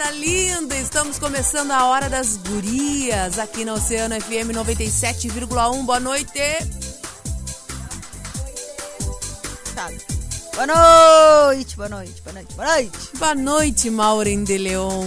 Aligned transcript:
Gurizada 0.00 0.10
linda! 0.12 0.76
Estamos 0.76 1.18
começando 1.18 1.70
a 1.72 1.84
Hora 1.84 2.08
das 2.08 2.38
Gurias 2.38 3.38
aqui 3.38 3.64
na 3.64 3.74
Oceano 3.74 4.18
FM 4.20 4.50
97,1. 4.54 5.84
Boa 5.84 6.00
noite! 6.00 6.40
Tá. 9.74 9.90
Boa 10.54 10.66
noite, 11.46 11.76
boa 11.76 11.88
noite, 11.88 12.22
boa 12.22 12.32
noite, 12.32 12.54
boa 12.54 12.66
noite. 12.66 12.98
Boa 13.18 13.34
noite, 13.34 13.90
Maureen 13.90 14.44
de 14.44 14.58
Leon. 14.58 15.06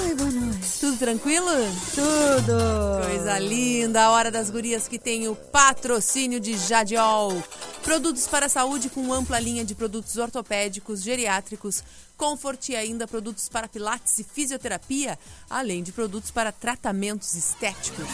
Ai, 0.00 0.14
boa 0.14 0.30
noite. 0.30 0.80
Tudo 0.80 0.96
tranquilo? 0.98 1.50
Tudo. 1.94 3.06
Coisa 3.06 3.38
linda! 3.38 4.04
A 4.04 4.10
Hora 4.10 4.30
das 4.30 4.50
Gurias 4.50 4.88
que 4.88 4.98
tem 4.98 5.28
o 5.28 5.36
patrocínio 5.36 6.40
de 6.40 6.56
Jadiol. 6.58 7.42
Produtos 7.84 8.26
para 8.26 8.46
a 8.46 8.48
saúde 8.48 8.88
com 8.88 9.12
ampla 9.12 9.38
linha 9.38 9.64
de 9.64 9.74
produtos 9.74 10.16
ortopédicos, 10.16 11.02
geriátricos, 11.02 11.84
Comfort 12.16 12.70
e 12.70 12.76
ainda 12.76 13.06
produtos 13.06 13.48
para 13.48 13.68
pilates 13.68 14.18
e 14.18 14.24
fisioterapia, 14.24 15.18
além 15.50 15.82
de 15.82 15.92
produtos 15.92 16.30
para 16.30 16.50
tratamentos 16.50 17.34
estéticos. 17.34 18.08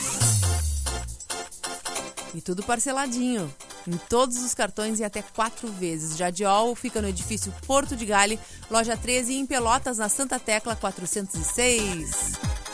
E 2.35 2.41
tudo 2.41 2.63
parceladinho, 2.63 3.53
em 3.87 3.97
todos 4.09 4.43
os 4.43 4.55
cartões 4.55 5.01
e 5.01 5.05
até 5.05 5.23
quatro 5.23 5.69
vezes. 5.69 6.17
Jadiol 6.17 6.75
fica 6.75 7.01
no 7.01 7.09
edifício 7.09 7.55
Porto 7.67 7.97
de 7.97 8.07
Gale, 8.07 8.41
loja 8.71 8.97
13 8.97 9.35
em 9.35 9.47
Pelotas, 9.47 9.99
na 9.99 10.09
Santa 10.09 10.39
Tecla 10.39 10.75
406. 10.75 12.70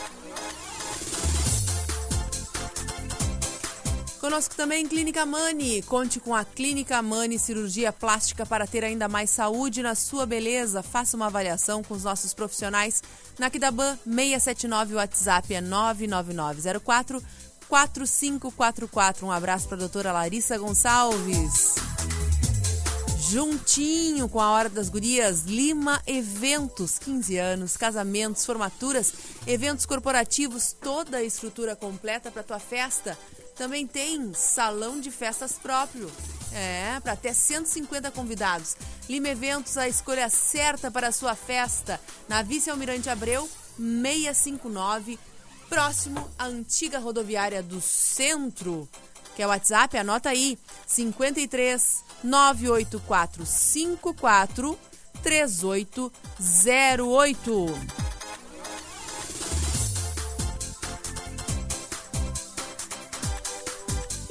Conosco 4.19 4.55
também 4.55 4.87
Clínica 4.87 5.25
Mani. 5.25 5.81
Conte 5.83 6.19
com 6.19 6.33
a 6.33 6.43
Clínica 6.43 7.01
Mani 7.01 7.37
Cirurgia 7.37 7.93
Plástica 7.93 8.45
para 8.45 8.65
ter 8.65 8.83
ainda 8.83 9.07
mais 9.07 9.29
saúde 9.29 9.83
na 9.83 9.93
sua 9.93 10.25
beleza. 10.25 10.81
Faça 10.81 11.15
uma 11.15 11.27
avaliação 11.27 11.83
com 11.83 11.93
os 11.93 12.03
nossos 12.03 12.33
profissionais 12.33 13.03
na 13.37 13.49
Kidaban 13.49 13.97
679. 14.05 14.93
O 14.93 14.97
WhatsApp 14.97 15.53
é 15.53 15.61
99904 15.61 17.23
4544. 17.69 19.25
Um 19.25 19.31
abraço 19.31 19.67
para 19.67 19.77
a 19.77 19.79
doutora 19.79 20.11
Larissa 20.11 20.57
Gonçalves. 20.57 21.75
Juntinho 23.29 24.29
com 24.29 24.39
a 24.39 24.51
Hora 24.51 24.69
das 24.69 24.87
Gurias, 24.87 25.43
Lima 25.43 26.01
Eventos, 26.07 26.97
15 26.97 27.37
anos, 27.37 27.75
casamentos, 27.75 28.45
formaturas, 28.45 29.13
eventos 29.45 29.85
corporativos, 29.85 30.71
toda 30.71 31.17
a 31.17 31.23
estrutura 31.23 31.75
completa 31.75 32.31
para 32.31 32.41
tua 32.41 32.59
festa. 32.59 33.17
Também 33.57 33.87
tem 33.87 34.33
salão 34.33 34.99
de 34.99 35.11
festas 35.11 35.53
próprio. 35.53 36.11
É, 36.53 36.99
para 37.01 37.13
até 37.13 37.33
150 37.33 38.09
convidados. 38.11 38.75
Lima 39.09 39.29
Eventos, 39.29 39.77
a 39.77 39.87
escolha 39.87 40.29
certa 40.29 40.89
para 40.89 41.07
a 41.07 41.11
sua 41.11 41.35
festa. 41.35 41.99
Na 42.27 42.41
Vice 42.41 42.69
Almirante 42.69 43.09
Abreu, 43.09 43.49
659, 43.77 45.19
próximo 45.69 46.29
à 46.37 46.45
antiga 46.45 46.99
rodoviária 46.99 47.61
do 47.61 47.81
Centro. 47.81 48.87
Que 49.35 49.43
é 49.43 49.45
o 49.45 49.49
WhatsApp, 49.49 49.97
anota 49.97 50.29
aí, 50.29 50.57
53 50.85 52.03
984 52.23 53.45
54 53.45 54.79
3808. 55.21 58.07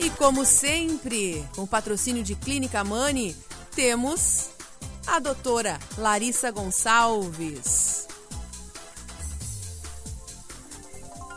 E 0.06 0.10
como 0.10 0.44
sempre, 0.44 1.44
com 1.56 1.66
patrocínio 1.66 2.22
de 2.22 2.36
Clínica 2.36 2.84
Mani, 2.84 3.34
temos 3.74 4.50
a 5.04 5.18
doutora 5.18 5.80
Larissa 5.98 6.48
Gonçalves. 6.52 8.06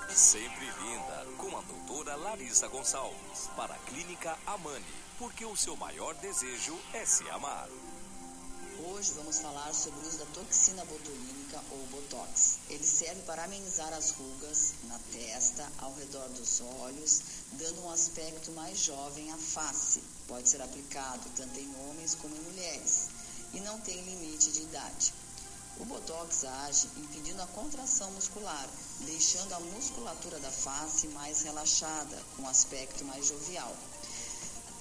Sempre 0.08 0.68
linda, 0.84 1.25
com 1.35 1.58
a 1.58 1.62
doutora 1.62 2.16
Larissa 2.18 2.68
Gonçalves, 2.68 3.50
para 3.58 3.74
a 3.74 3.78
Clínica 3.90 4.38
Amani, 4.46 4.85
porque 5.18 5.44
o 5.44 5.56
seu 5.56 5.75
maior 5.75 6.13
desejo 6.18 6.78
é 6.94 7.03
se 7.08 7.28
amar. 7.31 7.68
Hoje 8.81 9.12
vamos 9.12 9.40
falar 9.40 9.73
sobre 9.73 10.00
o 10.00 10.07
uso 10.07 10.19
da 10.19 10.25
toxina 10.28 10.85
botulínica 10.85 11.62
ou 11.72 11.85
botox. 11.88 12.59
Ele 12.69 12.85
serve 12.85 13.22
para 13.23 13.44
amenizar 13.44 13.91
as 13.91 14.12
rugas 14.12 14.72
na 14.85 14.97
testa, 15.12 15.69
ao 15.79 15.94
redor 15.95 16.29
dos 16.29 16.62
olhos, 16.79 17.22
dando 17.51 17.84
um 17.84 17.91
aspecto 17.91 18.53
mais 18.53 18.79
jovem 18.79 19.29
à 19.34 19.38
face. 19.38 20.01
Pode 20.29 20.47
ser 20.47 20.62
aplicado 20.62 21.29
tanto 21.35 21.59
em 21.59 21.69
homens 21.90 22.16
como 22.16 22.34
em 22.34 22.40
mulheres 22.40 23.07
e 23.53 23.59
não 23.59 23.78
tem 23.81 24.01
limite 24.01 24.50
de 24.50 24.62
idade. 24.62 25.13
O 25.79 25.85
botox 25.85 26.46
age 26.46 26.88
impedindo 26.96 27.41
a 27.41 27.47
contração 27.47 28.09
muscular, 28.11 28.69
deixando 29.01 29.53
a 29.56 29.59
musculatura 29.59 30.40
da 30.40 30.51
face 30.51 31.09
mais 31.09 31.41
relaxada, 31.41 32.17
com 32.38 32.47
aspecto 32.47 33.03
mais 33.03 33.28
jovial. 33.28 33.75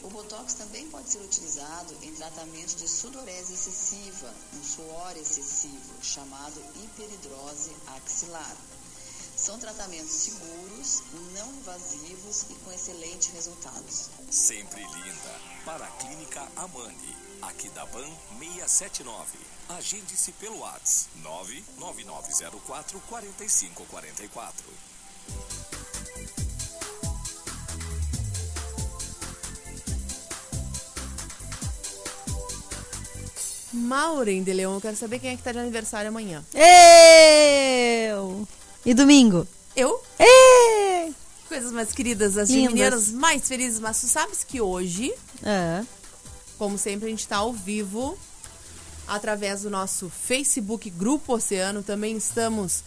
O 0.02 0.10
botox 0.10 0.54
também 0.54 0.88
pode 0.90 1.10
ser 1.10 1.18
utilizado 1.18 1.96
em 2.02 2.14
tratamento 2.14 2.76
de 2.76 2.88
sudorese 2.88 3.54
excessiva, 3.54 4.32
um 4.54 4.62
suor 4.62 5.16
excessivo, 5.16 6.02
chamado 6.02 6.60
hiperidrose 6.76 7.72
axilar. 7.96 8.56
São 9.36 9.58
tratamentos 9.58 10.10
seguros, 10.10 11.02
não 11.32 11.52
invasivos 11.54 12.42
e 12.50 12.54
com 12.64 12.72
excelentes 12.72 13.28
resultados. 13.28 14.10
Sempre 14.30 14.82
linda, 14.82 15.40
para 15.64 15.84
a 15.84 15.90
Clínica 15.92 16.46
Amani, 16.56 17.16
aqui 17.42 17.68
da 17.70 17.86
BAN 17.86 18.10
679. 18.40 19.38
Agende-se 19.68 20.32
pelo 20.32 20.58
WhatsApp 20.58 21.10
99904 21.22 23.00
4544. 23.00 24.87
Maureen 33.72 34.42
de 34.42 34.52
Leon, 34.52 34.74
eu 34.74 34.80
quero 34.80 34.96
saber 34.96 35.18
quem 35.18 35.30
é 35.30 35.36
que 35.36 35.42
tá 35.42 35.52
de 35.52 35.58
aniversário 35.58 36.08
amanhã. 36.08 36.42
Eu! 36.54 38.46
E 38.84 38.94
domingo? 38.94 39.46
Eu? 39.76 40.02
Ê! 40.18 41.12
Coisas 41.48 41.72
mais 41.72 41.92
queridas, 41.92 42.36
as 42.36 42.48
geminianas 42.48 43.10
mais 43.10 43.46
felizes, 43.48 43.80
mas 43.80 44.00
tu 44.00 44.06
sabes 44.06 44.44
que 44.44 44.60
hoje, 44.60 45.12
É. 45.42 45.82
como 46.58 46.76
sempre, 46.78 47.06
a 47.06 47.10
gente 47.10 47.26
tá 47.26 47.36
ao 47.38 47.52
vivo 47.52 48.18
através 49.06 49.62
do 49.62 49.70
nosso 49.70 50.10
Facebook 50.10 50.90
Grupo 50.90 51.34
Oceano. 51.34 51.82
Também 51.82 52.16
estamos 52.16 52.82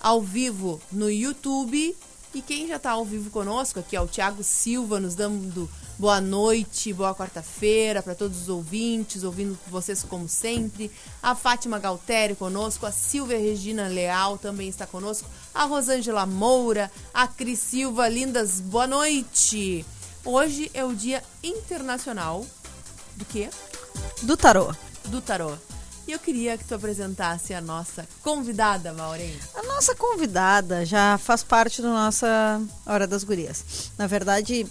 ao 0.00 0.20
vivo 0.20 0.80
no 0.90 1.10
YouTube. 1.10 1.96
E 2.34 2.40
quem 2.40 2.66
já 2.66 2.78
tá 2.78 2.92
ao 2.92 3.04
vivo 3.04 3.28
conosco 3.28 3.78
aqui 3.78 3.94
é 3.94 4.00
o 4.00 4.08
Thiago 4.08 4.42
Silva, 4.42 4.98
nos 4.98 5.14
dando 5.14 5.68
boa 5.98 6.18
noite, 6.18 6.90
boa 6.90 7.14
quarta-feira 7.14 8.02
para 8.02 8.14
todos 8.14 8.42
os 8.42 8.48
ouvintes, 8.48 9.22
ouvindo 9.22 9.58
vocês 9.66 10.02
como 10.02 10.26
sempre. 10.26 10.90
A 11.22 11.34
Fátima 11.34 11.78
Galtério 11.78 12.34
conosco, 12.34 12.86
a 12.86 12.90
Silvia 12.90 13.38
Regina 13.38 13.86
Leal 13.86 14.38
também 14.38 14.66
está 14.66 14.86
conosco, 14.86 15.28
a 15.54 15.64
Rosângela 15.64 16.24
Moura, 16.24 16.90
a 17.12 17.28
Cris 17.28 17.58
Silva, 17.58 18.08
lindas, 18.08 18.62
boa 18.62 18.86
noite. 18.86 19.84
Hoje 20.24 20.70
é 20.72 20.82
o 20.82 20.94
Dia 20.94 21.22
Internacional 21.42 22.46
do 23.14 23.26
quê? 23.26 23.50
Do 24.22 24.38
tarô. 24.38 24.74
Do 25.04 25.20
tarô. 25.20 25.52
E 26.06 26.12
eu 26.12 26.18
queria 26.18 26.58
que 26.58 26.64
tu 26.64 26.74
apresentasse 26.74 27.54
a 27.54 27.60
nossa 27.60 28.06
convidada, 28.22 28.92
Maureen. 28.92 29.34
A 29.54 29.62
nossa 29.62 29.94
convidada 29.94 30.84
já 30.84 31.16
faz 31.18 31.42
parte 31.42 31.80
da 31.80 31.88
nossa 31.88 32.60
Hora 32.84 33.06
das 33.06 33.22
Gurias. 33.24 33.90
Na 33.96 34.06
verdade, 34.06 34.66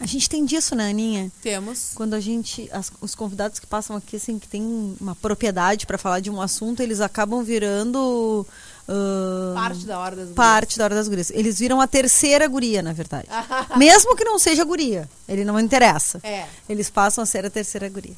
A 0.00 0.06
gente 0.06 0.28
tem 0.28 0.44
disso, 0.44 0.74
né, 0.74 0.90
Aninha? 0.90 1.30
Temos. 1.42 1.92
Quando 1.94 2.14
a 2.14 2.20
gente. 2.20 2.68
as- 2.72 2.90
os 3.00 3.14
convidados 3.14 3.60
que 3.60 3.66
passam 3.68 3.94
aqui, 3.94 4.16
assim, 4.16 4.36
que 4.36 4.48
tem 4.48 4.96
uma 5.00 5.14
propriedade 5.14 5.86
para 5.86 5.96
falar 5.96 6.18
de 6.18 6.28
um 6.28 6.40
assunto, 6.42 6.82
eles 6.82 7.00
acabam 7.00 7.44
virando. 7.44 8.44
ah, 8.88 9.52
Parte 9.54 9.84
da 9.86 9.98
hora 10.00 10.16
das 10.16 10.30
parte 10.30 10.78
da 10.78 10.84
hora 10.84 10.94
das 10.96 11.06
gurias. 11.06 11.30
Eles 11.30 11.58
viram 11.60 11.80
a 11.80 11.86
terceira 11.86 12.48
guria, 12.48 12.82
na 12.82 12.92
verdade. 12.92 13.28
Mesmo 13.78 14.16
que 14.16 14.24
não 14.24 14.40
seja 14.40 14.64
guria, 14.64 15.08
ele 15.28 15.44
não 15.44 15.60
interessa. 15.60 16.18
É. 16.24 16.46
Eles 16.68 16.90
passam 16.90 17.22
a 17.22 17.26
ser 17.26 17.46
a 17.46 17.50
terceira 17.50 17.88
guria. 17.88 18.16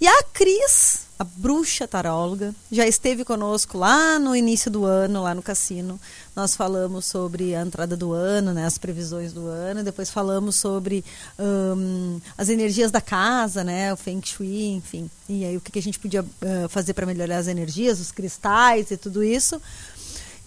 E 0.00 0.08
a 0.08 0.22
Cris, 0.32 1.00
a 1.18 1.24
bruxa 1.24 1.86
taróloga, 1.86 2.54
já 2.72 2.86
esteve 2.86 3.22
conosco 3.22 3.76
lá 3.76 4.18
no 4.18 4.34
início 4.34 4.70
do 4.70 4.86
ano, 4.86 5.22
lá 5.22 5.34
no 5.34 5.42
cassino. 5.42 6.00
Nós 6.34 6.56
falamos 6.56 7.04
sobre 7.04 7.54
a 7.54 7.60
entrada 7.60 7.94
do 7.98 8.14
ano, 8.14 8.54
né, 8.54 8.64
as 8.64 8.78
previsões 8.78 9.30
do 9.30 9.46
ano. 9.46 9.84
Depois 9.84 10.08
falamos 10.08 10.56
sobre 10.56 11.04
hum, 11.38 12.18
as 12.38 12.48
energias 12.48 12.90
da 12.90 13.02
casa, 13.02 13.62
né, 13.62 13.92
o 13.92 13.96
Feng 13.96 14.22
Shui, 14.24 14.68
enfim. 14.68 15.10
E 15.28 15.44
aí 15.44 15.54
o 15.54 15.60
que, 15.60 15.78
a 15.78 15.82
gente 15.82 15.98
podia 15.98 16.24
ah, 16.40 16.66
fazer 16.70 16.94
para 16.94 17.04
melhorar 17.04 17.36
as 17.36 17.46
energias, 17.46 18.00
os 18.00 18.10
cristais 18.10 18.90
e 18.90 18.96
tudo 18.96 19.22
isso. 19.22 19.60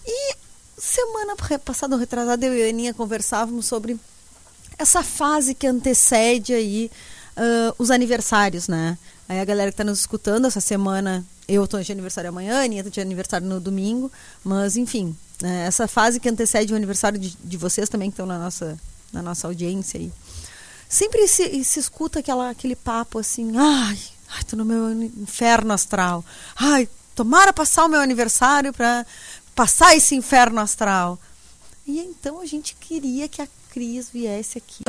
E 0.04 0.34
semana 0.76 1.36
passada, 1.64 1.96
retrasada, 1.96 2.44
eu 2.44 2.52
e 2.56 2.66
a 2.66 2.68
Aninha 2.70 2.92
conversávamos 2.92 3.66
sobre 3.66 3.96
essa 4.76 5.04
fase 5.04 5.54
que 5.54 5.68
antecede 5.68 6.52
aí 6.52 6.90
ah, 7.36 7.72
os 7.78 7.92
aniversários, 7.92 8.66
né? 8.66 8.98
Aí 9.28 9.40
a 9.40 9.44
galera 9.44 9.70
que 9.70 9.74
está 9.74 9.84
nos 9.84 10.00
escutando 10.00 10.46
essa 10.46 10.60
semana, 10.60 11.24
eu 11.48 11.64
estou 11.64 11.80
de 11.80 11.90
aniversário 11.90 12.28
amanhã, 12.28 12.60
a 12.60 12.64
Aninha 12.64 12.80
está 12.80 12.90
de 12.90 13.00
aniversário 13.00 13.46
no 13.46 13.58
domingo, 13.58 14.12
mas 14.42 14.76
enfim, 14.76 15.16
né, 15.40 15.66
essa 15.66 15.88
fase 15.88 16.20
que 16.20 16.28
antecede 16.28 16.72
o 16.72 16.76
aniversário 16.76 17.18
de, 17.18 17.36
de 17.42 17.56
vocês 17.56 17.88
também 17.88 18.10
que 18.10 18.14
estão 18.14 18.26
na 18.26 18.38
nossa, 18.38 18.78
na 19.12 19.22
nossa 19.22 19.46
audiência 19.46 19.98
aí. 19.98 20.12
Sempre 20.88 21.26
se, 21.26 21.64
se 21.64 21.80
escuta 21.80 22.20
aquela, 22.20 22.50
aquele 22.50 22.76
papo 22.76 23.18
assim, 23.18 23.56
ai, 23.56 23.98
ai, 24.28 24.44
tô 24.44 24.56
no 24.56 24.64
meu 24.64 24.92
inferno 24.92 25.72
astral. 25.72 26.24
Ai, 26.54 26.88
tomara 27.14 27.52
passar 27.52 27.86
o 27.86 27.88
meu 27.88 28.00
aniversário 28.00 28.72
para 28.72 29.06
passar 29.54 29.96
esse 29.96 30.14
inferno 30.14 30.60
astral. 30.60 31.18
E 31.86 32.00
então 32.00 32.40
a 32.40 32.46
gente 32.46 32.76
queria 32.78 33.28
que 33.28 33.42
a 33.42 33.48
Cris 33.74 34.08
viesse 34.08 34.56
aqui 34.56 34.84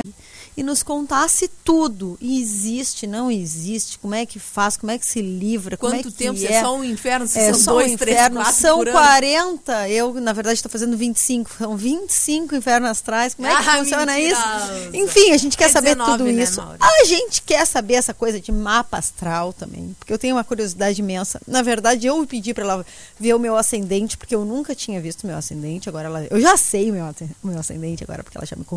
e 0.56 0.62
nos 0.62 0.80
contasse 0.84 1.50
tudo. 1.64 2.16
E 2.20 2.40
existe, 2.40 3.04
não 3.04 3.28
existe, 3.28 3.98
como 3.98 4.14
é 4.14 4.24
que 4.24 4.38
faz, 4.38 4.76
como 4.76 4.92
é 4.92 4.98
que 4.98 5.04
se 5.04 5.20
livra, 5.20 5.76
como 5.76 5.92
é 5.92 5.98
Quanto 5.98 6.12
que 6.12 6.16
tempo? 6.18 6.40
É. 6.40 6.52
é 6.52 6.60
só 6.62 6.76
um 6.76 6.84
inferno, 6.84 7.26
se 7.26 7.36
É 7.36 7.52
são 7.52 7.60
só 7.60 7.72
dois, 7.72 7.92
um 7.92 7.96
três, 7.96 8.16
inferno, 8.16 8.40
quatro 8.40 8.54
são 8.60 8.78
por 8.78 8.88
ano. 8.88 8.96
40. 8.96 9.88
Eu, 9.88 10.14
na 10.20 10.32
verdade, 10.32 10.54
estou 10.54 10.70
fazendo 10.70 10.96
25. 10.96 11.50
São 11.58 11.76
25 11.76 12.54
infernos 12.54 12.88
astrais. 12.90 13.34
Como 13.34 13.48
é 13.48 13.50
que 13.56 13.68
Ah, 13.68 13.78
funciona 13.78 14.06
mentirosa. 14.06 14.78
isso? 14.80 14.90
Enfim, 14.96 15.32
a 15.32 15.36
gente 15.36 15.56
quer 15.56 15.64
É 15.64 15.68
saber 15.68 15.96
19, 15.96 16.12
tudo 16.18 16.32
né, 16.32 16.42
isso. 16.44 16.60
A 16.60 17.04
gente 17.04 17.42
quer 17.42 17.66
saber 17.66 17.94
essa 17.94 18.14
coisa 18.14 18.40
de 18.40 18.52
mapa 18.52 18.98
astral 18.98 19.52
também. 19.52 19.96
Porque 19.98 20.12
eu 20.12 20.18
tenho 20.18 20.36
uma 20.36 20.44
curiosidade 20.44 21.00
imensa. 21.00 21.40
Na 21.46 21.60
verdade, 21.60 22.06
eu 22.06 22.24
pedi 22.24 22.54
para 22.54 22.62
ela 22.62 22.86
ver 23.18 23.34
o 23.34 23.38
meu 23.40 23.56
ascendente, 23.56 24.16
porque 24.16 24.34
eu 24.34 24.44
nunca 24.44 24.76
tinha 24.76 25.00
visto 25.00 25.24
o 25.24 25.26
meu 25.26 25.36
ascendente. 25.36 25.88
Agora 25.88 26.06
ela, 26.06 26.24
eu 26.30 26.40
já 26.40 26.56
sei 26.56 26.88
o 26.90 26.94
meu, 26.94 27.04
o 27.42 27.46
meu 27.48 27.58
ascendente 27.58 28.04
agora, 28.04 28.22
porque 28.22 28.38
ela 28.38 28.46
já 28.46 28.54
me 28.54 28.64
contou. 28.64 28.75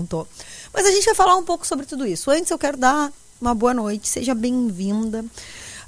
Mas 0.74 0.86
a 0.86 0.92
gente 0.92 1.06
vai 1.06 1.16
falar 1.16 1.36
um 1.36 1.44
pouco 1.44 1.66
sobre 1.66 1.86
tudo 1.86 2.06
isso. 2.06 2.30
Antes, 2.30 2.52
eu 2.52 2.60
quero 2.60 2.78
dar 2.78 3.12
uma 3.42 3.56
boa 3.56 3.74
noite. 3.74 4.08
Seja 4.08 4.36
bem-vinda. 4.36 5.26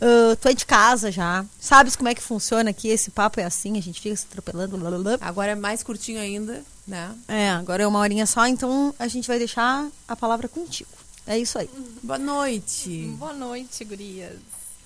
Ah, 0.02 0.36
tu 0.36 0.50
é 0.50 0.54
de 0.54 0.66
casa 0.66 1.12
já. 1.12 1.46
Sabes 1.60 1.96
como 1.96 2.10
é 2.10 2.16
que 2.16 2.22
funciona 2.22 2.72
aqui? 2.72 2.90
Esse 2.90 3.12
papo 3.12 3.40
é 3.40 3.44
assim, 3.44 3.78
a 3.78 3.82
gente 3.82 4.02
fica 4.02 4.16
se 4.16 4.26
atropelando. 4.30 4.78
Blá, 4.78 4.90
blá, 4.90 5.00
blá. 5.00 5.18
Agora 5.22 5.52
é 5.52 5.56
mais 5.56 5.84
curtinho 5.84 6.20
ainda, 6.20 6.64
né? 6.88 7.16
É, 7.28 7.52
agora 7.52 7.84
é 7.84 7.88
uma 7.88 8.00
horinha 8.00 8.26
só, 8.26 8.48
então 8.48 8.94
a 8.98 9.08
gente 9.08 9.28
vai 9.28 9.38
deixar 9.38 9.88
a 10.08 10.16
palavra 10.16 10.48
contigo. 10.48 10.90
É 11.28 11.38
isso 11.38 11.60
aí. 11.60 11.70
Boa 12.02 12.18
noite. 12.18 13.14
Boa 13.20 13.34
noite, 13.34 13.86
gurias. 13.86 14.40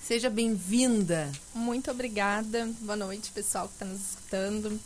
Seja 0.06 0.28
bem-vinda. 0.28 1.32
Muito 1.54 1.90
obrigada. 1.90 2.68
Boa 2.80 2.94
noite, 2.94 3.32
pessoal 3.32 3.66
que 3.66 3.72
está 3.72 3.86
nos 3.86 4.10
escutando. 4.10 4.78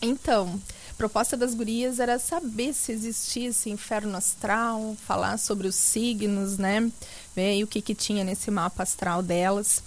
Então, 0.00 0.60
proposta 1.00 1.34
das 1.34 1.54
gurias 1.54 1.98
era 1.98 2.18
saber 2.18 2.74
se 2.74 2.92
existia 2.92 3.48
esse 3.48 3.70
inferno 3.70 4.14
astral, 4.18 4.94
falar 5.06 5.38
sobre 5.38 5.66
os 5.66 5.74
signos, 5.74 6.58
né? 6.58 6.92
Ver 7.34 7.64
o 7.64 7.66
que, 7.66 7.80
que 7.80 7.94
tinha 7.94 8.22
nesse 8.22 8.50
mapa 8.50 8.82
astral 8.82 9.22
delas. 9.22 9.82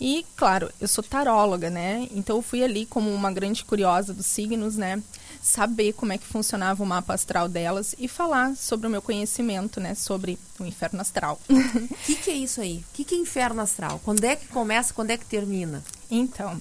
E, 0.00 0.24
claro, 0.34 0.72
eu 0.80 0.88
sou 0.88 1.04
taróloga, 1.04 1.68
né? 1.68 2.08
Então 2.10 2.36
eu 2.36 2.42
fui 2.42 2.64
ali 2.64 2.86
como 2.86 3.12
uma 3.12 3.30
grande 3.30 3.62
curiosa 3.62 4.14
dos 4.14 4.24
signos, 4.24 4.74
né? 4.76 5.02
Saber 5.42 5.92
como 5.92 6.14
é 6.14 6.18
que 6.18 6.26
funcionava 6.26 6.82
o 6.82 6.86
mapa 6.86 7.12
astral 7.12 7.46
delas 7.46 7.94
e 7.98 8.08
falar 8.08 8.56
sobre 8.56 8.86
o 8.86 8.90
meu 8.90 9.02
conhecimento, 9.02 9.78
né? 9.80 9.94
Sobre 9.94 10.38
o 10.58 10.64
inferno 10.64 11.02
astral. 11.02 11.38
O 11.46 11.88
que, 12.06 12.16
que 12.16 12.30
é 12.30 12.36
isso 12.36 12.62
aí? 12.62 12.82
O 12.90 12.94
que, 12.94 13.04
que 13.04 13.14
é 13.14 13.18
inferno 13.18 13.60
astral? 13.60 14.00
Quando 14.02 14.24
é 14.24 14.34
que 14.34 14.48
começa, 14.48 14.94
quando 14.94 15.10
é 15.10 15.18
que 15.18 15.26
termina? 15.26 15.84
Então, 16.10 16.58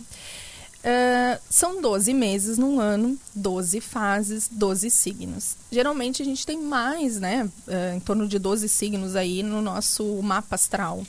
ah, 0.83 1.39
são 1.49 1.81
12 1.81 2.13
meses 2.13 2.57
num 2.57 2.79
ano, 2.79 3.17
12 3.33 3.79
fases, 3.79 4.49
12 4.51 4.89
signos. 4.91 5.55
Geralmente 5.71 6.21
a 6.21 6.25
gente 6.25 6.45
tem 6.45 6.59
mais, 6.59 7.19
né? 7.19 7.49
ah, 7.67 7.95
em 7.95 7.99
torno 7.99 8.27
de 8.27 8.37
12 8.37 8.67
signos 8.67 9.15
aí 9.15 9.41
no 9.41 9.61
nosso 9.61 10.21
mapa 10.21 10.55
astral. 10.55 11.03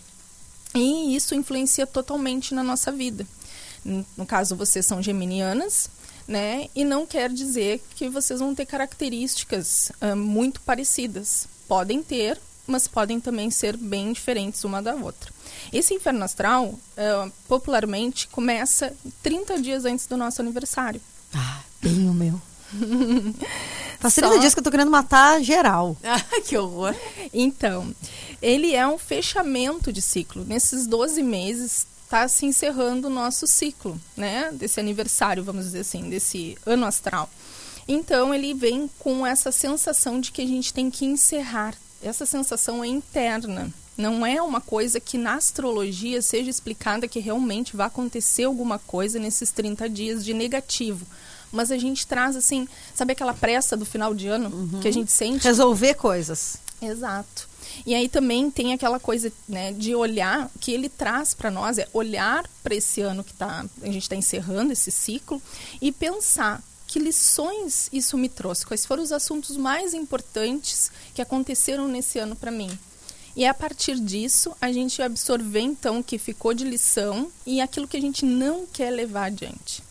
E 0.74 1.14
isso 1.14 1.34
influencia 1.34 1.86
totalmente 1.86 2.54
na 2.54 2.62
nossa 2.62 2.90
vida. 2.90 3.26
No 4.16 4.26
caso, 4.26 4.56
vocês 4.56 4.86
são 4.86 5.02
geminianas, 5.02 5.90
né? 6.26 6.68
E 6.74 6.84
não 6.84 7.06
quer 7.06 7.30
dizer 7.30 7.82
que 7.94 8.08
vocês 8.08 8.40
vão 8.40 8.54
ter 8.54 8.66
características 8.66 9.92
ah, 10.00 10.16
muito 10.16 10.60
parecidas. 10.62 11.46
Podem 11.68 12.02
ter, 12.02 12.40
mas 12.66 12.88
podem 12.88 13.20
também 13.20 13.50
ser 13.50 13.76
bem 13.76 14.12
diferentes 14.12 14.64
uma 14.64 14.80
da 14.80 14.94
outra. 14.94 15.32
Esse 15.72 15.94
inferno 15.94 16.24
astral, 16.24 16.78
ah, 16.96 17.28
popularmente, 17.48 18.28
começa 18.28 18.92
30 19.22 19.60
dias 19.60 19.84
antes 19.84 20.06
do 20.06 20.16
nosso 20.16 20.40
aniversário. 20.40 21.00
Ah, 21.34 21.60
bem 21.82 22.08
o 22.08 22.14
meu. 22.14 22.40
Faz 24.00 24.14
30 24.14 24.34
Só- 24.34 24.38
dias 24.40 24.54
que 24.54 24.60
eu 24.60 24.64
tô 24.64 24.70
querendo 24.70 24.90
matar 24.90 25.42
geral. 25.42 25.96
Ah, 26.04 26.20
que 26.44 26.56
horror. 26.56 26.94
Então, 27.32 27.94
ele 28.42 28.74
é 28.74 28.86
um 28.86 28.98
fechamento 28.98 29.92
de 29.92 30.02
ciclo. 30.02 30.44
Nesses 30.44 30.86
12 30.86 31.22
meses 31.22 31.86
está 32.04 32.28
se 32.28 32.46
encerrando 32.46 33.08
o 33.08 33.10
nosso 33.10 33.46
ciclo, 33.46 33.98
né? 34.16 34.50
Desse 34.52 34.78
aniversário, 34.78 35.42
vamos 35.42 35.64
dizer 35.66 35.80
assim, 35.80 36.08
desse 36.10 36.56
ano 36.66 36.84
astral. 36.86 37.28
Então, 37.88 38.32
ele 38.34 38.54
vem 38.54 38.88
com 38.98 39.26
essa 39.26 39.50
sensação 39.52 40.20
de 40.20 40.30
que 40.32 40.42
a 40.42 40.46
gente 40.46 40.72
tem 40.72 40.90
que 40.90 41.04
encerrar. 41.04 41.74
Essa 42.02 42.26
sensação 42.26 42.82
é 42.84 42.86
interna. 42.86 43.72
Não 43.96 44.26
é 44.26 44.42
uma 44.42 44.60
coisa 44.60 44.98
que 44.98 45.16
na 45.16 45.34
astrologia 45.34 46.20
seja 46.20 46.50
explicada 46.50 47.06
que 47.06 47.20
realmente 47.20 47.76
vai 47.76 47.86
acontecer 47.86 48.44
alguma 48.44 48.78
coisa 48.78 49.18
nesses 49.18 49.50
30 49.50 49.88
dias 49.88 50.24
de 50.24 50.34
negativo. 50.34 51.06
Mas 51.52 51.70
a 51.70 51.78
gente 51.78 52.06
traz 52.06 52.34
assim, 52.34 52.66
sabe 52.94 53.12
aquela 53.12 53.32
pressa 53.32 53.76
do 53.76 53.84
final 53.84 54.12
de 54.12 54.26
ano 54.26 54.80
que 54.80 54.88
a 54.88 54.92
gente 54.92 55.12
sente? 55.12 55.44
Resolver 55.44 55.94
coisas. 55.94 56.56
Exato. 56.82 57.48
E 57.86 57.94
aí 57.94 58.08
também 58.08 58.50
tem 58.50 58.72
aquela 58.72 58.98
coisa 58.98 59.32
né, 59.48 59.72
de 59.72 59.94
olhar, 59.94 60.50
que 60.60 60.72
ele 60.72 60.88
traz 60.88 61.32
para 61.32 61.50
nós, 61.50 61.78
é 61.78 61.88
olhar 61.92 62.44
para 62.62 62.74
esse 62.74 63.00
ano 63.00 63.22
que 63.24 63.32
tá, 63.32 63.64
a 63.82 63.86
gente 63.86 64.02
está 64.02 64.16
encerrando 64.16 64.72
esse 64.72 64.90
ciclo 64.90 65.40
e 65.80 65.90
pensar 65.92 66.62
que 66.86 66.98
lições 66.98 67.88
isso 67.92 68.16
me 68.16 68.28
trouxe, 68.28 68.66
quais 68.66 68.86
foram 68.86 69.02
os 69.02 69.12
assuntos 69.12 69.56
mais 69.56 69.94
importantes 69.94 70.92
que 71.14 71.22
aconteceram 71.22 71.88
nesse 71.88 72.18
ano 72.18 72.36
para 72.36 72.50
mim. 72.50 72.70
E 73.36 73.44
a 73.44 73.52
partir 73.52 73.98
disso 73.98 74.56
a 74.60 74.70
gente 74.70 75.02
absorver 75.02 75.60
então 75.60 75.98
o 75.98 76.04
que 76.04 76.18
ficou 76.18 76.54
de 76.54 76.64
lição 76.64 77.30
e 77.44 77.60
aquilo 77.60 77.88
que 77.88 77.96
a 77.96 78.00
gente 78.00 78.24
não 78.24 78.66
quer 78.66 78.90
levar 78.90 79.26
adiante. 79.26 79.82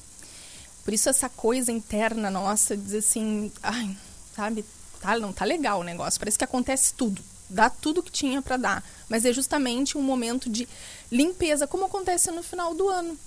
Por 0.84 0.94
isso 0.94 1.10
essa 1.10 1.30
coisa 1.30 1.72
interna 1.72 2.30
nossa, 2.30 2.76
dizer 2.76 3.00
assim, 3.00 3.52
ai, 3.62 3.96
sabe, 4.36 4.66
tá, 5.02 5.18
não 5.20 5.34
tá 5.34 5.46
legal 5.46 5.80
o 5.80 5.84
negócio, 5.84 6.20
parece 6.20 6.38
que 6.38 6.44
acontece 6.44 6.94
tudo, 6.94 7.22
dá 7.50 7.70
tudo 7.70 8.04
que 8.04 8.12
tinha 8.12 8.42
para 8.42 8.58
dar, 8.58 8.84
mas 9.08 9.26
é 9.26 9.34
justamente 9.34 9.98
um 9.98 10.02
momento 10.02 10.50
de 10.50 10.68
limpeza, 11.12 11.68
como 11.68 11.86
acontece 11.86 12.32
no 12.32 12.44
final 12.44 12.74
do 12.74 12.90
ano. 12.90 13.18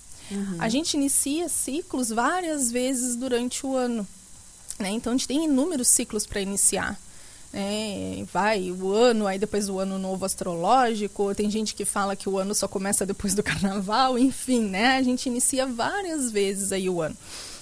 A 0.59 0.69
gente 0.69 0.95
inicia 0.95 1.49
ciclos 1.49 2.09
várias 2.11 2.71
vezes 2.71 3.17
durante 3.17 3.65
o 3.65 3.77
ano, 3.77 4.07
né? 4.79 4.91
Então 4.91 5.13
a 5.13 5.17
gente 5.17 5.29
tem 5.29 5.45
inúmeros 5.45 5.89
ciclos 5.89 6.27
para 6.27 6.41
iniciar. 6.41 6.99
Né? 7.57 8.27
vai 8.31 8.71
o 8.71 8.93
ano, 8.93 9.27
aí 9.27 9.39
depois 9.39 9.69
o 9.69 9.79
ano 9.79 9.99
novo 9.99 10.27
astrológico, 10.27 11.35
tem 11.35 11.51
gente 11.51 11.75
que 11.75 11.87
fala 11.87 12.15
que 12.15 12.29
o 12.29 12.39
ano 12.39 12.55
só 12.55 12.69
começa 12.69 13.07
depois 13.07 13.35
do 13.35 13.43
carnaval, 13.45 14.19
enfim, 14.19 14.63
né? 14.63 14.97
A 14.99 15.03
gente 15.03 15.27
inicia 15.27 15.67
várias 15.67 16.31
vezes 16.31 16.71
aí 16.71 16.91
o 16.91 17.01
ano, 17.01 17.17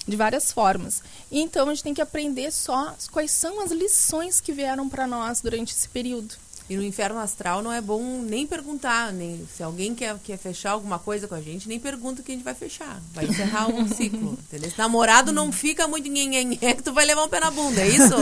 de 0.05 0.17
várias 0.17 0.51
formas. 0.51 1.01
Então 1.31 1.69
a 1.69 1.73
gente 1.73 1.83
tem 1.83 1.93
que 1.93 2.01
aprender 2.01 2.51
só 2.51 2.93
quais 3.11 3.31
são 3.31 3.61
as 3.61 3.71
lições 3.71 4.41
que 4.41 4.51
vieram 4.51 4.89
para 4.89 5.07
nós 5.07 5.39
durante 5.41 5.73
esse 5.73 5.87
período. 5.87 6.35
E 6.67 6.75
no 6.75 6.83
inferno 6.83 7.19
astral 7.19 7.61
não 7.61 7.71
é 7.71 7.79
bom 7.79 8.21
nem 8.23 8.47
perguntar, 8.47 9.13
nem 9.13 9.47
se 9.55 9.61
alguém 9.61 9.93
quer, 9.93 10.17
quer 10.23 10.37
fechar 10.37 10.71
alguma 10.71 10.97
coisa 10.97 11.27
com 11.27 11.35
a 11.35 11.41
gente, 11.41 11.67
nem 11.67 11.79
pergunta 11.79 12.23
que 12.23 12.31
a 12.31 12.35
gente 12.35 12.43
vai 12.43 12.55
fechar. 12.55 12.99
Vai 13.13 13.25
encerrar 13.25 13.67
um 13.67 13.87
ciclo. 13.87 14.33
Entendeu? 14.33 14.69
Esse 14.69 14.77
namorado 14.77 15.31
não 15.31 15.51
fica 15.51 15.87
muito 15.87 16.09
nhenhenhé 16.09 16.73
que 16.73 16.81
tu 16.81 16.91
vai 16.91 17.05
levar 17.05 17.23
um 17.23 17.29
pé 17.29 17.39
na 17.39 17.51
bunda, 17.51 17.81
é 17.81 17.87
isso? 17.87 18.15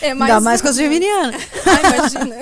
É 0.00 0.14
mais 0.14 0.30
Ainda 0.30 0.40
mais 0.40 0.62
com 0.62 0.68
as 0.68 0.76
geminianas. 0.76 1.42
Ah, 1.66 1.96
imagina. 1.96 2.36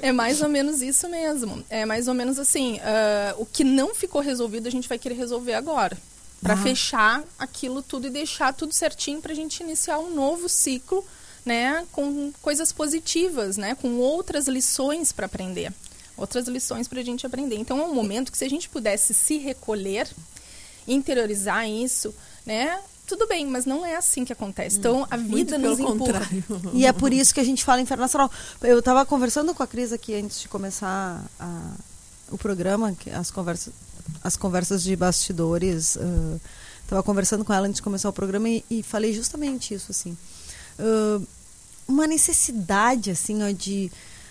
É 0.00 0.12
mais 0.12 0.40
ou 0.40 0.48
menos 0.48 0.80
isso 0.80 1.08
mesmo. 1.08 1.64
É 1.68 1.84
mais 1.84 2.08
ou 2.08 2.14
menos 2.14 2.38
assim, 2.38 2.78
ah, 2.82 3.34
o 3.38 3.44
que 3.44 3.64
não 3.64 3.94
ficou 3.94 4.20
resolvido 4.20 4.66
a 4.66 4.70
gente 4.70 4.88
vai 4.88 4.98
querer 4.98 5.14
resolver 5.14 5.54
agora. 5.54 5.96
Pra 6.42 6.56
fechar 6.56 7.22
aquilo 7.38 7.82
tudo 7.82 8.06
e 8.06 8.10
deixar 8.10 8.54
tudo 8.54 8.72
certinho 8.72 9.20
pra 9.20 9.34
gente 9.34 9.62
iniciar 9.62 9.98
um 9.98 10.14
novo 10.14 10.48
ciclo, 10.48 11.04
né? 11.44 11.86
Com 11.92 12.32
coisas 12.42 12.72
positivas, 12.72 13.56
né? 13.56 13.74
Com 13.74 13.96
outras 13.98 14.46
lições 14.48 15.12
para 15.12 15.26
aprender. 15.26 15.72
Outras 16.16 16.46
lições 16.48 16.86
pra 16.86 17.02
gente 17.02 17.26
aprender. 17.26 17.56
Então 17.56 17.78
é 17.80 17.84
um 17.84 17.94
momento 17.94 18.30
que 18.30 18.38
se 18.38 18.44
a 18.44 18.50
gente 18.50 18.68
pudesse 18.68 19.14
se 19.14 19.38
recolher, 19.38 20.08
interiorizar 20.86 21.68
isso, 21.68 22.14
né? 22.44 22.78
Tudo 23.06 23.26
bem, 23.26 23.44
mas 23.46 23.64
não 23.64 23.84
é 23.84 23.96
assim 23.96 24.24
que 24.24 24.32
acontece. 24.32 24.78
Então 24.78 25.04
a 25.10 25.16
Muito 25.16 25.34
vida 25.34 25.58
pelo 25.58 25.70
nos 25.70 25.80
empurra. 25.80 25.96
contrário. 26.20 26.44
E 26.72 26.86
é 26.86 26.92
por 26.92 27.12
isso 27.12 27.34
que 27.34 27.40
a 27.40 27.44
gente 27.44 27.64
fala 27.64 27.80
inferno 27.80 28.04
astral. 28.04 28.30
Eu 28.62 28.80
tava 28.80 29.04
conversando 29.04 29.52
com 29.54 29.62
a 29.62 29.66
Cris 29.66 29.92
aqui 29.92 30.14
antes 30.14 30.40
de 30.40 30.48
começar 30.48 31.24
a- 31.38 31.72
o 32.30 32.38
programa, 32.38 32.94
as 33.14 33.30
conversas, 33.32 33.72
as 34.22 34.36
conversas 34.36 34.82
de 34.84 34.94
bastidores. 34.94 35.96
ah, 35.96 36.38
tava 36.86 37.02
conversando 37.02 37.44
com 37.44 37.52
ela 37.52 37.66
antes 37.66 37.76
de 37.76 37.82
começar 37.82 38.08
o 38.08 38.12
programa 38.12 38.48
e, 38.48 38.64
e 38.70 38.82
falei 38.82 39.12
justamente 39.12 39.74
isso, 39.74 39.86
assim. 39.90 40.16
Ah, 40.80 41.20
uma 41.86 42.06
necessidade, 42.06 43.10
assim, 43.10 43.42
ó, 43.42 43.50
de... 43.50 43.90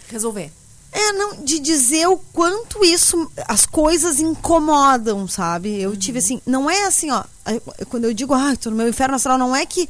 Resolver. 0.09 0.51
É, 0.91 1.11
não, 1.13 1.43
de 1.43 1.59
dizer 1.59 2.07
o 2.07 2.17
quanto 2.17 2.83
isso, 2.83 3.31
as 3.47 3.65
coisas 3.65 4.19
incomodam, 4.19 5.27
sabe? 5.27 5.79
Eu 5.79 5.95
tive 5.95 6.17
assim, 6.17 6.41
não 6.47 6.67
é 6.67 6.85
assim, 6.85 7.11
ó, 7.11 7.23
aí, 7.45 7.61
quando 7.89 8.05
eu 8.05 8.13
digo, 8.13 8.33
ah, 8.33 8.55
tô 8.55 8.71
no 8.71 8.75
meu 8.75 8.89
inferno 8.89 9.15
astral, 9.15 9.37
não 9.37 9.55
é 9.55 9.65
que 9.67 9.87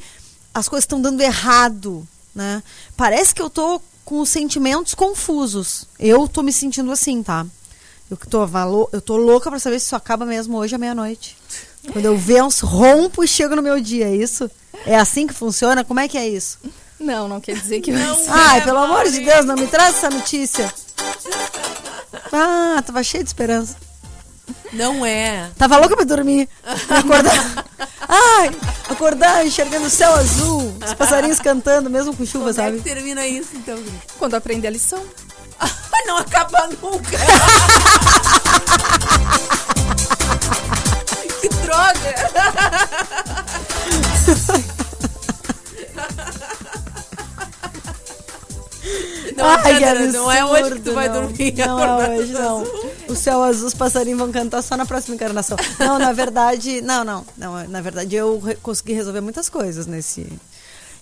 as 0.52 0.68
coisas 0.68 0.84
estão 0.84 1.00
dando 1.00 1.22
errado, 1.22 2.06
né? 2.34 2.62
Parece 2.96 3.34
que 3.34 3.40
eu 3.40 3.48
tô 3.48 3.80
com 4.04 4.20
os 4.20 4.28
sentimentos 4.28 4.94
confusos. 4.94 5.86
Eu 5.98 6.28
tô 6.28 6.42
me 6.42 6.52
sentindo 6.52 6.90
assim, 6.90 7.22
tá? 7.22 7.46
Eu 8.10 8.16
tô, 8.16 8.42
eu 8.92 9.00
tô 9.00 9.16
louca 9.16 9.48
pra 9.48 9.58
saber 9.58 9.78
se 9.78 9.86
isso 9.86 9.96
acaba 9.96 10.26
mesmo 10.26 10.58
hoje 10.58 10.74
à 10.74 10.78
meia-noite. 10.78 11.36
Quando 11.92 12.04
eu 12.04 12.18
venço, 12.18 12.66
rompo 12.66 13.24
e 13.24 13.28
chego 13.28 13.56
no 13.56 13.62
meu 13.62 13.80
dia, 13.80 14.08
é 14.08 14.16
isso? 14.16 14.50
É 14.86 14.96
assim 14.96 15.26
que 15.26 15.34
funciona? 15.34 15.84
Como 15.84 16.00
é 16.00 16.08
que 16.08 16.16
é 16.18 16.26
isso? 16.28 16.58
Não, 16.98 17.28
não 17.28 17.40
quer 17.40 17.54
dizer 17.56 17.80
que 17.80 17.92
Não. 17.92 18.18
Ai, 18.28 18.58
É, 18.58 18.60
pelo 18.62 18.78
amor 18.78 19.08
de. 19.08 19.20
Deus, 19.20 19.44
não 19.46 19.54
me 19.56 19.66
traz 19.66 19.96
essa 19.96 20.10
notícia. 20.10 20.72
Ah, 22.32 22.82
tava 22.84 23.02
cheio 23.02 23.24
de 23.24 23.30
esperança. 23.30 23.76
Não 24.72 25.04
é. 25.06 25.48
Tava 25.58 25.78
louca 25.78 25.96
pra 25.96 26.04
dormir. 26.04 26.48
Pra 26.86 26.98
acordar. 26.98 27.64
Ai, 28.08 28.50
acordar 28.88 29.46
enxergando 29.46 29.86
o 29.86 29.90
céu 29.90 30.12
azul, 30.14 30.74
os 30.84 30.94
passarinhos 30.94 31.38
cantando, 31.38 31.88
mesmo 31.88 32.14
com 32.14 32.26
chuva, 32.26 32.46
Como 32.46 32.50
é 32.50 32.52
sabe? 32.64 32.78
que 32.78 32.82
termina 32.84 33.26
isso, 33.26 33.50
então? 33.54 33.78
Quando 34.18 34.34
aprender 34.34 34.68
a 34.68 34.70
lição. 34.70 35.02
Não 36.06 36.16
acaba 36.18 36.68
nunca. 36.82 37.18
que 41.40 41.48
droga. 41.48 42.14
Não, 49.40 49.48
Ai, 49.48 49.56
que 49.62 49.72
brincadeira, 49.72 50.12
não 50.12 50.30
é 50.32 50.44
hoje 50.44 50.70
que 50.72 50.80
tu 50.80 50.92
vai 50.94 51.08
não. 51.08 51.22
dormir. 51.22 51.54
Não 51.56 51.76
acordado 51.78 52.12
é 52.12 52.16
hoje, 52.18 52.32
não. 52.32 52.60
azul. 52.62 52.90
O 53.08 53.16
céu 53.16 53.42
azul, 53.42 53.66
os 53.68 53.74
passarinhos 53.74 54.18
vão 54.18 54.30
cantar 54.32 54.62
só 54.62 54.76
na 54.76 54.86
próxima 54.86 55.14
encarnação. 55.14 55.56
Não, 55.78 55.98
na 55.98 56.12
verdade, 56.12 56.80
não, 56.82 57.02
não. 57.04 57.26
não 57.36 57.68
na 57.68 57.80
verdade, 57.80 58.14
eu 58.16 58.38
re- 58.38 58.56
consegui 58.56 58.92
resolver 58.92 59.20
muitas 59.20 59.48
coisas 59.48 59.86
nesse. 59.86 60.26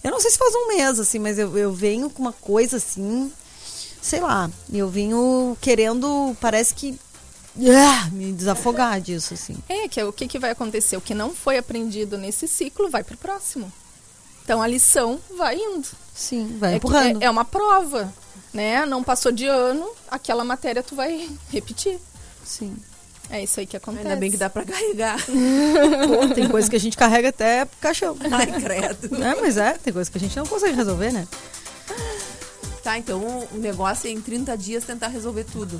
Eu 0.03 0.11
não 0.11 0.21
sei 0.21 0.31
se 0.31 0.39
faz 0.39 0.55
um 0.55 0.69
mês, 0.69 0.99
assim, 1.01 1.19
mas 1.19 1.39
eu, 1.39 1.57
eu 1.59 1.73
venho 1.73 2.09
com 2.09 2.23
uma 2.23 2.33
coisa 2.33 2.77
assim. 2.77 3.33
Sei 4.01 4.21
lá. 4.21 4.49
Eu 4.73 4.89
venho 4.89 5.57
querendo, 5.61 6.37
parece 6.41 6.73
que. 6.75 6.99
ah, 7.69 8.09
me 8.13 8.33
desafogar 8.33 9.01
disso, 9.01 9.35
assim. 9.35 9.57
É, 9.69 9.89
que 9.89 10.01
é 10.01 10.05
o 10.05 10.13
que, 10.13 10.29
que 10.29 10.39
vai 10.39 10.51
acontecer? 10.51 10.97
O 10.97 11.01
que 11.01 11.15
não 11.15 11.35
foi 11.35 11.59
aprendido 11.59 12.17
nesse 12.17 12.47
ciclo 12.47 12.89
vai 12.89 13.03
pro 13.03 13.17
próximo. 13.17 13.71
Então 14.45 14.63
a 14.63 14.67
lição 14.67 15.19
vai 15.37 15.57
indo. 15.57 15.87
Sim, 16.15 16.57
vai 16.59 16.71
É, 16.71 16.73
que- 16.73 16.87
empurrando. 16.87 17.23
é, 17.23 17.27
é 17.27 17.31
uma 17.31 17.45
prova, 17.45 18.11
né? 18.53 18.85
Não 18.87 19.03
passou 19.03 19.33
de 19.33 19.47
ano, 19.47 19.89
aquela 20.11 20.45
matéria 20.45 20.83
tu 20.83 20.95
vai 20.95 21.29
repetir. 21.51 21.99
Sim. 22.45 22.77
É 23.31 23.43
isso 23.43 23.61
aí 23.61 23.67
que 23.67 23.77
acontece. 23.77 24.07
Ainda 24.07 24.19
bem 24.19 24.31
que 24.31 24.39
dá 24.39 24.49
pra 24.49 24.65
carregar. 24.65 25.19
Pô, 25.27 26.35
tem 26.35 26.49
coisa 26.49 26.69
que 26.69 26.77
a 26.77 26.81
gente 26.81 26.97
carrega 26.97 27.29
até 27.29 27.69
caixão. 27.81 28.17
Ai, 28.33 28.47
credo. 28.61 29.23
É, 29.23 29.35
mas 29.41 29.59
é, 29.59 29.73
tem 29.73 29.93
coisa 29.93 30.11
que 30.11 30.17
a 30.17 30.21
gente 30.21 30.37
não 30.37 30.47
consegue 30.47 30.75
resolver, 30.75 31.13
né? 31.13 31.29
Tá, 32.83 32.97
então 32.97 33.21
o 33.53 33.59
negócio 33.59 34.09
é 34.09 34.11
em 34.11 34.21
30 34.21 34.57
dias 34.57 34.85
tentar 34.85 35.09
resolver 35.09 35.45
tudo. 35.45 35.79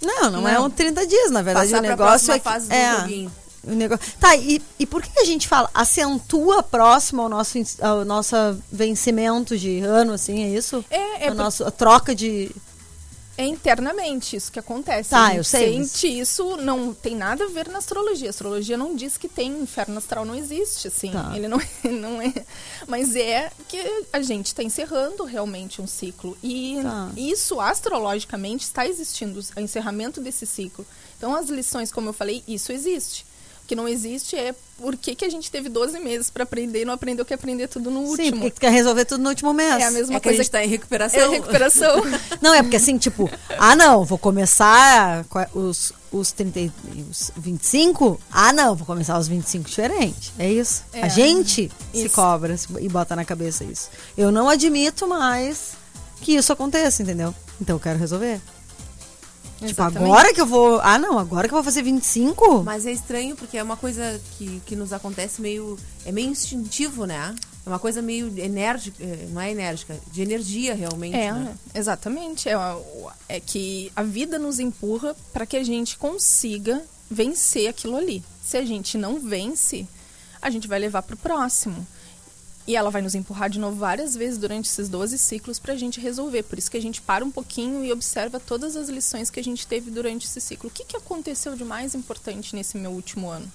Não, 0.00 0.30
não, 0.30 0.48
é 0.48 0.54
Não. 0.54 0.66
um 0.66 0.70
30 0.70 1.04
dias, 1.04 1.30
na 1.32 1.42
verdade. 1.42 1.66
Passar 1.66 1.78
o 1.78 1.80
pra 1.80 1.90
negócio 1.90 2.26
próxima 2.26 2.34
é 2.34 2.38
que, 2.38 2.44
fase 2.44 2.68
do 2.68 2.72
é, 2.72 3.00
joguinho. 3.00 3.32
O 3.66 3.70
negócio. 3.74 4.04
Tá, 4.20 4.34
e, 4.36 4.60
e 4.78 4.86
por 4.86 5.02
que 5.02 5.18
a 5.18 5.24
gente 5.24 5.46
fala 5.48 5.70
acentua 5.74 6.62
próximo 6.62 7.22
ao 7.22 7.28
nosso 7.28 7.58
ao 7.80 8.04
nosso 8.04 8.36
vencimento 8.70 9.56
de 9.56 9.80
ano, 9.80 10.12
assim, 10.12 10.44
é 10.44 10.48
isso? 10.48 10.84
É, 10.90 11.26
é 11.26 11.28
a 11.28 11.34
nossa 11.34 11.66
a 11.66 11.70
troca 11.70 12.14
de 12.14 12.50
É 13.36 13.44
internamente 13.44 14.36
isso 14.36 14.52
que 14.52 14.60
acontece. 14.60 15.10
Tá, 15.10 15.34
eu 15.34 15.42
sei, 15.42 15.82
sente 15.82 16.06
isso, 16.20 16.56
não 16.58 16.94
tem 16.94 17.16
nada 17.16 17.44
a 17.44 17.48
ver 17.48 17.68
na 17.68 17.78
astrologia. 17.78 18.28
A 18.28 18.30
astrologia 18.30 18.76
não 18.76 18.94
diz 18.94 19.16
que 19.16 19.28
tem 19.28 19.50
inferno 19.50 19.98
astral, 19.98 20.24
não 20.24 20.36
existe, 20.36 20.86
assim. 20.86 21.10
Tá. 21.10 21.32
Ele 21.34 21.48
não, 21.48 21.60
não 22.00 22.22
é. 22.22 22.32
Mas 22.86 23.16
é 23.16 23.50
que 23.66 24.04
a 24.12 24.22
gente 24.22 24.46
está 24.46 24.62
encerrando 24.62 25.24
realmente 25.24 25.82
um 25.82 25.86
ciclo. 25.86 26.38
E 26.42 26.78
Tá. 26.80 27.10
isso, 27.16 27.60
astrologicamente, 27.60 28.64
está 28.64 28.86
existindo, 28.86 29.40
o 29.56 29.60
encerramento 29.60 30.20
desse 30.20 30.46
ciclo. 30.46 30.86
Então, 31.18 31.34
as 31.34 31.48
lições, 31.48 31.90
como 31.90 32.10
eu 32.10 32.12
falei, 32.12 32.44
isso 32.46 32.70
existe. 32.70 33.26
Que 33.66 33.74
não 33.74 33.88
existe 33.88 34.36
é 34.36 34.54
por 34.78 34.94
que, 34.96 35.14
que 35.14 35.24
a 35.24 35.30
gente 35.30 35.50
teve 35.50 35.68
12 35.70 35.98
meses 36.00 36.28
para 36.28 36.42
aprender 36.42 36.82
e 36.82 36.84
não 36.84 36.92
aprendeu 36.92 37.24
que 37.24 37.32
aprender 37.32 37.66
tudo 37.68 37.90
no 37.90 38.00
Sim, 38.02 38.08
último. 38.10 38.30
porque 38.40 38.50
tu 38.50 38.60
quer 38.60 38.70
resolver 38.72 39.04
tudo 39.06 39.22
no 39.22 39.30
último 39.30 39.54
mês. 39.54 39.76
É 39.80 39.84
a 39.84 39.90
mesma 39.90 40.16
É 40.16 40.20
que 40.20 40.28
a 40.28 40.30
coisa 40.30 40.42
gente 40.42 40.50
tá 40.52 40.62
em 40.62 40.68
recuperação. 40.68 41.20
É 41.20 41.28
recuperação. 41.28 42.02
Não, 42.42 42.52
é 42.52 42.62
porque 42.62 42.76
assim, 42.76 42.98
tipo, 42.98 43.30
ah 43.58 43.74
não, 43.74 44.04
vou 44.04 44.18
começar 44.18 45.24
os, 45.54 45.92
os 46.12 46.30
30, 46.32 46.60
e- 46.60 46.72
os 47.10 47.30
25? 47.36 48.20
Ah 48.30 48.52
não, 48.52 48.74
vou 48.74 48.84
começar 48.86 49.18
os 49.18 49.28
25 49.28 49.66
diferente. 49.68 50.32
É 50.38 50.52
isso. 50.52 50.82
É. 50.92 51.02
A 51.02 51.08
gente 51.08 51.70
se 51.92 52.04
Isso. 52.06 52.14
cobra 52.14 52.56
se- 52.58 52.68
e 52.80 52.88
bota 52.88 53.16
na 53.16 53.24
cabeça 53.24 53.64
isso. 53.64 53.88
Eu 54.18 54.30
não 54.30 54.48
admito 54.50 55.08
mais 55.08 55.72
que 56.20 56.34
isso 56.36 56.52
aconteça, 56.52 57.02
entendeu? 57.02 57.34
Então 57.60 57.76
eu 57.76 57.80
quero 57.80 57.98
resolver. 57.98 58.40
Tipo, 59.66 59.82
Exatamente. 59.82 60.10
agora 60.12 60.34
que 60.34 60.40
eu 60.40 60.46
vou. 60.46 60.80
Ah 60.82 60.98
não, 60.98 61.18
agora 61.18 61.48
que 61.48 61.54
eu 61.54 61.56
vou 61.56 61.64
fazer 61.64 61.82
25? 61.82 62.62
Mas 62.62 62.86
é 62.86 62.92
estranho 62.92 63.34
porque 63.36 63.56
é 63.58 63.62
uma 63.62 63.76
coisa 63.76 64.20
que, 64.36 64.60
que 64.66 64.76
nos 64.76 64.92
acontece 64.92 65.40
meio. 65.40 65.78
É 66.04 66.12
meio 66.12 66.28
instintivo, 66.30 67.04
né? 67.06 67.34
É 67.64 67.68
uma 67.68 67.78
coisa 67.78 68.02
meio 68.02 68.26
enérgica. 68.38 69.02
eh, 69.02 69.26
Não 69.30 69.40
é 69.40 69.50
enérgica, 69.50 69.98
de 70.12 70.20
energia 70.22 70.74
realmente. 70.74 71.16
É, 71.16 71.32
né? 71.32 71.54
exatamente. 71.74 72.48
É, 72.48 72.54
é 73.28 73.40
que 73.40 73.90
a 73.96 74.02
vida 74.02 74.38
nos 74.38 74.58
empurra 74.58 75.16
para 75.32 75.46
que 75.46 75.56
a 75.56 75.64
gente 75.64 75.96
consiga 75.96 76.82
vencer 77.10 77.68
aquilo 77.68 77.96
ali. 77.96 78.22
Se 78.44 78.56
a 78.56 78.64
gente 78.64 78.98
não 78.98 79.18
vence, 79.18 79.86
a 80.42 80.50
gente 80.50 80.68
vai 80.68 80.78
levar 80.78 81.02
para 81.02 81.14
o 81.14 81.18
próximo. 81.18 81.86
E 82.66 82.76
ela 82.76 82.90
vai 82.90 83.02
nos 83.02 83.14
empurrar 83.14 83.50
de 83.50 83.58
novo 83.58 83.76
várias 83.76 84.16
vezes 84.16 84.38
durante 84.38 84.66
esses 84.66 84.88
12 84.88 85.18
ciclos 85.18 85.58
para 85.58 85.74
a 85.74 85.76
gente 85.76 86.00
resolver. 86.00 86.44
Por 86.44 86.58
isso 86.58 86.70
que 86.70 86.76
a 86.78 86.82
gente 86.82 87.02
para 87.02 87.24
um 87.24 87.30
pouquinho 87.30 87.84
e 87.84 87.92
observa 87.92 88.40
todas 88.40 88.74
as 88.74 88.88
lições 88.88 89.28
que 89.28 89.38
a 89.38 89.44
gente 89.44 89.66
teve 89.66 89.90
durante 89.90 90.26
esse 90.26 90.40
ciclo. 90.40 90.70
O 90.70 90.72
que, 90.72 90.84
que 90.84 90.96
aconteceu 90.96 91.54
de 91.54 91.64
mais 91.64 91.94
importante 91.94 92.56
nesse 92.56 92.78
meu 92.78 92.90
último 92.92 93.28
ano? 93.28 93.50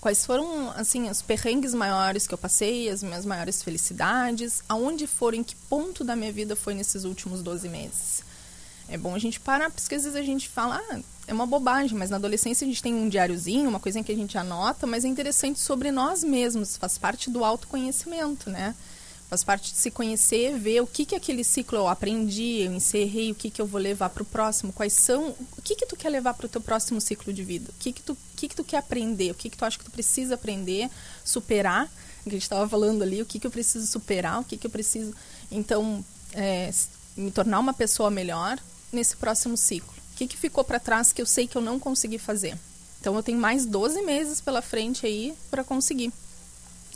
Quais 0.00 0.24
foram, 0.24 0.70
assim, 0.76 1.08
os 1.08 1.22
perrengues 1.22 1.72
maiores 1.72 2.26
que 2.26 2.34
eu 2.34 2.38
passei, 2.38 2.90
as 2.90 3.02
minhas 3.02 3.24
maiores 3.24 3.62
felicidades? 3.62 4.62
Aonde 4.68 5.06
foram, 5.06 5.38
em 5.38 5.42
que 5.42 5.56
ponto 5.56 6.04
da 6.04 6.14
minha 6.14 6.30
vida 6.30 6.54
foi 6.54 6.74
nesses 6.74 7.04
últimos 7.04 7.42
12 7.42 7.68
meses? 7.70 8.22
É 8.86 8.98
bom 8.98 9.14
a 9.14 9.18
gente 9.18 9.40
parar, 9.40 9.70
porque 9.70 9.94
às 9.94 10.04
vezes 10.04 10.14
a 10.14 10.22
gente 10.22 10.46
fala, 10.46 10.78
ah, 10.90 11.00
é 11.26 11.32
uma 11.32 11.46
bobagem, 11.46 11.96
mas 11.96 12.10
na 12.10 12.16
adolescência 12.16 12.64
a 12.64 12.68
gente 12.68 12.82
tem 12.82 12.94
um 12.94 13.08
diáriozinho, 13.08 13.68
uma 13.68 13.80
coisinha 13.80 14.04
que 14.04 14.12
a 14.12 14.16
gente 14.16 14.36
anota, 14.36 14.86
mas 14.86 15.04
é 15.04 15.08
interessante 15.08 15.58
sobre 15.58 15.90
nós 15.90 16.22
mesmos, 16.22 16.76
faz 16.76 16.98
parte 16.98 17.30
do 17.30 17.44
autoconhecimento, 17.44 18.50
né? 18.50 18.74
Faz 19.28 19.42
parte 19.42 19.72
de 19.72 19.78
se 19.78 19.90
conhecer, 19.90 20.56
ver 20.58 20.82
o 20.82 20.86
que 20.86 21.06
que 21.06 21.14
aquele 21.14 21.42
ciclo 21.42 21.78
eu 21.78 21.88
aprendi, 21.88 22.60
eu 22.60 22.72
encerrei, 22.72 23.32
o 23.32 23.34
que 23.34 23.50
que 23.50 23.60
eu 23.60 23.66
vou 23.66 23.80
levar 23.80 24.10
para 24.10 24.22
o 24.22 24.26
próximo, 24.26 24.72
quais 24.72 24.92
são, 24.92 25.34
o 25.56 25.62
que 25.62 25.74
que 25.74 25.86
tu 25.86 25.96
quer 25.96 26.10
levar 26.10 26.34
para 26.34 26.46
o 26.46 26.48
teu 26.48 26.60
próximo 26.60 27.00
ciclo 27.00 27.32
de 27.32 27.42
vida? 27.42 27.70
O 27.70 27.80
que 27.80 27.92
que 27.92 28.02
tu, 28.02 28.12
o 28.12 28.36
que 28.36 28.48
que 28.48 28.54
tu 28.54 28.62
quer 28.62 28.76
aprender? 28.76 29.30
O 29.30 29.34
que 29.34 29.48
que 29.48 29.56
tu 29.56 29.64
acha 29.64 29.78
que 29.78 29.84
tu 29.84 29.90
precisa 29.90 30.34
aprender, 30.34 30.90
superar? 31.24 31.88
Que 32.22 32.28
a 32.28 32.32
gente 32.32 32.42
estava 32.42 32.68
falando 32.68 33.02
ali, 33.02 33.22
o 33.22 33.26
que 33.26 33.38
que 33.38 33.46
eu 33.46 33.50
preciso 33.50 33.86
superar, 33.86 34.40
o 34.40 34.44
que 34.44 34.56
que 34.58 34.66
eu 34.66 34.70
preciso... 34.70 35.14
Então, 35.50 36.04
é, 36.32 36.70
me 37.16 37.30
tornar 37.30 37.60
uma 37.60 37.72
pessoa 37.72 38.10
melhor 38.10 38.58
nesse 38.92 39.16
próximo 39.16 39.56
ciclo? 39.56 39.93
O 40.14 40.16
que, 40.16 40.28
que 40.28 40.36
ficou 40.36 40.62
para 40.62 40.78
trás 40.78 41.12
que 41.12 41.20
eu 41.20 41.26
sei 41.26 41.48
que 41.48 41.56
eu 41.56 41.62
não 41.62 41.78
consegui 41.78 42.18
fazer? 42.18 42.56
Então 43.00 43.16
eu 43.16 43.22
tenho 43.22 43.38
mais 43.38 43.66
12 43.66 44.00
meses 44.02 44.40
pela 44.40 44.62
frente 44.62 45.04
aí 45.04 45.34
para 45.50 45.64
conseguir. 45.64 46.12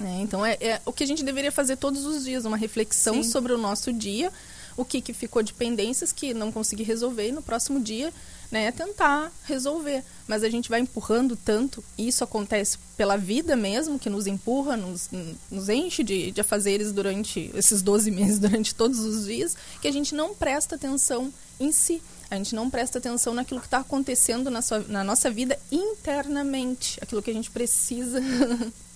É, 0.00 0.22
então 0.22 0.46
é, 0.46 0.56
é, 0.60 0.80
o 0.86 0.92
que 0.92 1.02
a 1.02 1.06
gente 1.06 1.24
deveria 1.24 1.50
fazer 1.50 1.76
todos 1.76 2.04
os 2.04 2.24
dias, 2.24 2.44
uma 2.44 2.56
reflexão 2.56 3.22
Sim. 3.22 3.30
sobre 3.30 3.52
o 3.52 3.58
nosso 3.58 3.92
dia, 3.92 4.32
o 4.76 4.84
que, 4.84 5.00
que 5.00 5.12
ficou 5.12 5.42
de 5.42 5.52
pendências 5.52 6.12
que 6.12 6.32
não 6.32 6.52
consegui 6.52 6.84
resolver 6.84 7.28
e 7.28 7.32
no 7.32 7.42
próximo 7.42 7.80
dia 7.80 8.12
né, 8.50 8.70
tentar 8.72 9.32
resolver. 9.44 10.02
Mas 10.26 10.42
a 10.42 10.48
gente 10.48 10.68
vai 10.68 10.80
empurrando 10.80 11.36
tanto, 11.36 11.82
e 11.96 12.08
isso 12.08 12.24
acontece 12.24 12.78
pela 12.96 13.16
vida 13.16 13.56
mesmo, 13.56 13.98
que 13.98 14.08
nos 14.08 14.26
empurra, 14.26 14.76
nos, 14.76 15.10
nos 15.50 15.68
enche 15.68 16.02
de, 16.02 16.30
de 16.30 16.40
afazeres 16.40 16.92
durante 16.92 17.50
esses 17.54 17.82
12 17.82 18.10
meses, 18.10 18.38
durante 18.40 18.74
todos 18.74 19.00
os 19.00 19.26
dias, 19.26 19.56
que 19.80 19.88
a 19.88 19.92
gente 19.92 20.14
não 20.14 20.34
presta 20.34 20.76
atenção 20.76 21.32
em 21.58 21.72
si. 21.72 22.02
A 22.30 22.36
gente 22.36 22.54
não 22.54 22.68
presta 22.68 22.98
atenção 22.98 23.32
naquilo 23.32 23.60
que 23.60 23.66
está 23.66 23.78
acontecendo 23.78 24.50
na, 24.50 24.60
sua, 24.60 24.80
na 24.80 25.02
nossa 25.02 25.30
vida 25.30 25.58
internamente, 25.72 26.98
aquilo 27.00 27.22
que 27.22 27.30
a 27.30 27.34
gente 27.34 27.50
precisa 27.50 28.20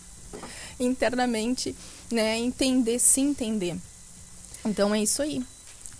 internamente, 0.79 1.75
né, 2.11 2.39
entender, 2.39 2.99
se 2.99 3.21
entender. 3.21 3.77
Então 4.65 4.95
é 4.95 5.03
isso 5.03 5.23
aí. 5.23 5.43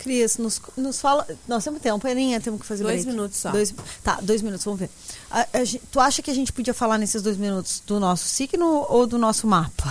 Cris, 0.03 0.37
nos, 0.37 0.61
nos 0.75 0.99
fala. 0.99 1.25
Nós 1.47 1.63
temos 1.63 1.81
tempo, 1.81 2.05
Aninha, 2.07 2.41
temos 2.41 2.59
que 2.61 2.65
fazer 2.67 2.83
Dois 2.83 3.03
break. 3.03 3.15
minutos 3.15 3.37
só. 3.37 3.51
Dois, 3.51 3.73
tá, 4.03 4.19
dois 4.21 4.41
minutos, 4.41 4.65
vamos 4.65 4.79
ver. 4.81 4.89
A- 5.31 5.41
a 5.41 5.47
tu 5.91 5.99
acha 5.99 6.21
que 6.21 6.29
a 6.29 6.33
gente 6.35 6.51
podia 6.51 6.73
falar 6.73 6.97
nesses 6.97 7.21
dois 7.21 7.37
minutos 7.37 7.81
do 7.87 7.99
nosso 7.99 8.25
signo 8.25 8.85
ou 8.89 9.07
do 9.07 9.17
nosso 9.17 9.47
mapa? 9.47 9.83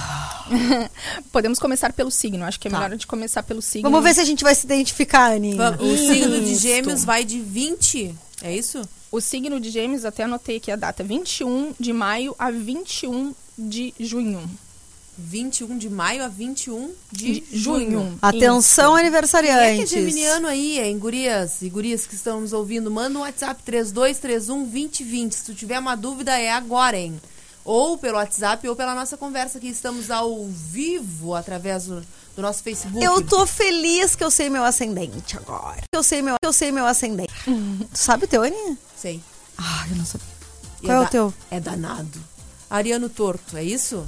Podemos 1.32 1.58
começar 1.58 1.92
pelo 1.92 2.10
signo. 2.10 2.44
Acho 2.44 2.60
que 2.60 2.68
é 2.68 2.70
Tá. 2.70 2.80
melhor 2.80 2.96
de 2.96 3.06
começar 3.06 3.42
pelo 3.42 3.62
signo. 3.62 3.90
Vamos 3.90 4.04
ver 4.04 4.14
se 4.14 4.20
a 4.20 4.24
gente 4.24 4.44
vai 4.44 4.54
se 4.54 4.66
identificar, 4.66 5.32
Aninha. 5.32 5.76
O 5.80 5.96
signo 5.96 6.40
de 6.40 6.54
gêmeos 6.56 7.04
vai 7.04 7.24
de 7.24 7.40
20, 7.40 8.14
é 8.42 8.54
isso? 8.54 8.82
O 9.10 9.20
signo 9.20 9.60
de 9.60 9.68
Gêmeos, 9.70 10.06
até 10.06 10.24
anotei 10.24 10.56
aqui 10.56 10.70
a 10.70 10.76
data, 10.76 11.04
21 11.04 11.74
de 11.78 11.92
maio 11.92 12.34
a 12.38 12.50
21 12.50 13.34
de 13.58 13.92
junho. 14.00 14.48
21 15.18 15.76
de 15.78 15.90
maio 15.90 16.24
a 16.24 16.28
21 16.28 16.90
de, 17.12 17.40
De 17.40 17.58
junho. 17.58 18.18
Atenção, 18.22 18.92
Quem 18.94 18.94
é 18.94 19.00
que 19.00 19.04
é 19.04 19.08
aniversariantes. 19.08 19.90
geminiano 19.90 20.46
aí, 20.48 20.80
hein? 20.80 20.98
Gurias 20.98 21.60
e 21.62 21.68
gurias 21.68 22.06
que 22.06 22.14
estão 22.14 22.40
nos 22.40 22.52
ouvindo, 22.52 22.90
manda 22.90 23.18
um 23.18 23.22
WhatsApp 23.22 23.62
3231-2020. 23.70 25.32
Se 25.32 25.44
tu 25.44 25.54
tiver 25.54 25.78
uma 25.78 25.94
dúvida, 25.96 26.38
é 26.38 26.50
agora, 26.50 26.96
hein? 26.98 27.20
Ou 27.64 27.96
pelo 27.96 28.16
WhatsApp 28.16 28.66
ou 28.68 28.74
pela 28.74 28.94
nossa 28.94 29.16
conversa 29.16 29.60
que 29.60 29.68
estamos 29.68 30.10
ao 30.10 30.46
vivo 30.48 31.34
através 31.34 31.84
do, 31.84 32.00
do 32.34 32.42
nosso 32.42 32.62
Facebook. 32.62 33.04
Eu 33.04 33.22
tô 33.22 33.46
feliz 33.46 34.16
que 34.16 34.24
eu 34.24 34.30
sei 34.30 34.50
meu 34.50 34.64
ascendente 34.64 35.36
agora. 35.36 35.80
Eu 35.92 36.02
sei 36.02 36.22
meu, 36.22 36.34
eu 36.42 36.52
sei 36.52 36.72
meu 36.72 36.84
ascendente. 36.86 37.32
tu 37.44 37.88
sabe 37.98 38.24
o 38.24 38.28
teu, 38.28 38.42
Aninha? 38.42 38.76
Sei. 38.96 39.20
Ah, 39.56 39.86
eu 39.90 39.96
não 39.96 40.04
sabia. 40.04 40.26
Qual 40.82 40.96
é 40.96 41.00
o 41.00 41.02
da- 41.04 41.08
teu? 41.08 41.34
É 41.52 41.60
danado. 41.60 42.18
Ariano 42.68 43.08
Torto, 43.08 43.56
é 43.56 43.62
isso? 43.62 44.04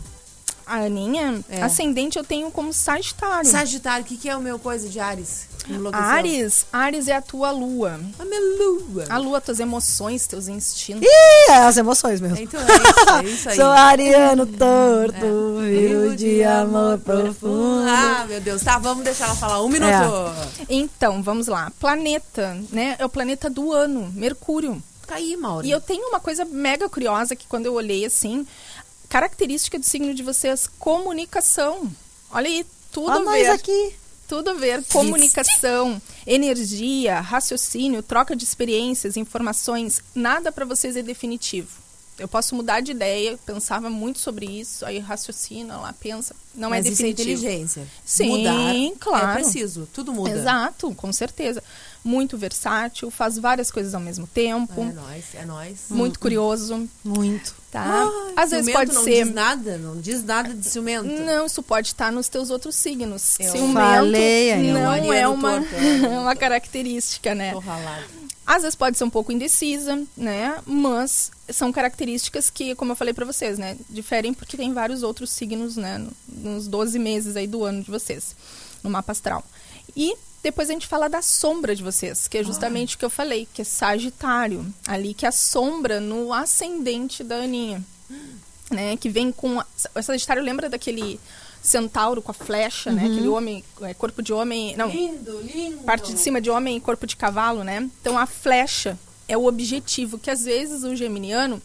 A 0.66 0.76
Aninha, 0.84 1.42
É. 1.48 1.62
ascendente 1.62 2.18
eu 2.18 2.24
tenho 2.24 2.50
como 2.50 2.72
Sagitário. 2.72 3.48
Sagitário, 3.50 4.04
o 4.04 4.08
que, 4.08 4.16
que 4.16 4.28
é 4.28 4.36
o 4.36 4.40
meu 4.40 4.58
coisa 4.58 4.88
de 4.88 4.98
Ares? 5.00 5.52
Ares, 5.94 6.66
Ares 6.70 7.08
é 7.08 7.16
a 7.16 7.22
tua 7.22 7.50
lua. 7.50 7.98
A 8.18 8.24
minha 8.26 8.40
lua. 8.58 9.06
A 9.08 9.16
lua, 9.16 9.40
tuas 9.40 9.60
emoções, 9.60 10.26
teus 10.26 10.46
instintos. 10.46 11.02
Ih, 11.02 11.50
é 11.50 11.56
as 11.56 11.76
emoções 11.78 12.20
mesmo. 12.20 12.36
Então 12.38 12.60
é 12.60 12.64
isso, 12.64 13.10
é 13.10 13.24
isso 13.32 13.48
aí. 13.48 13.56
Sou 13.56 13.70
ariano 13.70 14.46
torto, 14.46 15.24
É. 15.62 15.68
viro 15.70 16.16
de 16.16 16.42
amor 16.44 16.98
profundo. 16.98 17.88
Ah, 17.88 18.26
meu 18.28 18.40
Deus. 18.42 18.62
Tá, 18.62 18.76
vamos 18.78 19.04
deixar 19.04 19.24
ela 19.26 19.36
falar. 19.36 19.62
Um 19.62 19.68
minuto. 19.68 19.90
Então, 20.68 21.22
vamos 21.22 21.46
lá. 21.46 21.72
Planeta, 21.80 22.58
né? 22.70 22.96
É 22.98 23.04
o 23.04 23.08
planeta 23.08 23.48
do 23.48 23.72
ano, 23.72 24.10
Mercúrio. 24.14 24.82
Tá 25.06 25.16
aí, 25.16 25.36
Mauro. 25.36 25.66
E 25.66 25.70
eu 25.70 25.80
tenho 25.82 26.08
uma 26.08 26.18
coisa 26.18 26.44
mega 26.46 26.88
curiosa 26.88 27.36
que 27.36 27.46
quando 27.46 27.66
eu 27.66 27.74
olhei 27.74 28.04
assim, 28.06 28.46
característica 29.14 29.78
do 29.78 29.86
signo 29.86 30.12
de 30.12 30.24
vocês, 30.24 30.68
comunicação. 30.76 31.88
Olha 32.32 32.48
aí, 32.48 32.66
tudo 32.90 33.12
Ó 33.12 33.14
a 33.14 33.20
nós 33.20 33.48
aqui. 33.48 33.94
Tudo 34.26 34.50
a 34.50 34.54
ver. 34.54 34.82
Comunicação, 34.86 36.02
energia, 36.26 37.20
raciocínio, 37.20 38.02
troca 38.02 38.34
de 38.34 38.42
experiências, 38.42 39.16
informações. 39.16 40.02
Nada 40.16 40.50
para 40.50 40.64
vocês 40.64 40.96
é 40.96 41.02
definitivo. 41.02 41.68
Eu 42.18 42.26
posso 42.26 42.56
mudar 42.56 42.80
de 42.80 42.90
ideia, 42.90 43.38
pensava 43.46 43.88
muito 43.88 44.18
sobre 44.18 44.46
isso, 44.46 44.84
aí 44.84 44.98
raciocina 44.98 45.76
lá, 45.76 45.92
pensa. 45.92 46.34
Não 46.52 46.70
Mas 46.70 46.84
é 46.84 46.88
isso 46.88 47.02
é 47.02 47.06
definitivo. 47.06 47.30
inteligência. 47.40 47.86
Sim, 48.04 48.28
Mudar 48.38 48.98
claro. 48.98 49.30
É 49.30 49.34
preciso. 49.42 49.88
Tudo 49.92 50.12
muda. 50.12 50.30
Exato, 50.30 50.92
com 50.96 51.12
certeza. 51.12 51.62
Muito 52.04 52.36
versátil, 52.36 53.10
faz 53.10 53.38
várias 53.38 53.70
coisas 53.70 53.94
ao 53.94 54.00
mesmo 54.00 54.26
tempo. 54.26 54.78
É 54.82 54.92
nóis, 54.92 55.24
é 55.34 55.44
nóis. 55.46 55.78
Muito 55.88 56.20
curioso, 56.20 56.86
Muito. 57.02 57.54
tá? 57.70 57.82
Ah, 58.36 58.42
Às 58.42 58.50
vezes 58.50 58.70
pode 58.72 58.92
não 58.92 59.02
ser. 59.02 59.24
diz 59.24 59.34
nada, 59.34 59.78
não 59.78 59.98
diz 59.98 60.22
nada 60.22 60.52
de 60.52 60.68
ciumento. 60.68 61.08
Não, 61.08 61.46
isso 61.46 61.62
pode 61.62 61.88
estar 61.88 62.12
nos 62.12 62.28
teus 62.28 62.50
outros 62.50 62.74
signos. 62.76 63.40
Eu 63.40 63.50
Ciumento 63.52 63.72
falei, 63.72 64.70
não 64.72 65.12
é 65.12 65.26
uma, 65.26 65.60
torto, 65.60 65.74
é. 65.74 66.08
uma 66.20 66.36
característica, 66.36 67.34
né? 67.34 67.52
Tô 67.52 67.58
ralado. 67.60 68.04
Às 68.46 68.60
vezes 68.60 68.74
pode 68.76 68.98
ser 68.98 69.04
um 69.04 69.10
pouco 69.10 69.32
indecisa, 69.32 70.02
né? 70.14 70.58
Mas 70.66 71.30
são 71.50 71.72
características 71.72 72.50
que, 72.50 72.74
como 72.74 72.92
eu 72.92 72.96
falei 72.96 73.14
pra 73.14 73.24
vocês, 73.24 73.56
né? 73.58 73.78
Diferem 73.88 74.34
porque 74.34 74.58
tem 74.58 74.74
vários 74.74 75.02
outros 75.02 75.30
signos, 75.30 75.76
né? 75.78 75.96
no- 75.96 76.12
Nos 76.28 76.68
12 76.68 76.98
meses 76.98 77.34
aí 77.36 77.46
do 77.46 77.64
ano 77.64 77.82
de 77.82 77.90
vocês, 77.90 78.36
no 78.82 78.90
mapa 78.90 79.12
astral. 79.12 79.42
E 79.96 80.14
depois 80.44 80.68
a 80.68 80.74
gente 80.74 80.86
fala 80.86 81.08
da 81.08 81.22
sombra 81.22 81.74
de 81.74 81.82
vocês, 81.82 82.28
que 82.28 82.36
é 82.36 82.44
justamente 82.44 82.94
o 82.94 82.98
que 82.98 83.04
eu 83.04 83.08
falei, 83.08 83.48
que 83.54 83.62
é 83.62 83.64
Sagitário. 83.64 84.66
Ali 84.86 85.14
que 85.14 85.24
é 85.24 85.30
a 85.30 85.32
sombra 85.32 85.98
no 86.00 86.34
ascendente 86.34 87.24
da 87.24 87.36
Aninha. 87.36 87.82
Né? 88.70 88.94
Que 88.98 89.08
vem 89.08 89.32
com... 89.32 89.58
A, 89.58 89.66
o 89.94 90.02
Sagitário 90.02 90.42
lembra 90.42 90.68
daquele 90.68 91.18
centauro 91.62 92.20
com 92.20 92.30
a 92.30 92.34
flecha, 92.34 92.92
né? 92.92 93.06
Aquele 93.06 93.26
homem, 93.26 93.64
é, 93.80 93.94
corpo 93.94 94.22
de 94.22 94.34
homem... 94.34 94.76
Não, 94.76 94.90
Lindo, 94.90 95.40
lindo. 95.40 95.78
parte 95.78 96.12
de 96.12 96.20
cima 96.20 96.42
de 96.42 96.50
homem 96.50 96.76
e 96.76 96.80
corpo 96.80 97.06
de 97.06 97.16
cavalo, 97.16 97.64
né? 97.64 97.88
Então 98.02 98.18
a 98.18 98.26
flecha 98.26 98.98
é 99.26 99.38
o 99.38 99.46
objetivo, 99.46 100.18
que 100.18 100.30
às 100.30 100.44
vezes 100.44 100.84
o 100.84 100.94
geminiano, 100.94 101.62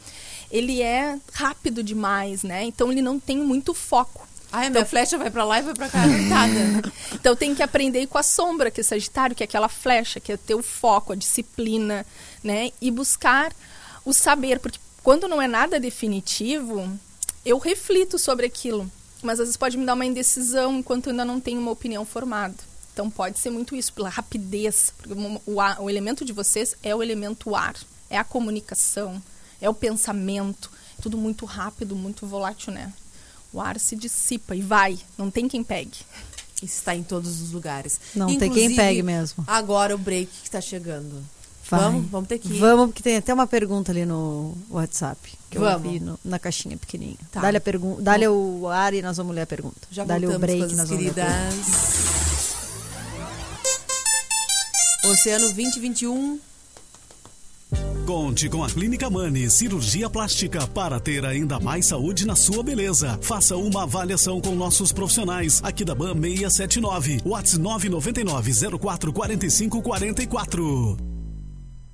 ele 0.50 0.82
é 0.82 1.20
rápido 1.34 1.84
demais, 1.84 2.44
né? 2.44 2.64
Então 2.64 2.90
ele 2.90 3.02
não 3.02 3.20
tem 3.20 3.40
muito 3.40 3.74
foco. 3.74 4.26
Ai, 4.52 4.68
a 4.68 4.70
minha 4.70 4.86
flecha 4.86 5.18
vai 5.18 5.30
pra 5.30 5.44
lá 5.44 5.60
e 5.60 5.62
vai 5.64 5.74
pra 5.76 5.90
cá, 5.90 6.04
coitada. 6.04 6.92
Então 7.14 7.36
tem 7.36 7.54
que 7.54 7.62
aprender 7.62 8.08
com 8.08 8.18
a 8.18 8.24
sombra, 8.24 8.72
que 8.72 8.82
é 8.82 8.84
Sagitário, 8.84 9.36
que 9.36 9.44
é 9.44 9.46
aquela 9.46 9.68
flecha, 9.70 10.20
que 10.20 10.32
é 10.32 10.38
ter 10.38 10.56
o 10.56 10.64
foco, 10.64 11.14
a 11.14 11.16
disciplina, 11.16 12.06
né? 12.44 12.72
E 12.82 12.90
buscar 12.90 13.54
o 14.06 14.14
saber, 14.14 14.60
porque 14.60 14.80
quando 15.04 15.28
não 15.28 15.42
é 15.42 15.48
nada 15.48 15.80
definitivo, 15.80 16.90
eu 17.46 17.58
reflito 17.58 18.18
sobre 18.18 18.46
aquilo, 18.46 18.90
mas 19.22 19.40
às 19.40 19.48
vezes 19.48 19.58
pode 19.58 19.78
me 19.78 19.86
dar 19.86 19.94
uma 19.94 20.06
indecisão 20.06 20.78
enquanto 20.80 21.08
eu 21.08 21.12
ainda 21.12 21.26
não 21.26 21.40
tenho 21.40 21.60
uma 21.60 21.72
opinião 21.72 22.06
formada. 22.06 22.56
Então 22.94 23.10
pode 23.10 23.38
ser 23.40 23.50
muito 23.50 23.76
isso, 23.76 23.94
pela 23.94 24.10
rapidez, 24.10 24.94
porque 24.98 25.14
o, 25.14 25.42
o 25.46 25.62
ar- 25.62 25.80
o 25.82 25.90
elemento 25.90 26.26
de 26.26 26.34
vocês 26.34 26.76
é 26.84 26.96
o 26.96 27.04
elemento 27.04 27.56
ar, 27.56 27.76
é 28.10 28.18
a 28.18 28.24
comunicação, 28.24 29.22
é 29.62 29.70
o 29.70 29.74
pensamento, 29.74 30.72
tudo 31.02 31.18
muito 31.18 31.46
rápido, 31.46 31.96
muito 31.96 32.26
volátil, 32.26 32.74
né? 32.74 32.92
O 33.52 33.60
ar 33.62 33.80
se 33.80 33.96
dissipa 33.96 34.56
e 34.56 34.62
vai, 34.62 34.98
não 35.18 35.32
tem 35.32 35.48
quem 35.48 35.64
pegue. 35.64 35.98
Está 36.62 36.94
em 36.96 37.04
todos 37.04 37.42
os 37.42 37.52
lugares. 37.52 38.00
Não 38.14 38.28
tem 38.28 38.38
quem 38.38 38.48
Inclusive, 38.50 38.76
pegue 38.76 39.02
mesmo. 39.04 39.44
Agora 39.48 39.96
o 39.96 39.98
break 39.98 40.28
que 40.30 40.48
está 40.48 40.60
chegando. 40.62 41.24
Vai. 41.70 41.80
Vamos, 41.80 42.10
vamos 42.10 42.28
ter 42.28 42.40
que 42.40 42.48
ir. 42.48 42.60
Vamos, 42.60 42.88
porque 42.88 43.02
tem 43.04 43.16
até 43.18 43.34
uma 43.34 43.48
pergunta 43.48 43.92
ali 43.92 44.06
no 44.06 44.58
WhatsApp. 44.70 45.20
Que 45.50 45.58
eu 45.58 45.62
Vamos. 45.62 45.92
vi 45.92 46.00
no- 46.00 46.20
na 46.26 46.38
caixinha 46.40 46.76
pequenininha. 46.78 47.18
Tá. 47.32 47.40
Dá-lhe 47.42 47.58
a 47.58 47.62
pergunta. 47.62 48.02
Dá-lhe 48.02 48.28
o 48.28 48.68
ar 48.68 48.94
e 48.94 49.02
nós 49.02 49.18
vamos 49.18 49.34
ler 49.36 49.42
a 49.44 49.48
pergunta. 49.48 49.76
Já 49.92 50.04
Dá-lhe 50.04 50.26
voltamos, 50.28 50.44
o 50.44 50.58
break, 50.58 50.76
nós 50.76 50.90
vamos 50.90 51.04
ler 51.04 51.12
a 51.12 51.14
pergunta. 51.14 51.48
queridas. 51.54 52.10
Oceano 55.06 55.46
2021. 55.46 56.40
Conte 58.06 58.50
com 58.50 58.64
a 58.64 58.70
Clínica 58.70 59.10
Mani 59.10 59.50
Cirurgia 59.50 60.10
Plástica 60.10 60.66
para 60.68 61.00
ter 61.00 61.26
ainda 61.26 61.60
mais 61.60 61.86
saúde 61.86 62.26
na 62.26 62.36
sua 62.36 62.64
beleza. 62.64 63.20
Faça 63.22 63.56
uma 63.56 63.84
avaliação 63.84 64.42
com 64.42 64.56
nossos 64.56 64.92
profissionais 64.92 65.62
aqui 65.64 65.86
da 65.86 65.94
BAM 65.94 66.20
679, 66.22 67.22
WhatsApp 67.26 67.60
999 67.60 68.80
04 68.80 69.14
45 69.14 69.82
44. 69.82 71.09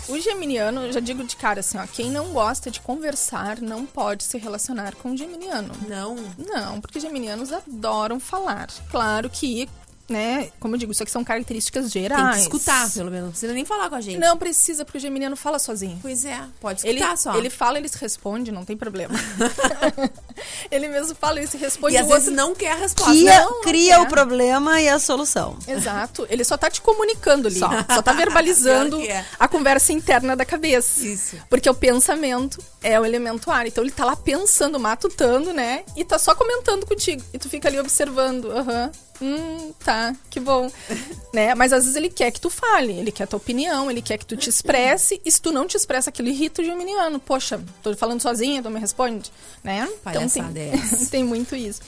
o 0.09 0.19
geminiano, 0.19 0.87
eu 0.87 0.93
já 0.93 1.01
digo 1.01 1.23
de 1.25 1.37
cara 1.37 1.61
assim, 1.61 1.79
ó, 1.79 1.87
quem 1.87 2.11
não 2.11 2.33
gosta 2.33 2.71
de 2.71 2.81
conversar 2.81 3.61
não 3.61 3.87
pode 3.87 4.25
se 4.25 4.39
relacionar 4.39 4.95
com 4.97 5.13
o 5.13 5.17
geminiano. 5.17 5.73
Não. 5.89 6.17
Não, 6.37 6.81
porque 6.81 6.99
geminianos 6.99 7.53
adoram 7.53 8.19
falar. 8.19 8.69
Claro 8.91 9.31
que, 9.31 9.69
né, 10.13 10.51
como 10.61 10.75
eu 10.75 10.79
digo, 10.79 10.93
isso 10.93 11.03
aqui 11.03 11.11
são 11.11 11.25
características 11.25 11.91
gerais. 11.91 12.23
Tem 12.23 12.33
que 12.35 12.41
escutar, 12.57 12.91
pelo 12.93 13.11
menos. 13.11 13.25
Não 13.25 13.31
precisa 13.33 13.53
nem 13.53 13.65
falar 13.65 13.89
com 13.89 13.95
a 13.97 14.01
gente. 14.01 14.19
Não 14.19 14.37
precisa, 14.37 14.85
porque 14.85 14.99
o 14.99 15.01
geminiano 15.01 15.35
fala 15.37 15.59
sozinho. 15.59 15.99
Pois 16.03 16.25
é, 16.25 16.39
pode 16.61 16.87
Ele, 16.87 16.99
escutar 17.01 17.17
só. 17.17 17.37
ele 17.37 17.51
fala, 17.51 17.79
ele 17.79 17.89
se 17.89 17.99
responde, 17.99 18.53
não 18.53 18.65
tem 18.65 18.77
problema. 18.77 19.15
ele 20.71 20.89
mesmo 20.89 21.15
fala, 21.15 21.39
ele 21.39 21.47
se 21.47 21.57
responde. 21.57 21.95
e 21.95 21.99
às 21.99 22.07
o 22.07 22.09
vezes 22.11 22.29
outro- 22.29 22.43
não 22.45 22.55
quer 22.55 22.73
a 22.73 22.77
resposta. 22.77 23.11
Cria, 23.13 23.41
não, 23.45 23.51
não 23.51 23.63
cria 23.63 23.97
quer. 23.97 24.01
o 24.03 24.07
problema 24.07 24.81
e 24.81 24.89
a 24.89 24.99
solução. 24.99 25.57
Exato. 25.67 26.27
Ele 26.31 26.45
só 26.45 26.57
tá 26.57 26.71
te 26.71 26.81
comunicando 26.81 27.49
ali. 27.49 27.59
Só. 27.59 27.69
Só, 27.95 28.03
tá 28.03 28.13
verbalizando 28.13 28.99
que 29.01 29.09
é. 29.09 29.25
a 29.39 29.49
conversa 29.49 29.93
interna 29.93 30.37
da 30.37 30.45
cabeça. 30.45 31.05
Isso. 31.07 31.37
Porque 31.49 31.69
o 31.69 31.75
pensamento 31.75 32.63
é 32.83 32.99
o 33.01 33.05
elemento 33.05 33.51
ar. 33.51 33.67
Então 33.67 33.83
ele 33.83 33.91
tá 33.93 34.05
lá 34.05 34.17
pensando, 34.17 34.79
matutando, 34.79 35.53
né? 35.53 35.85
E 35.97 36.05
tá 36.05 36.19
só 36.19 36.35
comentando 36.35 36.87
contigo. 36.87 37.23
E 37.33 37.39
tu 37.39 37.49
fica 37.49 37.69
ali 37.69 37.79
observando. 37.79 38.51
Aham. 38.51 38.91
Hum, 39.21 39.73
tá, 39.85 40.15
que 40.31 40.41
bom. 40.41 40.71
né? 41.33 41.55
Mas 41.55 41.73
às 41.73 41.85
vezes 41.85 41.97
ele 41.97 42.11
quer 42.11 42.31
que 42.31 42.41
tu 42.41 42.51
fale, 42.51 42.93
ele 42.93 43.13
quer 43.13 43.27
tua 43.27 43.37
opinião, 43.37 43.91
ele 43.91 44.03
quer 44.03 44.19
que 44.19 44.27
tu 44.27 44.37
te 44.37 44.49
expresse. 44.49 45.21
E 45.25 45.31
se 45.31 45.41
tu 45.41 45.53
não 45.53 45.67
te 45.67 45.77
expressa 45.77 46.11
aquilo, 46.11 46.29
irrita 46.29 46.63
o 46.63 46.65
geminiano. 46.65 47.21
Poxa, 47.21 47.63
tô 47.83 47.95
falando 47.97 48.21
sozinha, 48.21 48.63
tu 48.63 48.71
me 48.71 48.81
responde, 48.81 49.31
né? 49.63 49.89
Palhaçada 50.03 50.53
tem, 50.53 50.73
é 50.73 51.07
tem 51.11 51.25
muito 51.25 51.55
isso. 51.55 51.81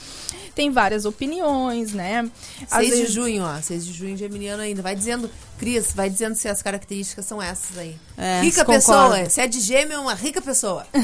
Tem 0.55 0.71
várias 0.71 1.03
opiniões, 1.05 1.91
né? 1.93 2.31
Às 2.71 2.79
6 2.79 2.89
de 2.89 2.95
vezes- 2.95 3.11
junho, 3.13 3.43
ó. 3.43 3.61
6 3.61 3.85
de 3.85 3.91
junho, 3.93 4.15
geminiano 4.17 4.63
ainda. 4.63 4.81
Vai 4.81 4.95
dizendo, 4.95 5.29
Cris, 5.59 5.91
vai 5.93 6.09
dizendo 6.09 6.33
se 6.35 6.47
as 6.47 6.61
características 6.63 7.25
são 7.25 7.41
essas 7.41 7.77
aí. 7.77 7.95
É, 8.17 8.41
rica 8.41 8.63
concordo. 8.63 9.13
pessoa. 9.13 9.29
Se 9.29 9.41
é 9.41 9.47
de 9.47 9.59
gêmeo, 9.59 9.95
é 9.95 9.99
uma 9.99 10.13
rica 10.13 10.41
pessoa. 10.41 10.87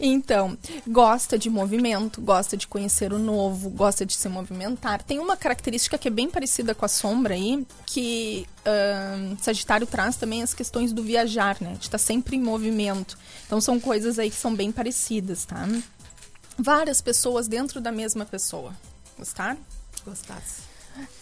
Então, 0.00 0.58
gosta 0.88 1.38
de 1.38 1.48
movimento, 1.48 2.20
gosta 2.20 2.56
de 2.56 2.66
conhecer 2.66 3.12
o 3.12 3.18
novo, 3.18 3.70
gosta 3.70 4.04
de 4.04 4.14
se 4.14 4.28
movimentar. 4.28 5.02
Tem 5.02 5.18
uma 5.20 5.36
característica 5.36 5.96
que 5.96 6.08
é 6.08 6.10
bem 6.10 6.28
parecida 6.28 6.74
com 6.74 6.84
a 6.84 6.88
sombra 6.88 7.34
aí, 7.34 7.64
que 7.86 8.44
ahn, 8.66 9.36
Sagitário 9.40 9.86
traz 9.86 10.16
também 10.16 10.42
as 10.42 10.52
questões 10.52 10.92
do 10.92 11.02
viajar, 11.02 11.56
né? 11.60 11.74
De 11.78 11.84
estar 11.86 11.98
sempre 11.98 12.36
em 12.36 12.40
movimento. 12.40 13.16
Então, 13.46 13.60
são 13.60 13.78
coisas 13.78 14.18
aí 14.18 14.30
que 14.30 14.36
são 14.36 14.54
bem 14.54 14.72
parecidas, 14.72 15.44
tá? 15.44 15.66
Várias 16.58 17.00
pessoas 17.00 17.48
dentro 17.48 17.80
da 17.80 17.90
mesma 17.90 18.24
pessoa. 18.24 18.72
Gostaram? 19.18 19.58
Gostasse. 20.04 20.62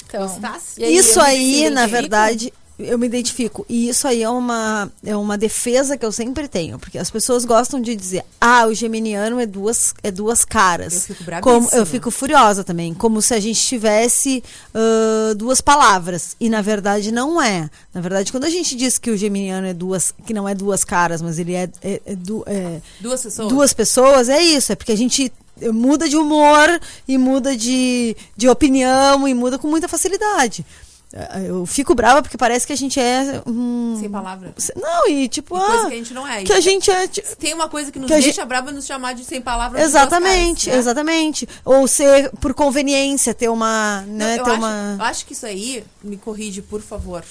Então, 0.07 0.27
Gostasse? 0.27 0.85
aí, 0.85 0.97
isso 0.97 1.21
aí, 1.21 1.71
na 1.71 1.87
verdade, 1.87 2.53
eu 2.85 2.99
me 2.99 3.07
identifico. 3.07 3.65
E 3.69 3.89
isso 3.89 4.07
aí 4.09 4.23
é 4.23 4.29
uma, 4.29 4.91
é 5.05 5.17
uma 5.17 5.37
defesa 5.39 5.97
que 5.97 6.05
eu 6.05 6.13
sempre 6.13 6.49
tenho. 6.49 6.79
Porque 6.79 6.99
as 6.99 7.11
pessoas 7.11 7.45
gostam 7.45 7.81
de 7.81 7.95
dizer, 7.97 8.25
ah, 8.41 8.67
o 8.67 8.75
geminiano 8.75 9.39
é 9.41 9.47
duas, 9.47 9.95
é 10.03 10.11
duas 10.11 10.45
caras. 10.45 10.95
Eu 10.95 11.01
fico 11.01 11.25
como 11.43 11.57
bravíssima. 11.61 11.81
Eu 11.83 11.87
fico 11.87 12.11
furiosa 12.11 12.65
também. 12.65 12.95
Como 12.95 13.21
se 13.23 13.35
a 13.35 13.41
gente 13.41 13.61
tivesse 13.61 14.43
ãh, 14.75 15.35
duas 15.37 15.61
palavras. 15.61 16.37
E 16.41 16.49
na 16.49 16.63
verdade 16.63 17.13
não 17.13 17.41
é. 17.41 17.69
Na 17.95 18.01
verdade, 18.01 18.31
quando 18.33 18.45
a 18.45 18.51
gente 18.51 18.75
diz 18.77 18.99
que 18.99 19.11
o 19.11 19.17
geminiano 19.17 19.67
é 19.67 19.75
duas, 19.75 20.13
que 20.27 20.33
não 20.35 20.49
é 20.49 20.55
duas 20.55 20.85
caras, 20.85 21.21
mas 21.23 21.39
ele 21.39 21.55
é, 21.55 21.69
é, 21.83 22.01
é 22.07 22.15
du- 22.15 22.45
é 22.47 22.81
Duas 23.01 23.23
pessoas. 23.23 23.49
duas 23.49 23.73
pessoas, 23.73 24.29
é 24.29 24.43
isso. 24.43 24.73
É 24.73 24.75
porque 24.77 24.93
a 24.93 24.97
gente 24.97 25.33
muda 25.73 26.09
de 26.09 26.17
humor 26.17 26.81
e 27.07 27.17
muda 27.19 27.55
de, 27.57 28.17
de 28.37 28.49
opinião 28.49 29.29
e 29.29 29.35
muda 29.35 29.59
com 29.59 29.69
muita 29.69 29.87
facilidade. 29.87 30.65
Eh, 31.13 31.47
Eu 31.49 31.67
fico 31.67 31.95
brava 31.95 32.23
porque 32.23 32.39
parece 32.39 32.67
que 32.67 32.73
a 32.73 32.77
gente 32.77 32.99
é. 32.99 33.43
hum, 33.47 33.97
Sem 34.01 34.09
palavra. 34.11 34.55
Não, 34.77 35.09
e 35.09 35.29
tipo, 35.29 35.57
E 35.57 35.61
ah, 35.61 35.67
coisa 35.67 35.87
que 35.89 35.93
a 35.93 35.97
gente 35.97 36.15
não 36.15 36.27
é. 36.27 36.43
que 36.45 36.53
a 36.53 36.61
gente 36.61 36.91
é. 36.91 37.07
ti- 37.07 37.23
Tem 37.39 37.53
uma 37.53 37.69
coisa 37.69 37.93
que 37.93 37.99
nos 37.99 38.07
que 38.09 38.15
a 38.15 38.17
deixa 38.17 38.33
gente- 38.33 38.47
brava 38.49 38.73
nos 38.73 38.87
chamar 38.87 39.13
de 39.15 39.25
sem 39.25 39.41
duas 39.41 39.75
Exatamente, 39.83 40.67
caras, 40.67 40.75
né? 40.87 40.91
exatamente. 40.91 41.49
Ou 41.65 41.87
ser 41.87 42.31
por 42.41 42.55
conveniência, 42.55 43.35
ter 43.35 43.49
uma. 43.51 44.03
Não, 44.07 44.15
Né, 44.15 44.39
eu, 44.39 44.45
ter 44.45 44.51
acho, 44.53 44.59
uma... 44.59 44.97
eu 44.99 45.05
acho 45.05 45.27
que 45.27 45.33
isso 45.35 45.45
aí, 45.45 45.85
me 46.03 46.17
corrige, 46.17 46.63
por 46.63 46.81
favor. 46.81 47.23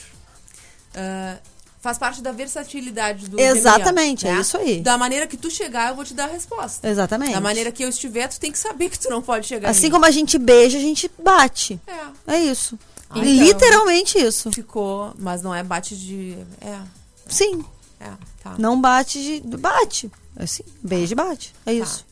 ah, 0.96 1.38
faz 1.80 1.98
parte 1.98 2.22
da 2.22 2.32
versatilidade 2.32 3.28
do 3.28 3.39
Exatamente, 3.39 4.22
geminiano, 4.22 4.38
é 4.38 4.41
isso 4.41 4.58
aí. 4.58 4.82
Da 4.82 4.96
maneira 5.00 5.26
que 5.26 5.36
tu 5.36 5.50
chegar, 5.50 5.89
eu 5.89 5.96
vou 5.96 6.06
te 6.06 6.13
dar 6.13 6.26
a 6.26 6.28
resposta. 6.28 6.88
Exatamente. 6.88 7.34
Da 7.34 7.41
maneira 7.41 7.72
que 7.72 7.84
eu 7.84 7.89
estiver, 7.89 8.28
tu 8.28 8.39
tem 8.39 8.52
que 8.52 8.60
saber 8.60 8.89
que 8.89 9.00
tu 9.00 9.10
não 9.10 9.22
pode 9.24 9.48
chegar 9.48 9.70
Assim 9.70 9.89
como 9.89 10.06
a 10.06 10.12
gente 10.12 10.38
beija, 10.38 10.78
a 10.78 10.82
gente 10.82 11.10
bate. 11.24 11.80
É, 12.28 12.36
É 12.36 12.39
isso. 12.44 12.78
Então. 13.12 13.24
Literalmente 13.24 14.17
isso. 14.17 14.52
ficou, 14.52 15.13
mas 15.17 15.41
não 15.41 15.54
é 15.54 15.63
bate 15.63 15.95
de... 15.95 16.38
É, 16.62 16.80
Sim. 17.28 17.63
é, 18.00 18.10
tá. 18.43 18.56
Não 18.58 18.80
bate 18.80 19.19
de. 19.41 19.58
Bate. 19.58 20.12
Assim, 20.38 20.63
beijo 20.82 21.13
e 21.13 21.15
bate. 21.15 21.54
É 21.65 21.74
isso. 21.74 22.06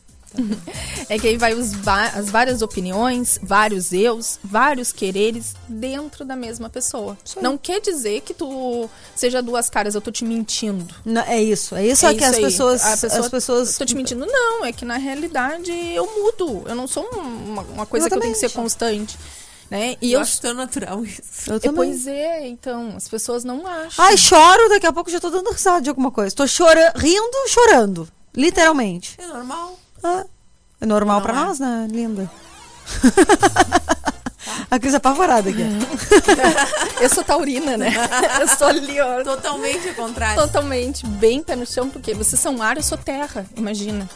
É 1.08 1.18
que 1.18 1.26
aí 1.26 1.36
vai 1.36 1.52
as 1.52 2.30
várias 2.30 2.62
opiniões, 2.62 3.36
vários 3.42 3.92
eus, 3.92 4.38
vários 4.44 4.92
quereres 4.92 5.56
dentro 5.68 6.24
da 6.24 6.36
mesma 6.36 6.70
pessoa. 6.70 7.18
aí. 7.36 7.42
Não 7.42 7.58
quer 7.58 7.80
dizer 7.80 8.20
que 8.20 8.32
tu 8.32 8.88
seja 9.16 9.42
duas 9.42 9.68
caras, 9.68 9.96
eu 9.96 10.00
tô 10.00 10.12
te 10.12 10.24
mentindo. 10.24 10.94
Não, 11.04 11.22
é 11.22 11.42
isso. 11.42 11.74
É 11.74 11.84
isso 11.84 12.06
É 12.06 12.14
que 12.14 12.22
as 12.22 12.36
pessoas. 12.38 12.80
Pessoa- 13.00 13.18
as 13.24 13.28
pessoas. 13.28 13.76
Tô 13.76 13.84
te 13.84 13.96
mentindo. 13.96 14.24
Não, 14.24 14.64
é 14.64 14.72
que 14.72 14.84
na 14.84 14.98
realidade 14.98 15.72
eu 15.72 16.06
mudo. 16.06 16.62
Eu 16.68 16.76
não 16.76 16.86
sou 16.86 17.02
um- 17.12 17.50
uma, 17.50 17.62
uma 17.62 17.86
coisa 17.86 18.08
que 18.08 18.14
eu 18.14 18.20
tenho 18.20 18.32
que 18.32 18.38
ser 18.38 18.46
Exatamente. 18.46 18.62
constante. 18.72 19.18
Né? 19.70 19.96
E 20.02 20.12
eu 20.12 20.18
eu. 20.18 20.20
acho 20.22 20.40
tão 20.40 20.52
natural 20.52 21.04
isso. 21.04 21.22
Eu 21.48 21.56
É, 21.56 21.58
também. 21.60 21.74
pois 21.76 22.06
é, 22.08 22.48
então, 22.48 22.94
as 22.96 23.08
pessoas 23.08 23.44
não 23.44 23.64
acham. 23.66 24.04
Ai, 24.04 24.16
choro, 24.16 24.68
daqui 24.68 24.86
a 24.86 24.92
pouco 24.92 25.08
já 25.10 25.20
tô 25.20 25.30
dando 25.30 25.50
risada 25.52 25.80
de 25.80 25.88
alguma 25.88 26.10
coisa. 26.10 26.34
Tô 26.34 26.46
chorando, 26.46 26.96
rindo, 26.96 27.48
chorando. 27.48 28.08
Literalmente. 28.34 29.14
É 29.18 29.26
normal. 29.28 29.78
Ah, 30.02 30.24
é 30.80 30.86
normal 30.86 31.16
Não 31.18 31.22
pra 31.22 31.32
é. 31.32 31.36
nós, 31.36 31.60
né, 31.60 31.86
linda? 31.90 32.28
a 34.70 34.78
Cris 34.78 34.94
é 34.94 34.96
apavorada 34.96 35.50
aqui. 35.50 35.62
Eu 37.00 37.08
sou 37.08 37.22
taurina, 37.24 37.76
né? 37.76 37.92
eu 38.40 38.48
sou 38.48 38.66
ali, 38.68 39.00
ó. 39.00 39.22
Totalmente 39.24 39.88
ao 39.88 39.94
contrário. 39.94 40.42
Totalmente, 40.42 41.06
bem 41.06 41.42
pé 41.42 41.56
no 41.56 41.66
chão, 41.66 41.88
porque 41.88 42.12
vocês 42.14 42.40
são 42.40 42.60
ar, 42.60 42.76
eu 42.76 42.82
sou 42.82 42.98
terra, 42.98 43.46
imagina. 43.56 44.08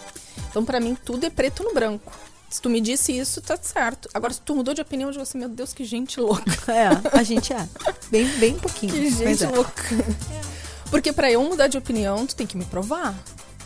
Então, 0.50 0.64
pra 0.64 0.80
mim, 0.80 0.94
tudo 1.02 1.24
é 1.24 1.30
preto 1.30 1.62
no 1.62 1.72
branco. 1.72 2.12
Se 2.54 2.62
tu 2.62 2.70
me 2.70 2.80
disse 2.80 3.10
isso, 3.10 3.40
tá 3.40 3.58
certo. 3.60 4.08
Agora, 4.14 4.32
se 4.32 4.40
tu 4.40 4.54
mudou 4.54 4.72
de 4.72 4.80
opinião, 4.80 5.08
eu 5.08 5.10
digo 5.10 5.22
assim, 5.24 5.38
meu 5.38 5.48
Deus, 5.48 5.72
que 5.72 5.84
gente 5.84 6.20
louca. 6.20 6.44
É, 6.72 7.18
a 7.18 7.22
gente 7.24 7.52
é. 7.52 7.68
Bem, 8.12 8.28
bem 8.38 8.54
pouquinho. 8.54 8.92
Que 8.92 9.10
gente 9.10 9.42
é. 9.42 9.48
louca. 9.48 9.82
Porque 10.88 11.12
pra 11.12 11.28
eu 11.32 11.42
mudar 11.42 11.66
de 11.66 11.76
opinião, 11.76 12.24
tu 12.24 12.36
tem 12.36 12.46
que 12.46 12.56
me 12.56 12.64
provar. 12.64 13.12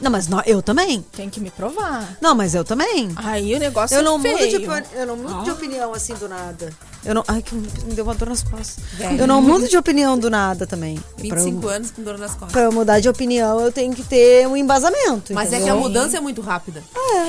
Não, 0.00 0.10
mas 0.10 0.28
nó- 0.28 0.42
eu 0.46 0.62
também. 0.62 1.04
Tem 1.12 1.28
que 1.28 1.40
me 1.40 1.50
provar. 1.50 2.16
Não, 2.20 2.34
mas 2.34 2.54
eu 2.54 2.64
também. 2.64 3.10
Aí 3.16 3.54
o 3.54 3.58
negócio 3.58 3.94
Eu 3.96 4.00
é 4.00 4.04
não, 4.04 4.16
mudo 4.18 4.28
de, 4.38 4.56
feio. 4.56 4.84
eu 4.94 5.06
não 5.06 5.16
mudo 5.16 5.44
de 5.44 5.50
opinião 5.50 5.92
assim 5.92 6.14
do 6.14 6.28
nada. 6.28 6.72
Eu 7.04 7.14
não, 7.14 7.24
ai, 7.28 7.40
que 7.42 7.54
me 7.54 7.94
deu 7.94 8.04
uma 8.04 8.14
dor 8.14 8.28
nas 8.28 8.42
costas. 8.42 8.76
Velho. 8.94 9.20
Eu 9.20 9.26
não 9.26 9.40
mudo 9.40 9.68
de 9.68 9.76
opinião 9.76 10.18
do 10.18 10.28
nada 10.28 10.66
também. 10.66 10.96
Pra 11.16 11.38
eu- 11.38 11.44
25 11.44 11.68
anos 11.68 11.90
com 11.90 12.02
dor 12.02 12.18
nas 12.18 12.32
costas. 12.32 12.52
Pra 12.52 12.62
eu 12.62 12.72
mudar 12.72 13.00
de 13.00 13.08
opinião, 13.08 13.60
eu 13.60 13.70
tenho 13.72 13.94
que 13.94 14.02
ter 14.02 14.46
um 14.48 14.56
embasamento. 14.56 15.32
Mas 15.32 15.52
é 15.52 15.56
entendeu? 15.56 15.74
que 15.76 15.78
a 15.80 15.82
mudança 15.82 16.16
é 16.16 16.20
muito 16.20 16.40
rápida. 16.40 16.82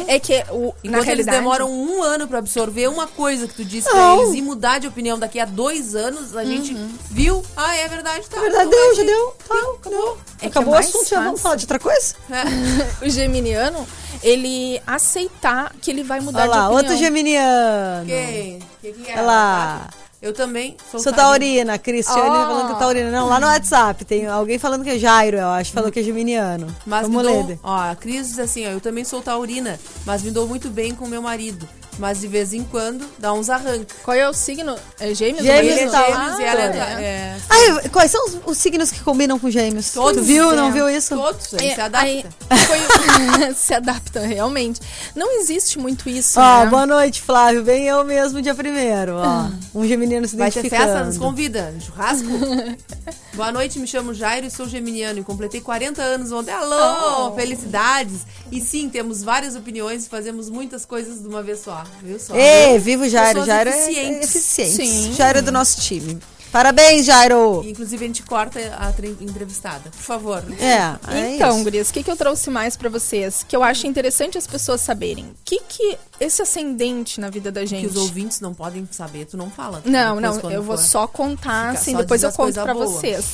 É 0.08 0.20
que 0.20 0.34
o, 0.52 0.66
na 0.66 0.74
Enquanto 0.84 0.94
eles 0.94 1.06
realidade... 1.06 1.38
demoram 1.38 1.72
um 1.72 2.02
ano 2.04 2.28
pra 2.28 2.40
absorver 2.40 2.88
uma 2.90 3.08
coisa 3.08 3.48
que 3.48 3.54
tu 3.54 3.64
disse 3.64 3.88
pra 3.90 3.98
Não. 3.98 4.22
eles 4.24 4.36
e 4.36 4.42
mudar 4.42 4.80
de 4.80 4.88
opinião 4.88 5.18
daqui 5.20 5.40
a 5.40 5.46
dois 5.46 5.96
anos, 5.96 6.36
a 6.36 6.44
gente 6.44 6.76
viu. 7.10 7.44
Ah, 7.56 7.76
é 7.76 7.88
verdade, 7.88 8.26
tá. 8.28 8.38
Na 8.38 8.42
verdade, 8.44 8.70
deu, 8.72 8.96
já 8.96 9.04
deu. 9.04 9.36
Tá, 9.48 9.56
Deu, 9.56 9.72
acabou. 9.76 10.18
É 10.42 10.48
Acabou 10.48 10.74
é 10.74 10.78
o 10.78 10.80
assunto, 10.80 11.10
já 11.10 11.22
vamos 11.24 11.42
falar 11.42 11.56
de 11.56 11.64
outra 11.66 11.80
coisa? 11.80 12.16
É. 12.30 12.44
o 13.02 13.10
geminiano, 13.10 13.88
ele 14.24 14.82
aceitar 14.86 15.74
que 15.82 15.90
ele 15.92 16.04
vai 16.04 16.20
mudar 16.20 16.42
Olha 16.44 16.50
lá, 16.50 16.56
de 16.56 16.62
opinião. 16.66 16.78
outro 16.78 16.98
geminiano. 16.98 18.06
Quem? 18.06 18.60
Quem 18.82 18.94
que 18.94 19.10
é? 19.12 19.14
Olha 19.14 19.22
lá. 19.22 19.90
Eu 20.22 20.34
também 20.34 20.76
sou, 20.92 21.00
Sou 21.00 21.14
taurina. 21.14 21.78
taurina, 21.78 21.78
Cristiane 21.80 22.30
Oh. 22.30 22.34
falando 22.34 22.68
que 22.68 22.74
é 22.74 22.76
taurina. 22.80 23.10
Não, 23.12 23.30
lá 23.30 23.40
no 23.40 23.48
WhatsApp 23.48 24.04
tem 24.04 24.28
alguém 24.28 24.60
falando 24.60 24.84
que 24.84 24.90
é 24.90 24.98
Jairo, 25.00 25.38
eu 25.38 25.48
acho, 25.48 25.72
falou 25.72 25.90
que 25.90 26.00
é 26.02 26.04
geminiano. 26.04 26.68
Mas 26.86 27.04
Vamos 27.08 27.24
me 27.26 27.32
ler. 27.32 27.44
dou, 27.44 27.60
ó, 27.64 27.90
a 27.92 27.96
Cris 27.96 28.28
diz 28.28 28.40
assim, 28.40 28.68
ó, 28.68 28.72
eu 28.72 28.82
também 28.82 29.06
sou 29.06 29.22
taurina, 29.22 29.80
mas 30.06 30.22
me 30.22 30.30
dou 30.32 30.46
muito 30.46 30.68
bem 30.70 30.94
com 30.94 31.08
meu 31.08 31.22
marido. 31.22 31.66
Mas 32.00 32.22
de 32.22 32.28
vez 32.28 32.54
em 32.54 32.64
quando 32.64 33.06
dá 33.20 33.34
uns 33.34 33.50
arranques. 33.50 33.98
Qual 34.04 34.16
é 34.16 34.28
o 34.28 34.34
signo? 34.34 34.74
É 35.00 35.14
gêmeos? 35.14 35.44
Gêmeos, 35.46 35.78
é 35.78 35.88
tá. 35.90 36.06
gêmeos 36.06 36.40
e 36.40 36.44
ela 36.44 36.62
é, 36.62 36.80
Ah, 36.82 37.02
é, 37.02 37.38
Ai, 37.82 37.90
quais 37.90 38.10
são 38.10 38.26
os, 38.26 38.38
os 38.46 38.58
signos 38.58 38.90
que 38.90 39.02
combinam 39.02 39.38
com 39.38 39.50
gêmeos? 39.52 39.92
Todos, 39.92 40.22
tu 40.22 40.24
viu? 40.24 40.52
é. 40.52 40.56
Não 40.56 40.72
viu 40.72 40.90
isso? 40.90 41.14
Todos, 41.16 41.52
ele 41.54 41.68
É, 41.68 41.76
se 41.76 41.82
adapta. 41.82 42.08
aí 42.08 42.26
foi 42.66 43.54
se 43.54 43.74
adapta, 43.74 44.22
realmente. 44.22 44.80
Não 45.14 45.38
existe 45.42 45.78
muito 45.78 46.08
isso, 46.10 46.40
Ó, 46.40 46.64
né? 46.64 46.70
boa 46.70 46.86
noite, 46.86 47.22
Flávio. 47.22 47.64
Bem 47.64 47.86
eu 47.86 48.04
mesmo, 48.06 48.42
dia 48.42 48.56
primeiro. 48.56 49.18
Ó, 49.18 49.50
um 49.76 49.86
geminiano 49.86 50.26
se 50.26 50.38
Vai 50.38 50.50
ter 50.50 50.60
identificando. 50.62 50.92
festa, 50.94 51.06
nos 51.06 51.18
convida. 51.18 51.74
Churrasco? 51.82 52.28
Boa 53.40 53.54
noite, 53.54 53.80
me 53.80 53.88
chamo 53.88 54.14
Jairo 54.14 54.48
e 54.48 54.52
sou 54.52 54.68
geminiano 54.68 55.20
e 55.20 55.24
completei 55.24 55.62
40 55.62 56.02
anos 56.02 56.30
ontem. 56.30 56.52
Alô, 56.52 57.28
Oh. 57.28 57.36
felicidades! 57.36 58.26
E 58.52 58.60
sim, 58.60 58.90
temos 58.90 59.24
várias 59.24 59.56
opiniões 59.56 60.06
e 60.06 60.10
fazemos 60.10 60.50
muitas 60.50 60.84
coisas 60.84 61.22
de 61.22 61.28
uma 61.30 61.42
vez 61.42 61.60
só. 61.62 61.86
Viu 62.04 62.20
só? 62.20 62.36
Ê, 62.36 62.78
viva 62.80 63.06
o 63.06 63.08
Jairo. 63.08 63.40
Pessoas 63.40 63.48
Jairo 63.48 63.70
é, 63.70 63.94
é 63.94 64.20
eficiente. 64.24 64.76
Sim. 64.76 65.14
Jairo 65.14 65.40
é 65.40 65.42
do 65.42 65.54
nosso 65.54 65.80
time. 65.80 66.20
Parabéns, 66.52 67.06
Jairo. 67.06 67.64
Inclusive, 67.64 68.04
a 68.04 68.08
gente 68.08 68.24
corta 68.24 68.60
a 68.76 68.92
tre- 68.92 69.16
entrevistada. 69.22 69.92
Por 69.92 70.02
favor. 70.02 70.44
É, 70.60 71.14
é 71.16 71.36
Então, 71.36 71.56
isso. 71.56 71.64
gurias, 71.64 71.90
o 71.90 71.94
que, 71.94 72.02
que 72.04 72.10
eu 72.10 72.16
trouxe 72.18 72.50
mais 72.50 72.76
pra 72.76 72.90
vocês? 72.90 73.46
Que 73.48 73.56
eu 73.56 73.62
acho 73.64 73.86
interessante 73.86 74.36
as 74.38 74.48
pessoas 74.48 74.82
saberem. 74.82 75.26
O 75.26 75.36
que 75.46 75.60
que 75.62 75.98
esse 76.20 76.42
ascendente 76.42 77.20
na 77.22 77.30
vida 77.30 77.52
da 77.52 77.62
Que 77.62 77.68
gente... 77.68 77.86
os 77.88 77.96
ouvintes 77.96 78.42
não 78.42 78.54
podem 78.54 78.88
saber, 78.92 79.26
tu 79.26 79.38
não 79.38 79.52
fala. 79.52 79.84
Não, 79.86 80.16
Depois, 80.16 80.22
não, 80.36 80.42
quando 80.42 80.54
eu 80.54 80.64
vou 80.64 80.76
for. 80.78 80.84
só 80.84 81.06
contar, 81.08 81.68
Fica 81.70 81.80
assim, 81.82 81.92
só 81.92 81.98
depois 82.02 82.24
eu 82.24 82.32
conto 82.32 82.54
pra 82.62 82.74
vocês. 82.74 83.26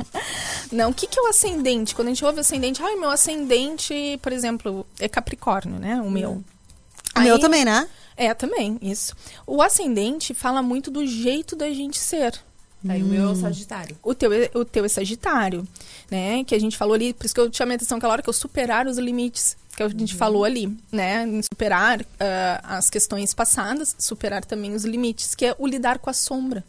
não, 0.72 0.90
o 0.90 0.94
que, 0.94 1.06
que 1.06 1.18
é 1.18 1.22
o 1.22 1.26
ascendente? 1.26 1.94
Quando 1.94 2.08
a 2.08 2.10
gente 2.12 2.24
ouve 2.24 2.40
ascendente, 2.40 2.82
ai, 2.82 2.94
meu 2.96 3.10
ascendente, 3.10 4.18
por 4.22 4.32
exemplo, 4.32 4.86
é 4.98 5.08
Capricórnio, 5.08 5.78
né? 5.78 6.00
O 6.00 6.10
meu. 6.10 6.42
O 7.14 7.20
meu 7.20 7.34
Aí- 7.34 7.40
também, 7.40 7.64
né? 7.64 7.86
É, 8.16 8.32
também, 8.34 8.78
isso. 8.82 9.14
O 9.46 9.62
ascendente 9.62 10.34
fala 10.34 10.62
muito 10.62 10.90
do 10.90 11.06
jeito 11.06 11.56
da 11.56 11.70
gente 11.72 11.98
ser. 11.98 12.34
Aí 12.88 13.00
o 13.02 13.06
meu 13.06 13.28
é 13.28 13.32
o 13.32 13.36
Sagitário. 13.36 13.96
O 14.02 14.12
teu, 14.12 14.32
é- 14.32 14.50
o 14.54 14.64
teu 14.64 14.84
é 14.84 14.88
Sagitário, 14.88 15.66
né? 16.10 16.42
Que 16.42 16.52
a 16.54 16.58
gente 16.58 16.76
falou 16.76 16.94
ali, 16.94 17.14
por 17.14 17.24
isso 17.24 17.34
que 17.34 17.40
eu 17.40 17.52
chamei 17.52 17.74
a 17.74 17.76
atenção 17.76 17.96
aquela 17.98 18.12
hora 18.12 18.22
que 18.22 18.28
eu 18.28 18.32
superar 18.32 18.88
os 18.88 18.98
limites, 18.98 19.56
que 19.76 19.82
a 19.84 19.88
gente 19.88 20.16
falou 20.16 20.44
ali, 20.44 20.76
né? 20.90 21.24
Em 21.24 21.40
superar 21.42 22.04
ah, 22.18 22.76
as 22.78 22.90
questões 22.90 23.32
passadas, 23.32 23.94
superar 23.98 24.44
também 24.44 24.74
os 24.74 24.84
limites, 24.84 25.34
que 25.36 25.46
é 25.46 25.54
o 25.60 25.66
lidar 25.66 26.00
com 26.00 26.10
a 26.10 26.12
sombra, 26.12 26.64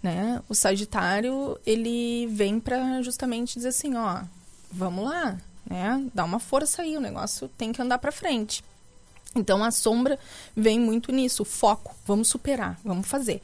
né? 0.00 0.40
O 0.48 0.54
Sagitário, 0.54 1.58
ele 1.66 2.28
vem 2.28 2.60
pra 2.60 3.02
justamente 3.02 3.54
dizer 3.54 3.68
assim, 3.70 3.96
ó, 3.96 4.20
vamos 4.70 5.04
lá, 5.04 5.36
né? 5.68 6.00
Dá 6.14 6.24
uma 6.24 6.38
força 6.38 6.82
aí, 6.82 6.96
o 6.96 7.00
negócio 7.00 7.48
tem 7.58 7.72
que 7.72 7.82
andar 7.82 7.98
pra 7.98 8.12
frente. 8.12 8.62
Então 9.34 9.62
a 9.62 9.70
sombra 9.70 10.18
vem 10.56 10.78
muito 10.80 11.12
nisso, 11.12 11.42
o 11.42 11.46
foco, 11.46 11.94
vamos 12.06 12.28
superar, 12.28 12.78
vamos 12.84 13.06
fazer. 13.06 13.40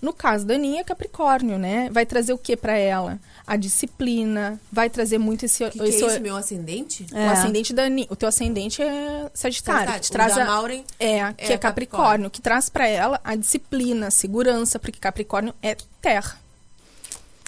No 0.00 0.12
caso 0.12 0.46
da 0.46 0.54
Aninha, 0.54 0.80
é 0.80 0.84
Capricórnio, 0.84 1.58
né? 1.58 1.88
Vai 1.90 2.06
trazer 2.06 2.32
o 2.32 2.38
que 2.38 2.56
pra 2.56 2.76
ela? 2.76 3.18
A 3.44 3.56
disciplina, 3.56 4.60
vai 4.70 4.88
trazer 4.88 5.18
muito 5.18 5.44
esse, 5.44 5.64
O 5.64 5.70
que, 5.70 5.78
que 5.78 5.84
esse 5.88 6.04
é 6.04 6.06
isso, 6.06 6.20
meu 6.20 6.36
ascendente? 6.36 7.04
o 7.12 7.16
É. 7.16 7.28
ascendente 7.28 7.72
da 7.72 7.84
Aninha. 7.84 8.06
O 8.10 8.14
teu 8.14 8.28
ascendente 8.28 8.80
é 8.80 9.28
Sagitário, 9.34 9.94
que 9.94 10.00
te 10.00 10.10
O 10.10 10.12
traz 10.12 10.36
da 10.36 10.42
a, 10.42 10.46
Maureen 10.46 10.84
é, 11.00 11.32
que 11.32 11.44
é 11.44 11.52
é, 11.54 11.58
Capricórnio, 11.58 11.58
Capricórnio. 11.58 12.30
que 12.30 12.40
traz 12.40 12.68
pra 12.68 12.86
ela 12.86 13.20
a 13.24 13.34
disciplina, 13.34 14.06
a 14.06 14.10
segurança, 14.12 14.78
porque 14.78 15.00
Capricórnio 15.00 15.52
é 15.62 15.76
terra. 16.00 16.38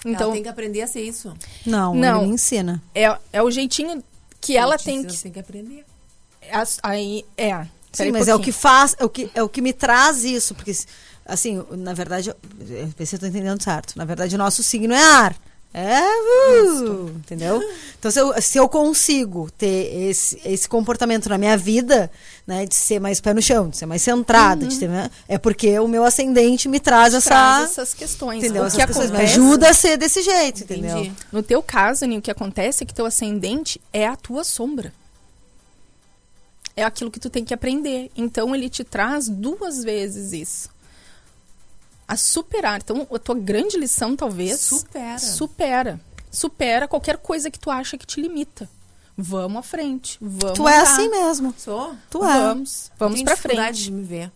Então, 0.03 0.23
ela 0.27 0.33
tem 0.33 0.43
que 0.43 0.49
aprender 0.49 0.81
a 0.81 0.87
ser 0.87 1.03
isso. 1.03 1.33
Não, 1.65 1.93
Não. 1.95 2.23
ele 2.23 2.33
ensina. 2.33 2.81
é, 2.95 3.15
é 3.31 3.41
o 3.43 3.51
jeitinho 3.51 4.03
que 4.41 4.57
ela 4.57 4.77
Gente, 4.77 4.85
tem 4.85 5.03
você 5.03 5.15
que 5.17 5.23
tem 5.23 5.31
que 5.33 5.39
aprender. 5.39 5.85
as- 6.51 6.79
aí 6.83 7.23
é. 7.37 7.65
Sim, 7.91 8.09
um 8.09 8.11
mas 8.13 8.27
é 8.27 8.35
o 8.35 8.39
que 8.39 8.51
faz, 8.51 8.95
é 8.99 9.05
o 9.05 9.09
que, 9.09 9.29
é 9.33 9.43
o 9.43 9.49
que 9.49 9.61
me 9.61 9.73
traz 9.73 10.23
isso, 10.23 10.55
porque, 10.55 10.73
assim, 11.25 11.63
na 11.71 11.93
verdade, 11.93 12.29
eu- 12.29 12.37
tô 13.19 13.25
entendendo 13.25 13.61
certo. 13.61 13.93
Na 13.97 14.05
verdade, 14.05 14.35
o 14.35 14.37
nosso 14.37 14.63
signo 14.63 14.93
é 14.93 15.03
ar. 15.03 15.35
É, 15.73 16.01
uh, 16.01 17.07
entendeu? 17.15 17.63
Então, 17.97 18.11
se 18.11 18.19
eu, 18.19 18.41
se 18.41 18.57
eu 18.57 18.67
consigo 18.67 19.49
ter 19.57 20.09
esse, 20.09 20.37
esse 20.43 20.67
comportamento 20.67 21.29
na 21.29 21.37
minha 21.37 21.55
vida, 21.55 22.11
né, 22.45 22.65
de 22.65 22.75
ser 22.75 22.99
mais 22.99 23.21
pé 23.21 23.33
no 23.33 23.41
chão, 23.41 23.69
de 23.69 23.77
ser 23.77 23.85
mais 23.85 24.01
centrada, 24.01 24.65
de 24.67 24.77
ter, 24.77 24.89
né, 24.89 25.09
é 25.29 25.37
porque 25.37 25.79
o 25.79 25.87
meu 25.87 26.03
ascendente 26.03 26.67
me 26.67 26.77
traz 26.77 27.13
essa, 27.13 27.29
traz 27.29 27.71
essas 27.71 27.93
questões. 27.93 28.43
entendeu? 28.43 28.63
O 28.63 28.65
Essas 28.65 28.77
que 28.81 28.85
questões, 28.85 29.11
me 29.11 29.17
acontece, 29.17 29.39
ajuda 29.39 29.69
a 29.69 29.73
ser 29.73 29.95
desse 29.97 30.21
jeito, 30.21 30.63
entendeu? 30.63 30.97
Entendi. 30.97 31.13
No 31.31 31.41
teu 31.41 31.63
caso, 31.63 32.03
Aninho, 32.03 32.19
o 32.19 32.21
que 32.21 32.31
acontece 32.31 32.83
é 32.83 32.85
que 32.85 32.93
teu 32.93 33.05
ascendente 33.05 33.79
é 33.93 34.05
a 34.05 34.17
tua 34.17 34.43
sombra. 34.43 34.91
É 36.75 36.83
aquilo 36.83 37.11
que 37.11 37.19
tu 37.19 37.29
tem 37.29 37.43
que 37.43 37.53
aprender. 37.53 38.11
Então 38.15 38.55
ele 38.55 38.69
te 38.69 38.83
traz 38.83 39.27
duas 39.27 39.83
vezes 39.83 40.33
isso. 40.33 40.69
A 42.07 42.17
superar. 42.17 42.81
Então, 42.83 43.07
a 43.13 43.19
tua 43.19 43.35
grande 43.35 43.77
lição, 43.77 44.15
talvez. 44.15 44.59
Supera. 44.59 45.19
Supera. 45.19 46.01
Supera 46.29 46.87
qualquer 46.87 47.17
coisa 47.17 47.49
que 47.49 47.59
tu 47.59 47.71
acha 47.71 47.97
que 47.97 48.05
te 48.05 48.21
limita. 48.21 48.69
Vamos 49.17 49.59
à 49.59 49.63
frente. 49.63 50.17
Vamos. 50.19 50.57
Tu 50.57 50.67
é 50.67 50.79
andar. 50.79 50.91
assim 50.91 51.09
mesmo. 51.09 51.53
Sou? 51.57 51.95
Tu 52.09 52.23
é. 52.23 52.39
Vamos. 52.39 52.91
Vamos 52.97 53.21
pra 53.23 53.37
frente. 53.37 53.83
de 53.83 53.91
me 53.91 54.03
ver. 54.03 54.31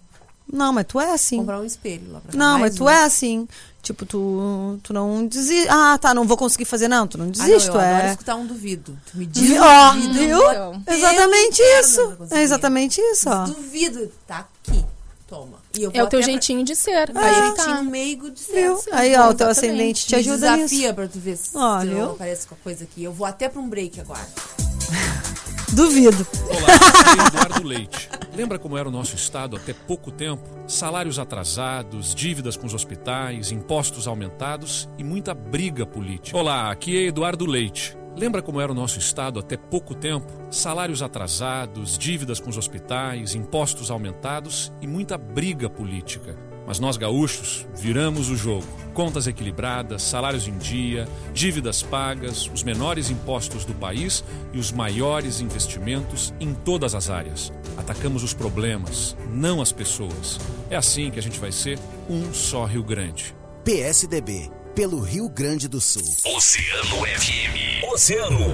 Não, 0.51 0.71
mas 0.71 0.85
tu 0.87 0.99
é 0.99 1.11
assim. 1.13 1.37
Comprar 1.37 1.59
um 1.59 1.65
espelho 1.65 2.11
lá 2.11 2.19
pra 2.21 2.37
Não, 2.37 2.51
mais 2.59 2.61
mas 2.61 2.75
tu 2.75 2.83
um. 2.85 2.89
é 2.89 3.03
assim. 3.03 3.47
Tipo, 3.81 4.05
tu, 4.05 4.79
tu 4.81 4.93
não 4.93 5.27
desiste. 5.27 5.67
Ah, 5.69 5.97
tá, 5.99 6.13
não 6.13 6.25
vou 6.27 6.37
conseguir 6.37 6.65
fazer, 6.65 6.87
não. 6.87 7.07
Tu 7.07 7.17
não 7.17 7.25
Ah, 7.25 7.27
não, 7.27 7.31
desiste, 7.31 7.67
eu 7.67 7.73
tu 7.73 7.79
adoro 7.79 8.05
é. 8.07 8.09
escutar 8.11 8.35
um 8.35 8.45
duvido. 8.45 8.97
Tu 9.11 9.17
me 9.17 9.25
diz 9.25 9.59
Ó, 9.59 9.91
duvido, 9.93 10.13
viu? 10.13 10.37
Então. 10.51 10.83
Exatamente 10.87 11.61
isso. 11.79 12.17
não 12.19 12.37
É 12.37 12.41
exatamente 12.41 12.99
isso, 13.01 13.29
ó. 13.29 13.43
Duvido. 13.45 14.11
Tá 14.27 14.47
aqui. 14.67 14.83
Toma. 15.27 15.57
E 15.77 15.81
eu 15.83 15.89
É 15.89 15.93
vou 15.97 16.05
o 16.05 16.07
teu 16.09 16.19
até 16.19 16.25
pra- 16.25 16.25
jeitinho 16.25 16.63
de 16.63 16.75
ser. 16.75 16.91
É 16.91 17.11
Aí 17.15 17.49
o 17.49 17.53
tá. 17.55 17.63
jeitinho 17.63 17.83
meigo 17.89 18.29
de 18.31 18.39
ser. 18.39 18.53
Viu? 18.61 18.75
assim, 18.75 18.89
Aí, 18.91 19.15
ó, 19.15 19.29
o 19.29 19.33
teu 19.33 19.47
ascendente 19.49 20.05
te 20.05 20.13
Me 20.15 20.19
ajuda 20.21 20.51
nisso. 20.57 20.69
desafia 20.69 20.93
pra 20.93 21.07
tu 21.07 21.19
ver 21.19 21.35
se 21.37 21.49
Ó, 21.57 21.81
se 21.81 21.87
viu? 21.87 21.97
eu 21.97 22.11
apareço 22.11 22.47
com 22.47 22.55
a 22.55 22.57
coisa 22.63 22.83
aqui. 22.83 23.03
Eu 23.03 23.11
vou 23.11 23.25
até 23.27 23.49
pra 23.49 23.59
um 23.59 23.67
break 23.67 23.99
agora. 23.99 24.27
Duvido. 25.73 26.25
Olá, 26.49 27.23
é 27.23 27.27
Eduardo 27.27 27.67
Leite. 27.67 28.09
Lembra 28.35 28.59
como 28.59 28.77
era 28.77 28.87
o 28.87 28.91
nosso 28.91 29.15
estado 29.15 29.55
até 29.55 29.73
pouco 29.73 30.11
tempo? 30.11 30.43
Salários 30.67 31.17
atrasados, 31.17 32.13
dívidas 32.13 32.55
com 32.55 32.67
os 32.67 32.73
hospitais, 32.73 33.51
impostos 33.51 34.07
aumentados 34.07 34.89
e 34.97 35.03
muita 35.03 35.33
briga 35.33 35.85
política. 35.85 36.37
Olá, 36.37 36.71
aqui 36.71 36.97
é 36.97 37.07
Eduardo 37.07 37.45
Leite. 37.45 37.97
Lembra 38.15 38.41
como 38.41 38.61
era 38.61 38.71
o 38.71 38.75
nosso 38.75 38.99
estado 38.99 39.39
até 39.39 39.57
pouco 39.57 39.93
tempo? 39.93 40.31
Salários 40.49 41.01
atrasados, 41.01 41.97
dívidas 41.97 42.39
com 42.39 42.49
os 42.49 42.57
hospitais, 42.57 43.35
impostos 43.35 43.91
aumentados 43.91 44.71
e 44.81 44.87
muita 44.87 45.17
briga 45.17 45.69
política. 45.69 46.37
Mas 46.65 46.79
nós 46.79 46.95
gaúchos 46.95 47.67
viramos 47.75 48.29
o 48.29 48.35
jogo. 48.35 48.84
Contas 48.95 49.27
equilibradas, 49.27 50.03
salários 50.03 50.47
em 50.47 50.57
dia, 50.57 51.05
dívidas 51.33 51.83
pagas, 51.83 52.49
os 52.53 52.63
menores 52.63 53.09
impostos 53.09 53.65
do 53.65 53.73
país 53.73 54.23
e 54.53 54.57
os 54.57 54.71
maiores 54.71 55.41
investimentos 55.41 56.33
em 56.39 56.53
todas 56.53 56.95
as 56.95 57.09
áreas. 57.09 57.51
Atacamos 57.75 58.23
os 58.23 58.33
problemas, 58.33 59.17
não 59.29 59.61
as 59.61 59.73
pessoas. 59.73 60.39
É 60.69 60.77
assim 60.77 61.11
que 61.11 61.19
a 61.19 61.21
gente 61.21 61.37
vai 61.41 61.51
ser 61.51 61.77
um 62.09 62.33
só 62.33 62.63
Rio 62.63 62.85
Grande. 62.85 63.35
PSDB, 63.65 64.49
pelo 64.73 65.01
Rio 65.01 65.27
Grande 65.27 65.67
do 65.67 65.81
Sul. 65.81 66.33
Oceano 66.33 67.05
FM. 67.05 67.83
Oceano. 67.91 68.45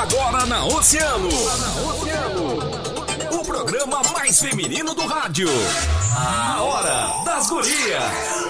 Agora 0.00 0.46
na 0.46 0.64
Oceano. 0.66 1.28
O 1.28 1.32
programa 1.32 1.91
mais 4.32 4.40
feminino 4.40 4.94
do 4.94 5.04
rádio. 5.04 5.48
A 6.16 6.62
Hora 6.62 7.22
das 7.22 7.50
Gurias. 7.50 8.02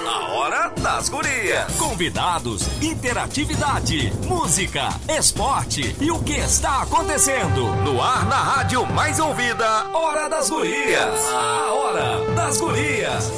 A 0.06 0.32
Hora 0.32 0.68
das 0.80 1.08
Gurias. 1.08 1.76
Convidados, 1.76 2.62
interatividade, 2.80 4.12
música, 4.28 4.88
esporte 5.08 5.96
e 6.00 6.08
o 6.12 6.22
que 6.22 6.34
está 6.34 6.82
acontecendo. 6.82 7.74
No 7.82 8.00
ar 8.00 8.24
na 8.26 8.36
rádio 8.36 8.86
mais 8.92 9.18
ouvida. 9.18 9.66
Hora 9.92 10.28
das 10.28 10.48
Gurias. 10.48 11.20
A 11.32 11.72
Hora 11.72 12.34
das 12.36 12.60
Gurias. 12.60 13.32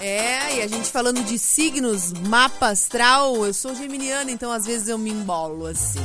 É, 0.00 0.56
e 0.56 0.62
a 0.62 0.66
gente 0.66 0.90
falando 0.90 1.22
de 1.22 1.38
signos, 1.38 2.12
mapa 2.12 2.70
astral, 2.70 3.46
eu 3.46 3.54
sou 3.54 3.72
geminiana, 3.72 4.32
então 4.32 4.50
às 4.50 4.66
vezes 4.66 4.88
eu 4.88 4.98
me 4.98 5.10
embolo 5.10 5.66
assim. 5.66 6.00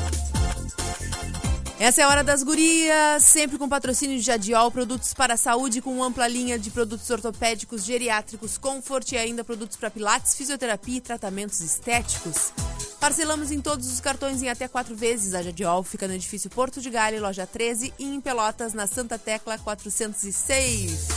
Essa 1.80 2.02
é 2.02 2.04
a 2.06 2.10
Hora 2.10 2.24
das 2.24 2.42
Gurias, 2.42 3.22
sempre 3.22 3.56
com 3.56 3.70
patrocínio 3.70 4.18
de 4.18 4.24
Jadiol, 4.24 4.72
produtos 4.72 5.14
para 5.14 5.36
a 5.36 5.38
saúde 5.38 5.80
com 5.80 6.04
ampla 6.04 6.28
linha 6.28 6.58
de 6.58 6.72
produtos 6.72 7.08
ortopédicos, 7.08 7.86
geriátricos, 7.86 8.58
comfort 8.58 9.12
e 9.12 9.18
ainda 9.18 9.44
produtos 9.44 9.78
para 9.78 9.92
pilates, 9.92 10.34
fisioterapia 10.34 10.98
e 10.98 11.02
tratamentos 11.02 11.62
estéticos. 11.62 12.52
Parcelamos 13.00 13.52
em 13.52 13.62
todos 13.62 13.92
os 13.94 14.00
cartões 14.00 14.42
em 14.42 14.50
até 14.50 14.68
quatro 14.68 14.96
vezes. 14.96 15.36
A 15.36 15.44
Jadiol 15.44 15.84
fica 15.84 16.08
no 16.08 16.16
edifício 16.16 16.50
Porto 16.50 16.82
de 16.82 16.90
Galho, 16.90 17.22
loja 17.22 17.46
13 17.46 17.94
e 18.00 18.06
em 18.06 18.20
Pelotas, 18.20 18.74
na 18.74 18.88
Santa 18.88 19.20
Tecla 19.20 19.60
406. 19.60 21.08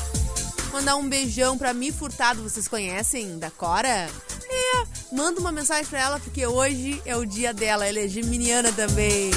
Mandar 0.75 0.97
um 0.97 1.09
beijão 1.09 1.57
pra 1.57 1.73
Mi 1.73 1.91
Furtado, 1.91 2.43
vocês 2.43 2.69
conhecem? 2.69 3.39
Da 3.39 3.51
Cora? 3.51 3.89
É, 3.89 4.85
manda 5.11 5.41
uma 5.41 5.51
mensagem 5.51 5.87
pra 5.87 6.01
ela 6.01 6.21
porque 6.21 6.47
hoje 6.47 7.01
é 7.07 7.17
o 7.17 7.25
dia 7.25 7.55
dela, 7.55 7.87
ela 7.87 7.99
é 7.99 8.07
geminiana 8.07 8.71
também. 8.71 9.31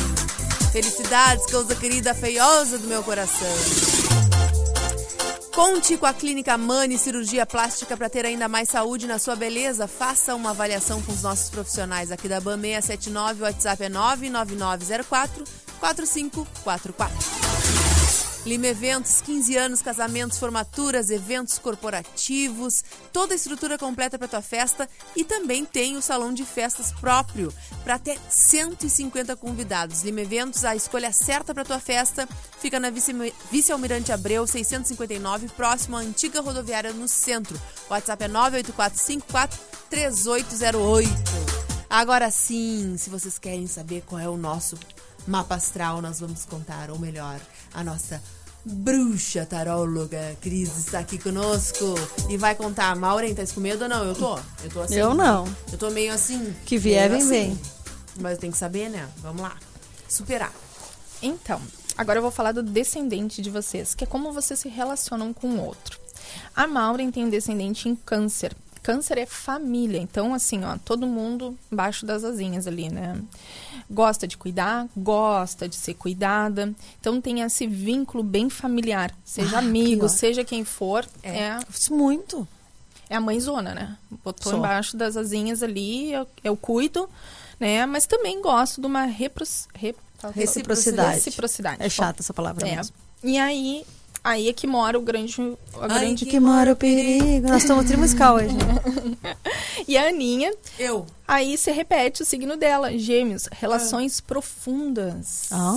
Felicidades, 0.74 1.46
causa 1.46 1.76
querida 1.76 2.16
feiosa 2.16 2.80
do 2.80 2.88
meu 2.88 3.04
coração. 3.04 3.48
Conte 5.54 5.96
com 5.98 6.08
a 6.08 6.14
Clínica 6.14 6.58
Mani 6.58 6.98
Cirurgia 6.98 7.46
Plástica 7.46 7.96
para 7.96 8.10
ter 8.10 8.26
ainda 8.26 8.50
mais 8.50 8.70
saúde 8.70 9.06
na 9.06 9.20
sua 9.20 9.36
beleza. 9.36 9.88
Faça 9.88 10.34
uma 10.34 10.50
avaliação 10.50 11.00
com 11.04 11.12
os 11.12 11.22
nossos 11.22 11.52
profissionais 11.52 12.12
aqui 12.12 12.28
da 12.28 12.42
BAM 12.42 12.60
679. 12.60 13.42
O 13.42 13.46
WhatsApp 13.46 13.84
é 13.84 13.90
99904 13.90 15.44
4544. 15.80 17.93
Lima 18.46 18.68
Eventos, 18.68 19.22
15 19.22 19.56
anos, 19.56 19.82
casamentos, 19.82 20.38
formaturas, 20.38 21.10
eventos 21.10 21.58
corporativos, 21.58 22.84
toda 23.14 23.34
a 23.34 23.36
estrutura 23.38 23.78
completa 23.78 24.20
para 24.20 24.28
tua 24.28 24.42
festa 24.42 24.90
e 25.16 25.24
também 25.24 25.64
tem 25.64 25.96
o 25.96 26.02
salão 26.02 26.34
de 26.34 26.44
festas 26.44 26.92
próprio 26.92 27.54
para 27.86 27.96
até 27.96 28.18
150 28.30 29.38
convidados. 29.38 30.04
Lima 30.04 30.22
Eventos, 30.22 30.66
a 30.66 30.76
escolha 30.76 31.14
certa 31.14 31.54
para 31.54 31.64
tua 31.64 31.80
festa, 31.80 32.28
fica 32.60 32.80
na 32.82 32.90
Vice- 32.90 33.14
Vice-Almirante 33.50 34.12
Abreu 34.12 34.46
659, 34.46 35.48
próximo 35.50 35.96
à 35.96 36.02
antiga 36.02 36.42
rodoviária 36.42 36.92
no 36.92 37.08
centro. 37.08 37.60
O 37.90 37.94
WhatsApp 37.94 38.26
é 38.26 38.28
98454 38.28 39.60
3808. 39.90 41.10
Agora 41.90 42.30
sim, 42.32 42.96
se 42.98 43.10
vocês 43.10 43.38
querem 43.40 43.68
saber 43.68 44.04
qual 44.06 44.20
é 44.20 44.28
o 44.28 44.36
nosso 44.36 44.76
mapa 45.28 45.56
astral, 45.56 46.02
nós 46.02 46.20
vamos 46.20 46.46
contar, 46.46 46.90
ou 46.90 47.00
melhor, 47.00 47.40
a 47.74 47.84
nossa 47.84 48.22
bruxa 48.66 49.46
taróloga. 49.46 50.38
Cris 50.42 50.78
está 50.78 51.00
aqui 51.00 51.18
conosco 51.18 51.96
e 52.30 52.38
vai 52.38 52.56
contar. 52.56 52.96
Maureen, 52.96 53.36
tá 53.36 53.44
com 53.54 53.60
medo 53.60 53.84
ou 53.84 53.90
não? 53.90 54.04
Eu 54.06 54.16
tô. 54.16 54.38
Eu 54.64 54.70
tô 54.72 54.82
assim. 54.82 54.96
Eu 54.96 55.14
não. 55.14 55.46
Eu 55.72 55.78
tô 55.78 55.90
meio 55.90 56.14
assim. 56.14 56.56
Que 56.66 56.78
vier, 56.78 57.10
vem, 57.10 57.22
assim. 57.22 57.60
Mas 58.20 58.38
tem 58.38 58.52
que 58.52 58.58
saber, 58.58 58.90
né? 58.90 59.08
Vamos 59.18 59.42
lá. 59.42 59.56
Superar. 60.08 60.54
Então, 61.22 61.62
agora 61.98 62.20
eu 62.20 62.22
vou 62.22 62.32
falar 62.32 62.52
do 62.52 62.62
descendente 62.62 63.42
de 63.42 63.50
vocês, 63.50 63.96
que 63.96 64.04
é 64.04 64.08
como 64.08 64.32
vocês 64.32 64.60
se 64.60 64.70
relacionam 64.70 65.34
com 65.34 65.48
o 65.48 65.66
outro. 65.66 66.00
A 66.56 66.68
Maureen 66.68 67.12
tem 67.12 67.26
um 67.26 67.30
descendente 67.30 67.90
em 67.90 67.96
câncer. 67.96 68.56
Câncer 68.84 69.18
é 69.18 69.26
família, 69.26 69.98
então 70.00 70.34
assim, 70.34 70.64
ó, 70.64 70.78
todo 70.84 71.08
mundo 71.08 71.58
embaixo 71.72 72.06
das 72.06 72.24
asinhas 72.24 72.68
ali, 72.68 72.90
né? 72.90 73.20
Gosta 73.90 74.28
de 74.28 74.38
cuidar, 74.38 74.88
gosta 74.96 75.68
de 75.70 75.76
ser 75.76 75.94
cuidada, 75.94 76.74
então 77.00 77.22
tem 77.22 77.42
esse 77.42 77.66
vínculo 77.66 78.22
bem 78.24 78.50
familiar, 78.50 79.12
seja 79.24 79.56
Ah, 79.56 79.60
amigo, 79.60 80.08
seja 80.10 80.44
quem 80.44 80.64
for, 80.66 81.08
é, 81.24 81.58
Isso 81.74 81.96
muito. 81.96 82.46
é 83.10 83.16
a 83.16 83.22
mãezona, 83.22 83.74
né? 83.74 83.98
Botou 84.24 84.52
Só. 84.52 84.58
embaixo 84.58 84.98
das 84.98 85.16
asinhas 85.16 85.64
ali, 85.64 86.12
eu, 86.12 86.28
eu 86.44 86.58
cuido, 86.58 87.10
né? 87.60 87.86
Mas 87.86 88.06
também 88.06 88.42
gosto 88.42 88.82
de 88.82 88.88
uma 88.88 89.06
repros, 89.06 89.68
rep- 89.74 89.98
Reciprocidade. 90.36 91.16
reciprocidade. 91.16 91.78
É 91.84 91.90
chata 91.90 92.22
essa 92.22 92.34
palavra 92.34 92.68
É. 92.68 92.76
mesmo. 92.76 92.96
E 93.24 93.38
aí, 93.38 93.86
aí 94.24 94.48
é 94.50 94.54
que 94.54 94.66
mora 94.68 94.98
o 94.98 95.02
grande. 95.02 95.36
A 95.76 95.82
Ai, 95.94 96.00
grande... 96.00 96.26
Que 96.26 96.40
mora 96.40 96.74
o 96.74 96.76
perigo. 96.76 97.48
Nós 97.48 97.64
estamos 97.64 97.86
trimuscal 97.86 98.36
hoje. 98.36 98.56
E 99.86 99.98
a 99.98 100.08
Aninha, 100.08 100.54
Eu. 100.80 101.06
aí 101.28 101.58
se 101.58 101.70
repete 101.70 102.22
o 102.22 102.26
signo 102.26 102.56
dela, 102.56 102.98
Gêmeos, 102.98 103.50
relações 103.52 104.22
profundas. 104.22 105.48
Ah, 105.52 105.76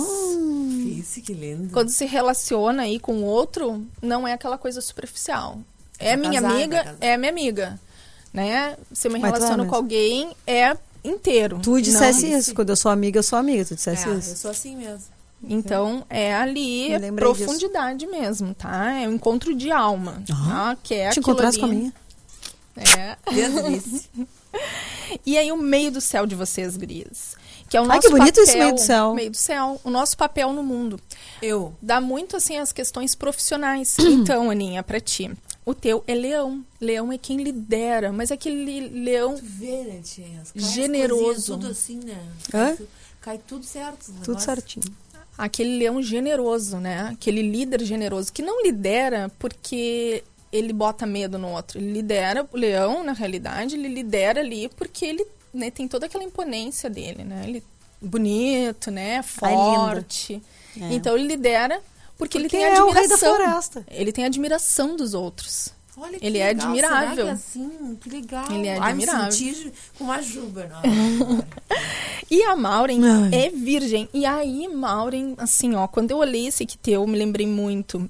Isso, 0.97 1.21
que 1.21 1.33
lindo. 1.33 1.69
Quando 1.73 1.89
se 1.89 2.05
relaciona 2.05 2.83
aí 2.83 2.99
com 2.99 3.17
o 3.17 3.23
outro, 3.25 3.85
não 4.01 4.25
é 4.25 4.31
aquela 4.33 4.57
coisa 4.57 4.79
superficial. 4.79 5.59
É 5.99 6.11
Tá 6.11 6.17
minha 6.17 6.41
casada, 6.41 6.53
amiga, 6.53 6.77
casada. 6.83 6.97
é 7.05 7.17
minha 7.17 7.31
amiga. 7.31 7.79
Né? 8.33 8.77
Se 8.93 9.07
eu 9.07 9.11
me 9.11 9.19
Mas 9.19 9.31
é 9.31 9.35
relaciono 9.35 9.65
com 9.67 9.75
alguém, 9.75 10.29
é 10.45 10.77
inteiro. 11.03 11.59
tu 11.61 11.81
dissesse 11.81 12.27
Não- 12.29 12.37
isso. 12.39 12.55
Quando 12.55 12.69
eu 12.69 12.75
sou 12.77 12.89
amiga, 12.91 13.19
eu 13.19 13.23
sou 13.23 13.37
amiga. 13.37 13.65
Tu 13.65 13.73
É, 13.73 13.75
dissesse 13.75 14.07
eu 14.07 14.17
isso. 14.17 14.37
sou 14.37 14.51
assim 14.51 14.75
mesmo. 14.77 15.16
Então, 15.43 16.05
é 16.09 16.33
ali 16.33 16.91
é 16.91 16.97
lembrei 16.97 17.27
disso. 17.31 17.43
profundidade 17.45 18.07
mesmo, 18.07 18.53
tá? 18.53 18.91
É 18.99 19.07
um 19.07 19.13
encontro 19.13 19.55
de 19.55 19.71
alma. 19.71 20.23
tá? 20.27 20.77
Que 20.81 20.95
é 20.95 21.09
Te 21.09 21.19
encontrasse 21.19 21.59
com 21.59 21.65
a 21.65 21.69
minha. 21.69 21.93
É. 22.75 23.17
E 25.25 25.37
aí 25.37 25.51
o 25.51 25.57
meio 25.57 25.91
do 25.91 26.01
céu 26.01 26.25
de 26.25 26.35
vocês, 26.35 26.75
Gris. 26.77 27.35
Que 27.69 27.77
é 27.77 27.81
o 27.81 27.83
Ai, 27.83 27.89
nosso 27.97 28.01
que 28.01 28.09
bonito 28.09 28.27
papel, 28.35 28.43
esse 28.43 28.57
meio 28.57 28.73
do 28.73 28.79
céu. 28.81 29.13
Meio 29.13 29.29
do 29.31 29.37
céu. 29.37 29.81
O 29.83 29.89
nosso 29.89 30.17
papel 30.17 30.51
no 30.53 30.63
mundo. 30.63 30.99
Eu. 31.41 31.75
Dá 31.81 31.99
muito, 32.01 32.35
assim, 32.37 32.57
as 32.57 32.71
questões 32.71 33.13
profissionais. 33.13 33.95
então, 33.99 34.49
Aninha, 34.49 34.81
pra 34.83 34.99
ti. 34.99 35.31
O 35.65 35.73
teu 35.73 36.03
é 36.07 36.15
leão. 36.15 36.63
Leão 36.79 37.11
é 37.11 37.17
quem 37.17 37.37
lidera. 37.43 38.11
Mas 38.11 38.31
é 38.31 38.35
aquele 38.35 38.87
leão... 38.89 39.35
Tu 39.35 39.43
vê, 39.43 39.83
né, 39.83 39.99
tia? 40.03 40.25
As- 40.41 40.51
Generoso. 40.73 41.53
Tudo 41.57 41.67
assim, 41.71 41.99
né? 42.03 42.17
Hã? 42.53 42.67
Cai, 42.67 42.75
tu- 42.77 42.87
cai 43.21 43.37
tudo 43.37 43.65
certo. 43.65 44.05
Tudo 44.05 44.19
negócios. 44.21 44.43
certinho. 44.43 44.85
Aquele 45.37 45.77
leão 45.77 46.01
generoso, 46.01 46.77
né? 46.77 47.09
Aquele 47.13 47.41
líder 47.41 47.83
generoso. 47.83 48.33
Que 48.33 48.41
não 48.41 48.63
lidera 48.63 49.31
porque 49.37 50.23
ele 50.51 50.73
bota 50.73 51.05
medo 51.05 51.37
no 51.37 51.49
outro. 51.51 51.77
Ele 51.77 51.91
lidera, 51.91 52.47
o 52.51 52.57
leão, 52.57 53.03
na 53.03 53.13
realidade, 53.13 53.75
ele 53.75 53.87
lidera 53.87 54.39
ali 54.39 54.69
porque 54.69 55.05
ele 55.05 55.25
né, 55.53 55.69
tem 55.69 55.87
toda 55.87 56.05
aquela 56.05 56.23
imponência 56.23 56.89
dele, 56.89 57.23
né? 57.23 57.43
Ele 57.47 57.63
bonito, 58.01 58.89
né? 58.89 59.21
Forte. 59.21 60.41
É. 60.79 60.93
Então 60.93 61.15
ele 61.15 61.27
lidera 61.27 61.81
porque, 62.17 62.37
ele 62.37 62.45
Porque 62.49 62.57
tem 62.57 62.65
é 62.65 62.77
admiração. 62.77 63.35
floresta. 63.35 63.85
Ele 63.89 64.11
tem 64.11 64.25
admiração 64.25 64.95
dos 64.95 65.13
outros. 65.13 65.69
Olha 65.99 66.19
que 66.19 66.25
Ele 66.25 66.37
é 66.37 66.47
legal. 66.47 66.67
admirável. 66.67 67.09
Será 67.09 67.23
que 67.25 67.29
é 67.29 67.31
assim? 67.31 67.97
Que 67.99 68.09
legal. 68.09 68.45
Ele 68.51 68.67
é 68.67 68.77
Ai, 68.77 68.91
admirável. 68.91 69.25
me 69.25 69.31
senti 69.31 69.73
com 69.97 70.03
uma 70.03 70.21
juba. 70.21 70.67
Não. 70.67 71.43
E 72.29 72.43
a 72.43 72.57
Maureen 72.57 72.99
Ai. 73.05 73.29
é 73.45 73.49
virgem. 73.49 74.09
E 74.13 74.25
aí, 74.25 74.67
Maureen, 74.67 75.33
assim, 75.37 75.75
ó, 75.75 75.87
quando 75.87 76.11
eu 76.11 76.17
olhei 76.17 76.47
esse 76.47 76.65
que 76.65 76.77
teu, 76.77 77.01
eu 77.03 77.07
me 77.07 77.17
lembrei 77.17 77.47
muito 77.47 78.09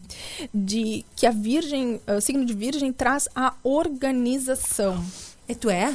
de 0.52 1.06
que 1.16 1.28
a 1.28 1.32
virgem, 1.32 2.02
o 2.08 2.20
signo 2.20 2.44
de 2.44 2.52
virgem 2.56 2.92
traz 2.92 3.30
a 3.36 3.54
organização. 3.64 5.04
e 5.48 5.54
tu 5.54 5.70
é? 5.70 5.94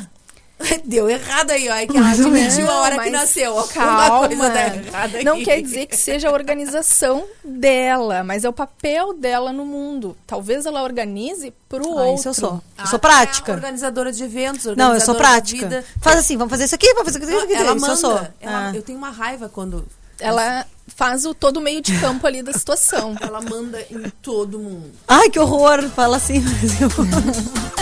Deu 0.85 1.09
errado 1.09 1.51
aí, 1.51 1.69
ó. 1.69 1.75
É 1.75 1.87
que 1.87 1.97
ela 1.97 2.11
admitiu 2.11 2.71
a 2.71 2.81
hora 2.81 2.99
que 3.03 3.11
nasceu. 3.11 3.59
Alguma 3.59 3.69
Calma. 3.73 4.29
coisa 4.29 4.51
tá 4.51 4.67
errada 4.67 5.23
Não 5.23 5.43
quer 5.43 5.61
dizer 5.63 5.87
que 5.87 5.97
seja 5.97 6.29
a 6.29 6.33
organização 6.33 7.25
dela, 7.45 8.23
mas 8.25 8.45
é 8.45 8.49
o 8.49 8.53
papel 8.53 9.13
dela 9.15 9.53
no 9.53 9.65
mundo. 9.65 10.17
Talvez 10.27 10.67
ela 10.67 10.83
organize 10.83 11.53
pro 11.69 11.85
Ah, 11.99 12.03
outro. 12.03 12.15
isso 12.15 12.29
eu 12.29 12.35
sou. 12.35 12.51
Eu 12.55 12.63
Ah, 12.79 12.87
sou 12.87 12.97
É 12.97 13.01
prática. 13.01 13.53
organizadora 13.53 14.13
de 14.13 14.23
eventos, 14.25 14.65
Não, 14.77 14.95
eu 14.95 15.01
sou 15.01 15.15
organizadora 15.15 15.19
prática. 15.19 15.85
Faz 16.01 16.19
assim, 16.19 16.37
vamos 16.37 16.51
fazer 16.51 16.65
isso 16.65 16.75
aqui, 16.75 16.93
vamos 16.95 17.13
fazer 17.13 17.19
isso 17.25 17.45
aqui. 17.45 17.55
Ela 17.55 17.65
isso 17.73 17.81
manda. 17.81 17.93
eu 17.93 17.97
sou. 17.97 18.13
Ela- 18.41 18.69
Ah. 18.69 18.73
Eu 18.75 18.83
tenho 18.83 18.99
uma 18.99 19.11
raiva 19.11 19.49
quando 19.49 19.85
Ela 20.21 20.65
faz 20.95 21.25
o 21.25 21.35
todo 21.35 21.57
o 21.57 21.61
meio 21.61 21.81
de 21.81 21.99
campo 21.99 22.25
ali 22.27 22.43
da 22.43 22.53
situação. 22.53 23.17
ela 23.21 23.41
manda 23.41 23.81
em 23.91 24.09
todo 24.23 24.59
mundo. 24.59 24.91
Ai, 25.09 25.29
que 25.31 25.39
horror. 25.41 25.89
Fala 25.91 26.17
assim. 26.19 26.41
mas 26.41 26.81
eu- 26.81 26.89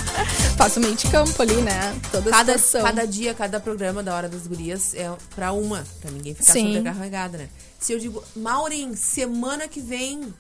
Faz 0.61 0.77
o 0.77 0.81
meio 0.81 0.94
de 0.94 1.09
campo 1.09 1.40
ali, 1.40 1.57
né? 1.62 1.99
Toda 2.12 2.29
a 2.29 2.33
Cada, 2.35 2.59
situação. 2.59 2.83
cada 2.83 3.07
dia, 3.07 3.33
cada 3.33 3.59
programa 3.59 4.03
da 4.03 4.14
Hora 4.14 4.29
das 4.29 4.46
Gurias 4.46 4.92
é 4.92 5.11
pra 5.35 5.53
uma, 5.53 5.87
pra 6.03 6.11
ninguém 6.11 6.35
ficar 6.35 6.53
Sim. 6.53 6.75
sobrecarregada, 6.75 7.38
né? 7.38 7.49
Se 7.79 7.94
eu 7.94 7.99
digo, 7.99 8.23
Maureen, 8.37 8.94
semana 8.94 9.66
que 9.66 9.81
vem 9.81 10.35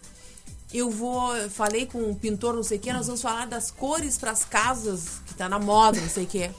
eu 0.74 0.90
vou. 0.90 1.32
Falei 1.48 1.86
com 1.86 2.02
um 2.02 2.14
pintor, 2.14 2.52
não 2.54 2.62
sei 2.62 2.76
o 2.76 2.80
que, 2.82 2.92
nós 2.92 3.06
vamos 3.06 3.22
falar 3.22 3.46
das 3.46 3.70
cores 3.70 4.18
pras 4.18 4.44
casas, 4.44 5.22
que 5.26 5.32
tá 5.32 5.48
na 5.48 5.58
moda, 5.58 5.98
não 5.98 6.10
sei 6.10 6.24
o 6.24 6.26
que. 6.26 6.50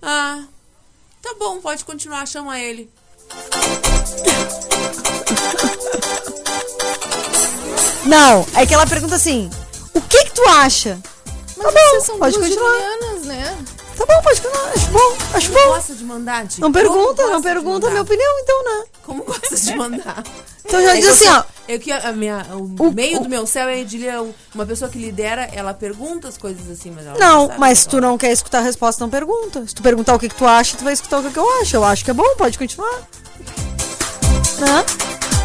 Ah, 0.00 0.44
tá 1.20 1.34
bom, 1.40 1.60
pode 1.60 1.84
continuar, 1.84 2.24
chama 2.24 2.56
ele. 2.60 2.88
Não, 8.04 8.46
é 8.54 8.64
que 8.64 8.72
ela 8.72 8.86
pergunta 8.86 9.16
assim: 9.16 9.50
o 9.92 10.00
que 10.00 10.26
que 10.26 10.34
tu 10.34 10.42
acha? 10.50 11.02
Tá 11.66 11.72
bom, 11.72 12.00
são 12.00 12.18
pode 12.18 12.38
continuar. 12.38 12.72
né? 13.24 13.56
Tá 13.96 14.04
bom, 14.06 14.22
pode 14.22 14.40
continuar. 14.42 14.72
Acho 14.74 14.86
bom, 14.90 15.16
acho 15.34 15.50
Como 15.52 15.64
bom. 15.64 15.70
gosta 15.74 15.94
de 15.94 16.04
mandar? 16.04 16.46
Não 16.58 16.70
pergunta, 16.72 17.26
não 17.26 17.42
pergunta 17.42 17.86
a 17.86 17.90
minha 17.90 18.02
opinião, 18.02 18.38
então, 18.40 18.64
né? 18.64 18.84
Como 19.04 19.24
gosta 19.24 19.56
de 19.56 19.74
mandar? 19.74 20.22
Então 20.64 20.82
já 20.82 20.96
É 20.96 21.00
diz 21.00 21.08
assim, 21.08 21.26
eu- 21.26 21.34
ó. 21.34 21.44
É 21.68 21.78
que 21.78 21.90
a 21.90 22.12
minha, 22.12 22.46
o, 22.52 22.86
O- 22.88 22.92
meio 22.92 23.18
o- 23.18 23.22
do 23.24 23.28
meu 23.28 23.44
céu 23.46 23.68
é 23.68 23.82
de 23.82 23.98
leão. 23.98 24.32
Uma 24.54 24.64
pessoa 24.66 24.88
que 24.90 24.98
lidera, 24.98 25.48
ela 25.52 25.72
pergunta 25.74 26.28
as 26.28 26.36
coisas 26.38 26.70
assim, 26.70 26.90
mas 26.90 27.06
ela 27.06 27.18
Não, 27.18 27.46
sabe 27.48 27.58
mas 27.58 27.78
se 27.80 27.88
tu 27.88 28.00
não 28.00 28.16
quer 28.18 28.30
escutar 28.32 28.58
a 28.58 28.62
resposta, 28.62 29.02
não 29.02 29.10
pergunta. 29.10 29.64
Se 29.66 29.74
tu 29.74 29.82
perguntar 29.82 30.14
o 30.14 30.18
que, 30.18 30.28
que 30.28 30.34
tu 30.34 30.46
acha, 30.46 30.76
tu 30.76 30.84
vai 30.84 30.92
escutar 30.92 31.18
o 31.18 31.22
que, 31.24 31.30
que 31.30 31.38
eu 31.38 31.60
acho. 31.60 31.74
Eu 31.76 31.84
acho 31.84 32.04
que 32.04 32.10
é 32.10 32.14
bom, 32.14 32.36
pode 32.36 32.56
continuar. 32.58 33.00
Né? 34.58 34.84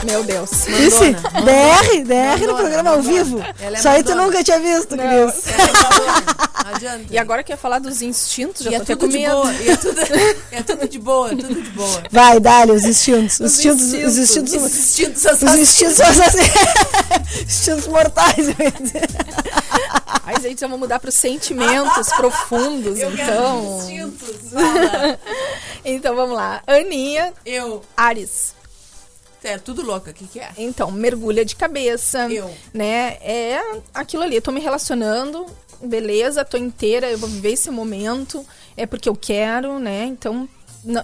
Meu 0.03 0.23
Deus. 0.23 0.49
Isso, 0.67 1.03
Mandona, 1.03 1.41
DR, 1.41 2.03
DR 2.03 2.39
no 2.39 2.47
Mandona, 2.47 2.55
programa 2.55 2.89
ao 2.91 2.97
mandona. 2.97 3.23
vivo. 3.23 3.45
Ela 3.59 3.75
é 3.75 3.79
Isso 3.79 3.89
aí 3.89 4.03
tu 4.03 4.15
nunca 4.15 4.43
tinha 4.43 4.59
visto, 4.59 4.95
Não. 4.95 5.03
Cris. 5.31 5.43
Não 6.65 6.75
adianta. 6.75 7.05
E 7.09 7.17
agora 7.17 7.43
que 7.43 7.51
ia 7.51 7.57
falar 7.57 7.79
dos 7.79 8.01
instintos, 8.01 8.63
já 8.63 8.71
E 8.71 8.73
tô 8.73 8.79
é 8.79 8.81
até 8.83 8.95
tudo 8.95 8.99
com 9.01 9.07
de 9.09 9.17
medo. 9.19 9.33
boa. 9.35 9.53
E 9.53 9.69
é 9.69 9.75
tudo, 9.77 9.99
é 10.51 10.63
tudo 10.63 10.87
de 10.87 10.99
boa, 10.99 11.29
tudo 11.29 11.61
de 11.61 11.69
boa. 11.71 12.03
Vai, 12.11 12.39
dá-lhe 12.39 12.71
os 12.71 12.83
instintos. 12.83 13.39
Os 13.39 13.51
Os 13.51 13.59
instintos, 13.65 13.81
os 13.93 14.17
instintos. 14.17 14.53
instintos, 14.53 14.63
Esses 14.63 14.79
instintos 14.79 15.21
os 15.21 15.25
assassinos. 15.27 15.59
instintos, 15.69 15.99
assassinos. 16.01 17.41
instintos 17.47 17.87
mortais. 17.87 18.37
eu 18.39 18.55
ia 18.59 18.71
dizer. 18.71 19.09
Ai, 20.25 20.35
gente, 20.41 20.59
vamos 20.61 20.79
mudar 20.79 20.99
para 20.99 21.09
os 21.09 21.15
sentimentos 21.15 22.07
profundos, 22.13 22.99
Eu 22.99 23.11
quero 23.11 23.31
então. 23.31 23.77
instintos. 23.79 24.29
Fala. 24.51 25.19
Então 25.83 26.15
vamos 26.15 26.35
lá. 26.35 26.61
Aninha, 26.67 27.33
Eu. 27.43 27.81
Ares. 27.97 28.53
É 29.43 29.57
tudo 29.57 29.81
louca, 29.81 30.11
o 30.11 30.13
que, 30.13 30.27
que 30.27 30.39
é? 30.39 30.51
Então, 30.57 30.91
mergulha 30.91 31.43
de 31.43 31.55
cabeça. 31.55 32.31
Eu. 32.31 32.49
Né? 32.73 33.17
É 33.21 33.59
aquilo 33.93 34.23
ali. 34.23 34.35
Eu 34.35 34.41
tô 34.41 34.51
me 34.51 34.59
relacionando, 34.59 35.45
beleza, 35.81 36.45
tô 36.45 36.57
inteira, 36.57 37.09
eu 37.09 37.17
vou 37.17 37.29
viver 37.29 37.51
esse 37.53 37.71
momento. 37.71 38.45
É 38.77 38.85
porque 38.85 39.09
eu 39.09 39.15
quero, 39.15 39.79
né? 39.79 40.05
Então, 40.05 40.47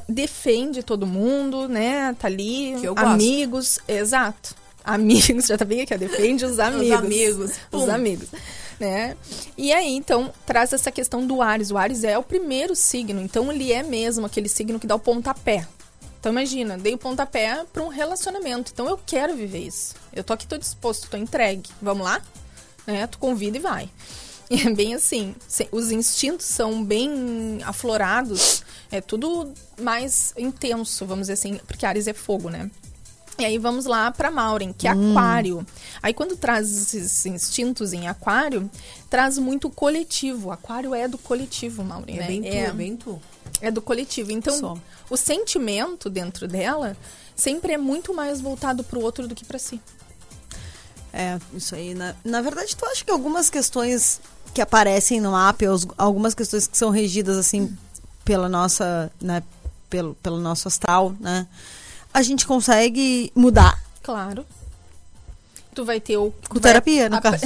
defende 0.07 0.83
todo 0.83 1.07
mundo, 1.07 1.67
né? 1.67 2.15
Tá 2.19 2.27
ali. 2.27 2.75
Amigos. 2.95 3.79
Exato. 3.87 4.55
Amigos, 4.83 5.47
já 5.47 5.57
tá 5.57 5.65
bem 5.65 5.81
aqui, 5.81 5.93
ó, 5.93 5.97
defende 5.97 6.45
os 6.45 6.59
amigos. 6.59 6.97
amigos, 6.97 7.51
Os 7.71 7.83
pum. 7.83 7.91
amigos. 7.91 8.29
Né? 8.79 9.17
E 9.57 9.73
aí, 9.73 9.95
então, 9.95 10.31
traz 10.45 10.71
essa 10.71 10.91
questão 10.91 11.25
do 11.25 11.41
Ares. 11.41 11.71
O 11.71 11.77
Ares 11.77 12.03
é 12.03 12.17
o 12.17 12.23
primeiro 12.23 12.75
signo, 12.75 13.19
então 13.19 13.51
ele 13.51 13.73
é 13.73 13.83
mesmo 13.83 14.25
aquele 14.25 14.47
signo 14.47 14.79
que 14.79 14.87
dá 14.87 14.95
o 14.95 14.99
pontapé. 14.99 15.67
Então 16.27 16.33
imagina, 16.33 16.77
dei 16.77 16.93
o 16.93 16.97
pontapé 16.97 17.63
para 17.71 17.81
um 17.81 17.87
relacionamento. 17.87 18.69
Então 18.73 18.85
eu 18.85 18.99
quero 19.05 19.33
viver 19.33 19.59
isso. 19.59 19.95
Eu 20.11 20.25
tô 20.25 20.33
aqui, 20.33 20.45
tô 20.45 20.57
disposto, 20.57 21.09
tô 21.09 21.15
entregue. 21.15 21.69
Vamos 21.81 22.03
lá? 22.03 22.21
Né? 22.85 23.07
Tu 23.07 23.17
convida 23.17 23.55
e 23.55 23.61
vai. 23.61 23.89
E 24.49 24.59
é 24.67 24.69
bem 24.73 24.93
assim. 24.93 25.33
Os 25.71 25.89
instintos 25.89 26.45
são 26.45 26.83
bem 26.83 27.61
aflorados. 27.63 28.61
É 28.91 28.99
tudo 28.99 29.53
mais 29.79 30.33
intenso, 30.37 31.05
vamos 31.05 31.27
dizer 31.27 31.33
assim. 31.33 31.61
Porque 31.65 31.85
Ares 31.85 32.07
é 32.07 32.13
fogo, 32.13 32.49
né? 32.49 32.69
E 33.39 33.45
aí 33.45 33.57
vamos 33.57 33.85
lá 33.85 34.11
para 34.11 34.29
Maureen, 34.29 34.73
que 34.73 34.85
é 34.85 34.91
aquário. 34.91 35.65
Aí 36.03 36.13
quando 36.13 36.35
traz 36.35 36.69
esses 36.75 37.25
instintos 37.25 37.93
em 37.93 38.07
aquário, 38.09 38.69
traz 39.09 39.37
muito 39.37 39.69
coletivo. 39.69 40.51
Aquário 40.51 40.93
é 40.93 41.07
do 41.07 41.17
coletivo, 41.17 41.85
Maureen, 41.85 42.17
É 42.17 42.19
né? 42.19 42.27
bem 42.27 42.41
tu, 42.41 42.47
é 42.47 42.71
bem 42.73 42.97
tu. 42.97 43.21
É 43.61 43.71
do 43.71 43.81
coletivo. 43.81 44.31
Então, 44.31 44.79
o 45.09 45.17
sentimento 45.17 46.09
dentro 46.09 46.47
dela 46.47 46.95
sempre 47.35 47.73
é 47.73 47.77
muito 47.77 48.13
mais 48.13 48.39
voltado 48.41 48.83
pro 48.83 49.01
outro 49.01 49.27
do 49.27 49.33
que 49.35 49.43
para 49.45 49.57
si. 49.59 49.81
É, 51.11 51.39
isso 51.53 51.73
aí. 51.75 51.93
Na, 51.93 52.13
na 52.23 52.41
verdade, 52.41 52.75
tu 52.75 52.85
acha 52.85 53.03
que 53.03 53.11
algumas 53.11 53.49
questões 53.49 54.19
que 54.53 54.61
aparecem 54.61 55.19
no 55.21 55.31
os- 55.73 55.87
algumas 55.97 56.33
questões 56.35 56.67
que 56.67 56.77
são 56.77 56.89
regidas 56.89 57.37
assim 57.37 57.75
pela 58.23 58.47
nossa, 58.49 59.11
né, 59.21 59.41
pelo, 59.89 60.13
pelo 60.15 60.37
nosso 60.39 60.67
astral, 60.67 61.15
né? 61.19 61.47
A 62.13 62.21
gente 62.21 62.45
consegue 62.45 63.31
mudar 63.35 63.81
Claro. 64.03 64.45
Tu 65.75 65.83
vai 65.85 65.99
ter 65.99 66.17
o. 66.17 66.33
com 66.49 66.59
terapia, 66.59 67.07
no 67.09 67.19
vai, 67.21 67.21
caso. 67.21 67.43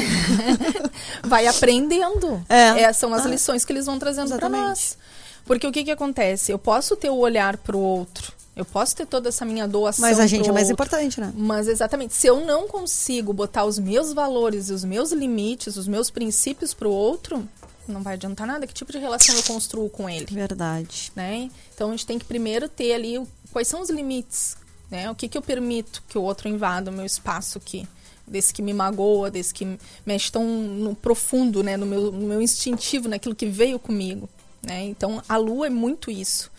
vai 1.23 1.47
aprendendo. 1.47 2.43
É. 2.47 2.83
É, 2.83 2.93
são 2.93 3.13
as 3.13 3.25
Ah. 3.25 3.29
lições 3.29 3.65
que 3.65 3.73
eles 3.73 3.85
vão 3.85 3.97
trazendo 3.99 4.35
para 4.37 4.47
nós. 4.47 4.97
Porque 5.45 5.67
o 5.67 5.71
que 5.71 5.83
que 5.83 5.91
acontece? 5.91 6.51
Eu 6.51 6.59
posso 6.59 6.95
ter 6.95 7.09
o 7.09 7.17
olhar 7.17 7.57
pro 7.57 7.77
outro. 7.77 8.33
Eu 8.55 8.65
posso 8.65 8.95
ter 8.95 9.05
toda 9.05 9.29
essa 9.29 9.45
minha 9.45 9.67
doação. 9.67 10.01
Mas 10.01 10.19
a 10.19 10.27
gente 10.27 10.49
é 10.49 10.51
mais 10.51 10.69
outro. 10.69 10.73
importante, 10.73 11.19
né? 11.21 11.31
Mas 11.35 11.67
exatamente, 11.67 12.13
se 12.13 12.27
eu 12.27 12.45
não 12.45 12.67
consigo 12.67 13.31
botar 13.31 13.63
os 13.63 13.79
meus 13.79 14.13
valores 14.13 14.69
e 14.69 14.73
os 14.73 14.83
meus 14.83 15.11
limites, 15.11 15.77
os 15.77 15.87
meus 15.87 16.09
princípios 16.09 16.73
pro 16.73 16.91
outro, 16.91 17.47
não 17.87 18.01
vai 18.03 18.15
adiantar 18.15 18.45
nada. 18.45 18.67
Que 18.67 18.73
tipo 18.73 18.91
de 18.91 18.97
relação 18.97 19.35
eu 19.35 19.43
construo 19.43 19.89
com 19.89 20.09
ele? 20.09 20.25
Verdade. 20.29 21.11
né? 21.15 21.49
Então 21.73 21.89
a 21.89 21.91
gente 21.91 22.05
tem 22.05 22.19
que 22.19 22.25
primeiro 22.25 22.67
ter 22.67 22.93
ali 22.93 23.21
quais 23.51 23.67
são 23.67 23.81
os 23.81 23.89
limites, 23.89 24.57
né? 24.89 25.09
O 25.09 25.15
que 25.15 25.27
que 25.27 25.37
eu 25.37 25.41
permito 25.41 26.03
que 26.07 26.17
o 26.17 26.21
outro 26.21 26.47
invada 26.49 26.91
o 26.91 26.93
meu 26.93 27.05
espaço 27.05 27.57
aqui, 27.57 27.87
desse 28.27 28.53
que 28.53 28.61
me 28.61 28.73
magoa, 28.73 29.31
desse 29.31 29.53
que 29.53 29.79
mexe 30.05 30.31
tão 30.31 30.45
no 30.45 30.93
profundo, 30.93 31.63
né? 31.63 31.77
No 31.77 31.85
meu, 31.85 32.11
no 32.11 32.27
meu 32.27 32.41
instintivo, 32.41 33.07
naquilo 33.07 33.33
que 33.33 33.45
veio 33.45 33.79
comigo, 33.79 34.29
né? 34.61 34.83
Então 34.85 35.21
a 35.27 35.37
lua 35.37 35.67
é 35.67 35.69
muito 35.69 36.11
isso. 36.11 36.51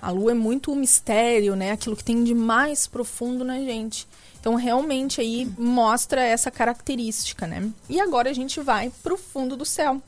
A 0.00 0.10
lua 0.10 0.30
é 0.30 0.34
muito 0.34 0.72
o 0.72 0.76
mistério, 0.76 1.56
né? 1.56 1.72
Aquilo 1.72 1.96
que 1.96 2.04
tem 2.04 2.22
de 2.22 2.34
mais 2.34 2.86
profundo 2.86 3.44
na 3.44 3.58
gente. 3.58 4.06
Então 4.40 4.54
realmente 4.54 5.20
aí 5.20 5.50
mostra 5.58 6.22
essa 6.22 6.50
característica, 6.50 7.46
né? 7.46 7.70
E 7.88 8.00
agora 8.00 8.30
a 8.30 8.32
gente 8.32 8.60
vai 8.60 8.92
pro 9.02 9.16
fundo 9.16 9.56
do 9.56 9.64
céu, 9.64 10.00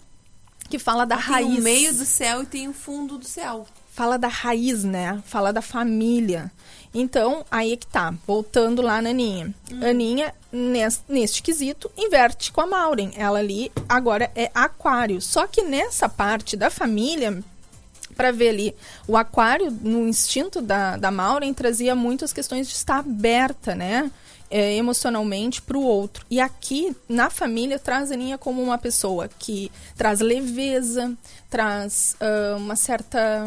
que 0.68 0.78
fala 0.78 1.04
da 1.04 1.16
Tem 1.16 1.24
raiz 1.24 1.58
o 1.58 1.62
meio 1.62 1.94
do 1.94 2.04
céu 2.04 2.42
e 2.42 2.46
tem 2.46 2.68
o 2.68 2.72
fundo 2.72 3.18
do 3.18 3.26
céu. 3.26 3.66
Fala 4.00 4.16
da 4.16 4.28
raiz, 4.28 4.82
né? 4.82 5.22
Fala 5.26 5.52
da 5.52 5.60
família. 5.60 6.50
Então, 6.94 7.44
aí 7.50 7.74
é 7.74 7.76
que 7.76 7.86
tá. 7.86 8.14
Voltando 8.26 8.80
lá 8.80 9.02
na 9.02 9.10
Aninha. 9.10 9.54
Aninha, 9.82 10.32
nes- 10.50 11.02
neste 11.06 11.42
quesito, 11.42 11.90
inverte 11.98 12.50
com 12.50 12.62
a 12.62 12.66
Maureen. 12.66 13.12
Ela 13.14 13.40
ali 13.40 13.70
agora 13.86 14.30
é 14.34 14.50
aquário. 14.54 15.20
Só 15.20 15.46
que 15.46 15.60
nessa 15.60 16.08
parte 16.08 16.56
da 16.56 16.70
família, 16.70 17.44
para 18.16 18.32
ver 18.32 18.48
ali, 18.48 18.74
o 19.06 19.18
aquário, 19.18 19.70
no 19.70 20.08
instinto 20.08 20.62
da, 20.62 20.96
da 20.96 21.10
Maureen, 21.10 21.52
trazia 21.52 21.94
muitas 21.94 22.32
questões 22.32 22.68
de 22.68 22.72
estar 22.72 23.00
aberta, 23.00 23.74
né? 23.74 24.10
é, 24.50 24.74
emocionalmente 24.74 25.62
para 25.62 25.78
o 25.78 25.82
outro. 25.82 26.26
E 26.28 26.40
aqui, 26.40 26.94
na 27.08 27.30
família, 27.30 27.78
traz 27.78 28.10
a 28.10 28.14
Aninha 28.14 28.36
como 28.36 28.60
uma 28.60 28.76
pessoa 28.76 29.28
que 29.38 29.70
traz 29.96 30.20
leveza, 30.20 31.16
traz 31.48 32.16
ah, 32.20 32.56
uma 32.56 32.74
certa. 32.74 33.46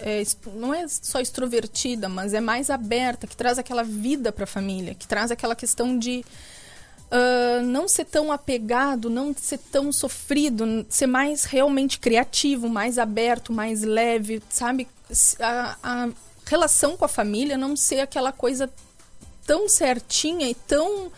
É, 0.00 0.22
não 0.54 0.72
é 0.72 0.86
só 0.88 1.20
extrovertida, 1.20 2.08
mas 2.08 2.34
é 2.34 2.40
mais 2.40 2.70
aberta, 2.70 3.26
que 3.26 3.36
traz 3.36 3.58
aquela 3.58 3.82
vida 3.82 4.32
para 4.32 4.44
a 4.44 4.46
família, 4.46 4.94
que 4.94 5.06
traz 5.06 5.30
aquela 5.30 5.54
questão 5.54 5.98
de 5.98 6.24
ah, 7.10 7.60
não 7.62 7.88
ser 7.88 8.04
tão 8.04 8.30
apegado, 8.30 9.08
não 9.08 9.34
ser 9.34 9.58
tão 9.58 9.90
sofrido, 9.90 10.86
ser 10.88 11.06
mais 11.06 11.44
realmente 11.44 11.98
criativo, 11.98 12.68
mais 12.68 12.98
aberto, 12.98 13.52
mais 13.52 13.82
leve, 13.82 14.42
sabe? 14.50 14.86
A, 15.40 15.76
a 15.82 16.08
relação 16.46 16.96
com 16.96 17.04
a 17.04 17.08
família 17.08 17.56
não 17.56 17.74
ser 17.76 18.00
aquela 18.00 18.32
coisa 18.32 18.70
tão 19.46 19.68
certinha 19.68 20.48
e 20.48 20.54
tão 20.54 21.10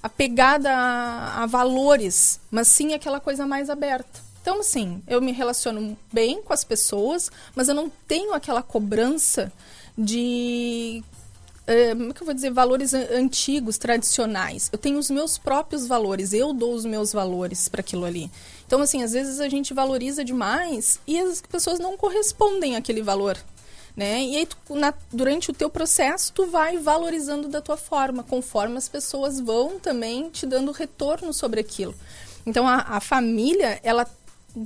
apegada 0.00 0.72
a, 0.72 1.42
a 1.42 1.46
valores, 1.46 2.40
mas 2.50 2.68
sim 2.68 2.94
aquela 2.94 3.20
coisa 3.20 3.46
mais 3.46 3.68
aberta. 3.68 4.31
Então, 4.42 4.58
assim, 4.60 5.00
eu 5.06 5.22
me 5.22 5.30
relaciono 5.32 5.96
bem 6.12 6.42
com 6.42 6.52
as 6.52 6.64
pessoas, 6.64 7.30
mas 7.54 7.68
eu 7.68 7.74
não 7.74 7.88
tenho 8.08 8.34
aquela 8.34 8.60
cobrança 8.62 9.52
de 9.96 11.02
eh, 11.66 11.94
como 11.94 12.10
é 12.10 12.12
que 12.12 12.22
eu 12.22 12.26
vou 12.26 12.34
dizer, 12.34 12.50
valores 12.50 12.92
an- 12.92 13.06
antigos, 13.12 13.78
tradicionais. 13.78 14.68
Eu 14.72 14.78
tenho 14.78 14.98
os 14.98 15.08
meus 15.10 15.38
próprios 15.38 15.86
valores, 15.86 16.32
eu 16.32 16.52
dou 16.52 16.74
os 16.74 16.84
meus 16.84 17.12
valores 17.12 17.68
para 17.68 17.80
aquilo 17.80 18.04
ali. 18.04 18.28
Então, 18.66 18.80
assim, 18.82 19.02
às 19.04 19.12
vezes 19.12 19.38
a 19.38 19.48
gente 19.48 19.72
valoriza 19.72 20.24
demais 20.24 20.98
e 21.06 21.18
as 21.20 21.40
pessoas 21.40 21.78
não 21.78 21.96
correspondem 21.96 22.74
àquele 22.74 23.00
valor. 23.02 23.38
Né? 23.96 24.22
E 24.24 24.36
aí, 24.38 24.46
tu, 24.46 24.74
na- 24.74 24.94
durante 25.12 25.50
o 25.50 25.54
teu 25.54 25.68
processo, 25.70 26.32
tu 26.32 26.46
vai 26.46 26.78
valorizando 26.78 27.46
da 27.46 27.60
tua 27.60 27.76
forma, 27.76 28.24
conforme 28.24 28.76
as 28.78 28.88
pessoas 28.88 29.38
vão 29.38 29.78
também 29.78 30.30
te 30.30 30.46
dando 30.46 30.72
retorno 30.72 31.32
sobre 31.32 31.60
aquilo. 31.60 31.94
Então, 32.44 32.66
a, 32.66 32.76
a 32.76 33.00
família, 33.00 33.78
ela 33.84 34.04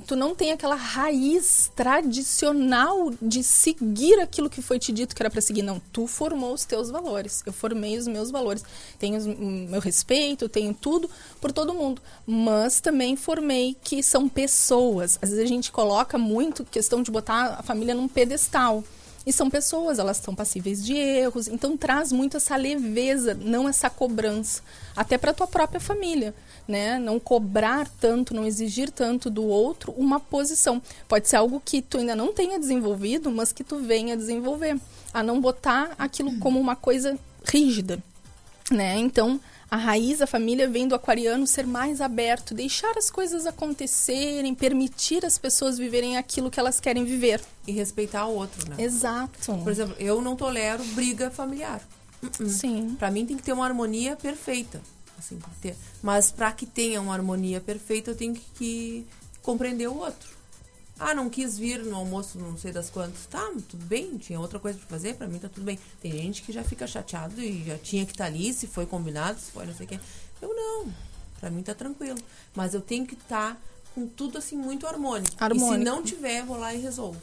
tu 0.05 0.15
não 0.15 0.35
tem 0.35 0.51
aquela 0.51 0.75
raiz 0.75 1.71
tradicional 1.75 3.11
de 3.21 3.43
seguir 3.43 4.19
aquilo 4.19 4.49
que 4.49 4.61
foi 4.61 4.79
te 4.79 4.91
dito 4.91 5.15
que 5.15 5.21
era 5.21 5.29
para 5.29 5.41
seguir. 5.41 5.61
Não, 5.61 5.81
tu 5.91 6.07
formou 6.07 6.53
os 6.53 6.65
teus 6.65 6.89
valores. 6.89 7.41
Eu 7.45 7.53
formei 7.53 7.97
os 7.97 8.07
meus 8.07 8.29
valores. 8.29 8.63
Tenho 8.99 9.19
o 9.19 9.69
meu 9.69 9.79
respeito, 9.79 10.49
tenho 10.49 10.73
tudo 10.73 11.09
por 11.39 11.51
todo 11.51 11.73
mundo. 11.73 12.01
Mas 12.25 12.81
também 12.81 13.15
formei 13.15 13.77
que 13.81 14.03
são 14.03 14.27
pessoas. 14.27 15.17
Às 15.21 15.29
vezes 15.29 15.45
a 15.45 15.47
gente 15.47 15.71
coloca 15.71 16.17
muito 16.17 16.65
questão 16.65 17.01
de 17.01 17.09
botar 17.09 17.55
a 17.59 17.63
família 17.63 17.95
num 17.95 18.07
pedestal. 18.07 18.83
E 19.25 19.33
são 19.33 19.49
pessoas, 19.49 19.99
elas 19.99 20.17
são 20.17 20.33
passíveis 20.33 20.85
de 20.85 20.93
erros. 20.95 21.49
Então 21.49 21.75
traz 21.75 22.13
muito 22.13 22.37
essa 22.37 22.55
leveza, 22.55 23.33
não 23.33 23.67
essa 23.67 23.89
cobrança. 23.89 24.61
Até 24.95 25.17
para 25.17 25.33
tua 25.33 25.47
própria 25.47 25.81
família. 25.81 26.33
Né? 26.67 26.99
Não 26.99 27.19
cobrar 27.19 27.87
tanto, 27.99 28.33
não 28.33 28.45
exigir 28.45 28.91
tanto 28.91 29.29
do 29.29 29.45
outro 29.45 29.93
uma 29.93 30.19
posição. 30.19 30.81
Pode 31.07 31.29
ser 31.29 31.37
algo 31.37 31.61
que 31.63 31.81
tu 31.81 31.97
ainda 31.97 32.15
não 32.15 32.33
tenha 32.33 32.59
desenvolvido, 32.59 33.31
mas 33.31 33.53
que 33.53 33.63
tu 33.63 33.77
venha 33.77 34.17
desenvolver. 34.17 34.77
A 35.13 35.23
não 35.23 35.39
botar 35.39 35.95
aquilo 35.97 36.37
como 36.39 36.59
uma 36.59 36.75
coisa 36.75 37.17
rígida. 37.45 38.03
Né? 38.69 38.97
Então, 38.97 39.39
a 39.69 39.75
raiz 39.75 40.19
da 40.19 40.27
família 40.27 40.67
vem 40.67 40.87
do 40.87 40.95
aquariano 40.95 41.45
ser 41.45 41.67
mais 41.67 41.99
aberto, 41.99 42.53
deixar 42.53 42.97
as 42.97 43.09
coisas 43.09 43.45
acontecerem, 43.45 44.55
permitir 44.55 45.25
as 45.25 45.37
pessoas 45.37 45.77
viverem 45.77 46.17
aquilo 46.17 46.49
que 46.49 46.59
elas 46.59 46.79
querem 46.79 47.03
viver. 47.03 47.41
E 47.65 47.73
respeitar 47.73 48.25
o 48.27 48.35
outro, 48.35 48.69
né? 48.69 48.77
Exato. 48.81 49.37
Por 49.63 49.71
exemplo, 49.71 49.95
eu 49.99 50.21
não 50.21 50.37
tolero 50.37 50.83
briga 50.95 51.29
familiar. 51.29 51.81
Sim. 52.47 52.95
Pra 52.97 53.11
mim 53.11 53.25
tem 53.25 53.35
que 53.35 53.43
ter 53.43 53.51
uma 53.51 53.65
harmonia 53.65 54.15
perfeita. 54.15 54.81
Assim, 55.17 55.39
ter. 55.61 55.75
Mas 56.01 56.31
pra 56.31 56.51
que 56.51 56.65
tenha 56.65 57.01
uma 57.01 57.13
harmonia 57.13 57.59
perfeita, 57.59 58.11
eu 58.11 58.15
tenho 58.15 58.33
que, 58.35 58.45
que 58.55 59.07
compreender 59.41 59.87
o 59.87 59.97
outro. 59.97 60.37
Ah, 60.99 61.13
não 61.13 61.29
quis 61.29 61.57
vir 61.57 61.83
no 61.83 61.95
almoço, 61.95 62.39
não 62.39 62.57
sei 62.57 62.71
das 62.71 62.89
quantas. 62.89 63.25
Tá, 63.27 63.51
tudo 63.69 63.85
bem, 63.85 64.17
tinha 64.17 64.39
outra 64.39 64.59
coisa 64.59 64.79
pra 64.79 64.87
fazer, 64.87 65.15
pra 65.15 65.27
mim 65.27 65.37
tá 65.37 65.47
tudo 65.47 65.63
bem. 65.63 65.77
Tem 66.01 66.11
gente 66.11 66.41
que 66.41 66.51
já 66.51 66.63
fica 66.63 66.87
chateado 66.87 67.39
e 67.41 67.63
já 67.65 67.77
tinha 67.77 68.05
que 68.05 68.13
estar 68.13 68.25
ali, 68.25 68.51
se 68.53 68.65
foi 68.65 68.85
combinado, 68.85 69.39
se 69.39 69.51
foi 69.51 69.65
não 69.65 69.75
sei 69.75 69.85
o 69.85 69.89
quê. 69.89 69.99
Eu 70.41 70.55
não. 70.55 70.91
Pra 71.39 71.51
mim 71.51 71.61
tá 71.61 71.75
tranquilo. 71.75 72.17
Mas 72.55 72.73
eu 72.73 72.81
tenho 72.81 73.05
que 73.05 73.13
estar 73.13 73.61
com 73.93 74.07
tudo 74.07 74.37
assim 74.39 74.55
muito 74.55 74.87
harmônico. 74.87 75.35
E 75.35 75.37
se 75.37 75.43
Harmônico. 75.43 75.83
não 75.83 76.01
tiver, 76.01 76.43
vou 76.43 76.57
lá 76.57 76.73
e 76.73 76.79
resolvo. 76.79 77.21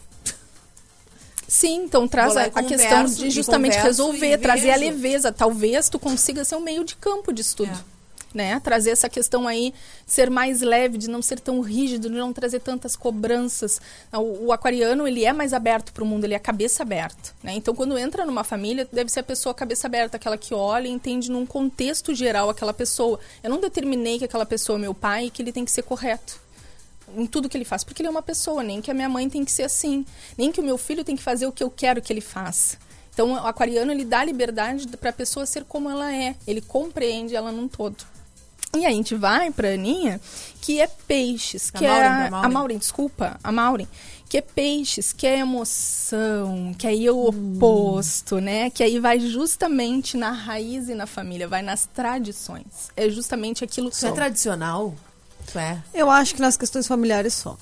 Sim, 1.47 1.84
então 1.84 2.09
traz 2.09 2.34
lá 2.34 2.45
a, 2.55 2.62
questão 2.62 3.05
de 3.05 3.30
justamente 3.30 3.76
resolver, 3.78 4.38
trazer 4.38 4.70
a 4.70 4.76
leveza. 4.76 5.32
Talvez 5.32 5.88
tu 5.88 5.99
consiga 5.99 6.45
ser 6.45 6.57
um 6.57 6.61
meio 6.61 6.84
de 6.84 6.97
campo 6.97 7.32
disso 7.32 7.57
tudo. 7.57 7.72
É. 7.72 7.95
Né? 8.34 8.59
Trazer 8.59 8.90
essa 8.90 9.09
questão 9.09 9.47
aí, 9.47 9.72
ser 10.05 10.28
mais 10.28 10.61
leve, 10.61 10.99
de 10.99 11.09
não 11.09 11.22
ser 11.22 11.38
tão 11.38 11.61
rígido, 11.61 12.11
de 12.11 12.16
não 12.16 12.32
trazer 12.32 12.59
tantas 12.59 12.97
cobranças. 12.97 13.80
O, 14.12 14.47
o 14.47 14.53
aquariano, 14.53 15.07
ele 15.07 15.24
é 15.24 15.32
mais 15.32 15.53
aberto 15.53 15.92
para 15.92 16.03
o 16.03 16.07
mundo, 16.07 16.24
ele 16.24 16.34
é 16.34 16.38
cabeça 16.40 16.82
aberta. 16.82 17.30
Né? 17.45 17.53
Então, 17.53 17.76
quando 17.76 17.97
entra 17.97 18.26
numa 18.26 18.42
família, 18.42 18.88
deve 18.92 19.09
ser 19.09 19.20
a 19.20 19.22
pessoa 19.22 19.55
cabeça 19.55 19.86
aberta, 19.86 20.16
aquela 20.16 20.36
que 20.36 20.53
olha 20.53 20.88
e 20.88 20.90
entende 20.90 21.30
num 21.30 21.47
contexto 21.47 22.12
geral 22.12 22.51
aquela 22.51 22.74
pessoa. 22.74 23.20
Eu 23.40 23.51
não 23.51 23.61
determinei 23.61 24.18
que 24.18 24.24
aquela 24.24 24.45
pessoa 24.45 24.78
é 24.78 24.80
meu 24.80 24.95
pai 24.95 25.26
e 25.26 25.30
que 25.30 25.40
ele 25.40 25.53
tem 25.53 25.64
que 25.64 25.70
ser 25.70 25.82
correto 25.82 26.43
em 27.17 27.27
tudo 27.27 27.49
que 27.49 27.57
ele 27.57 27.65
faz, 27.65 27.83
porque 27.85 28.03
ele 28.03 28.09
é 28.09 28.11
uma 28.11 28.23
pessoa, 28.23 28.62
nem 28.62 28.81
que 28.81 28.91
a 28.91 28.95
minha 28.95 29.09
mãe 29.09 29.29
tem 29.29 29.45
que 29.45 29.53
ser 29.53 29.62
assim, 29.65 30.05
nem 30.37 30.51
que 30.53 30.61
o 30.61 30.65
meu 30.65 30.77
filho 30.79 31.05
tem 31.05 31.17
que 31.17 31.23
fazer 31.23 31.47
o 31.47 31.53
que 31.53 31.62
eu 31.62 31.71
quero 31.71 32.01
que 32.03 32.12
ele 32.12 32.21
faça. 32.21 32.77
Então, 33.12 33.33
o 33.33 33.47
aquariano 33.47 33.93
ele 33.93 34.05
dá 34.05 34.25
liberdade 34.25 34.87
para 34.97 35.11
a 35.11 35.12
pessoa 35.12 35.47
ser 35.47 35.65
como 35.65 35.89
ela 35.89 36.12
é, 36.15 36.35
ele 36.47 36.61
compreende 36.61 37.35
ela 37.37 37.53
num 37.53 37.69
todo. 37.69 37.97
E 38.75 38.79
aí 38.79 38.87
a 38.87 38.91
gente 38.97 39.15
vai 39.15 39.53
pra 39.53 39.69
Aninha, 39.69 40.21
que 40.61 40.81
é 40.81 40.89
peixes, 40.89 41.71
Pra 41.71 41.79
que 41.81 41.87
Maureen, 41.87 42.11
é 42.11 42.17
pra 42.17 42.27
a, 42.27 42.31
Maureen. 42.31 42.45
a 42.45 42.49
Maureen, 42.53 42.79
desculpa, 42.79 43.39
a 43.45 43.53
Maureen, 43.53 43.87
que 44.29 44.37
é 44.37 44.41
peixes, 44.41 45.12
que 45.12 45.29
é 45.29 45.39
emoção, 45.39 46.75
que 46.77 46.85
aí 46.87 47.07
é 47.07 47.12
o 47.12 47.31
Hum. 47.31 47.55
oposto, 47.57 48.41
né? 48.41 48.71
Que 48.71 48.83
aí 48.83 48.99
vai 48.99 49.21
justamente 49.21 50.17
na 50.17 50.33
raiz 50.33 50.89
e 50.89 50.95
na 50.95 51.07
família, 51.07 51.47
vai 51.47 51.62
nas 51.62 51.87
tradições. 51.87 52.91
É 52.97 53.09
justamente 53.09 53.62
aquilo 53.62 53.91
Isso 53.91 54.07
é 54.09 54.11
tradicional? 54.12 54.93
É. 55.55 55.78
Eu 55.92 56.11
acho 56.11 56.34
que 56.34 56.40
nas 56.40 56.57
questões 56.57 56.86
familiares 56.86 57.34
só. 57.34 57.57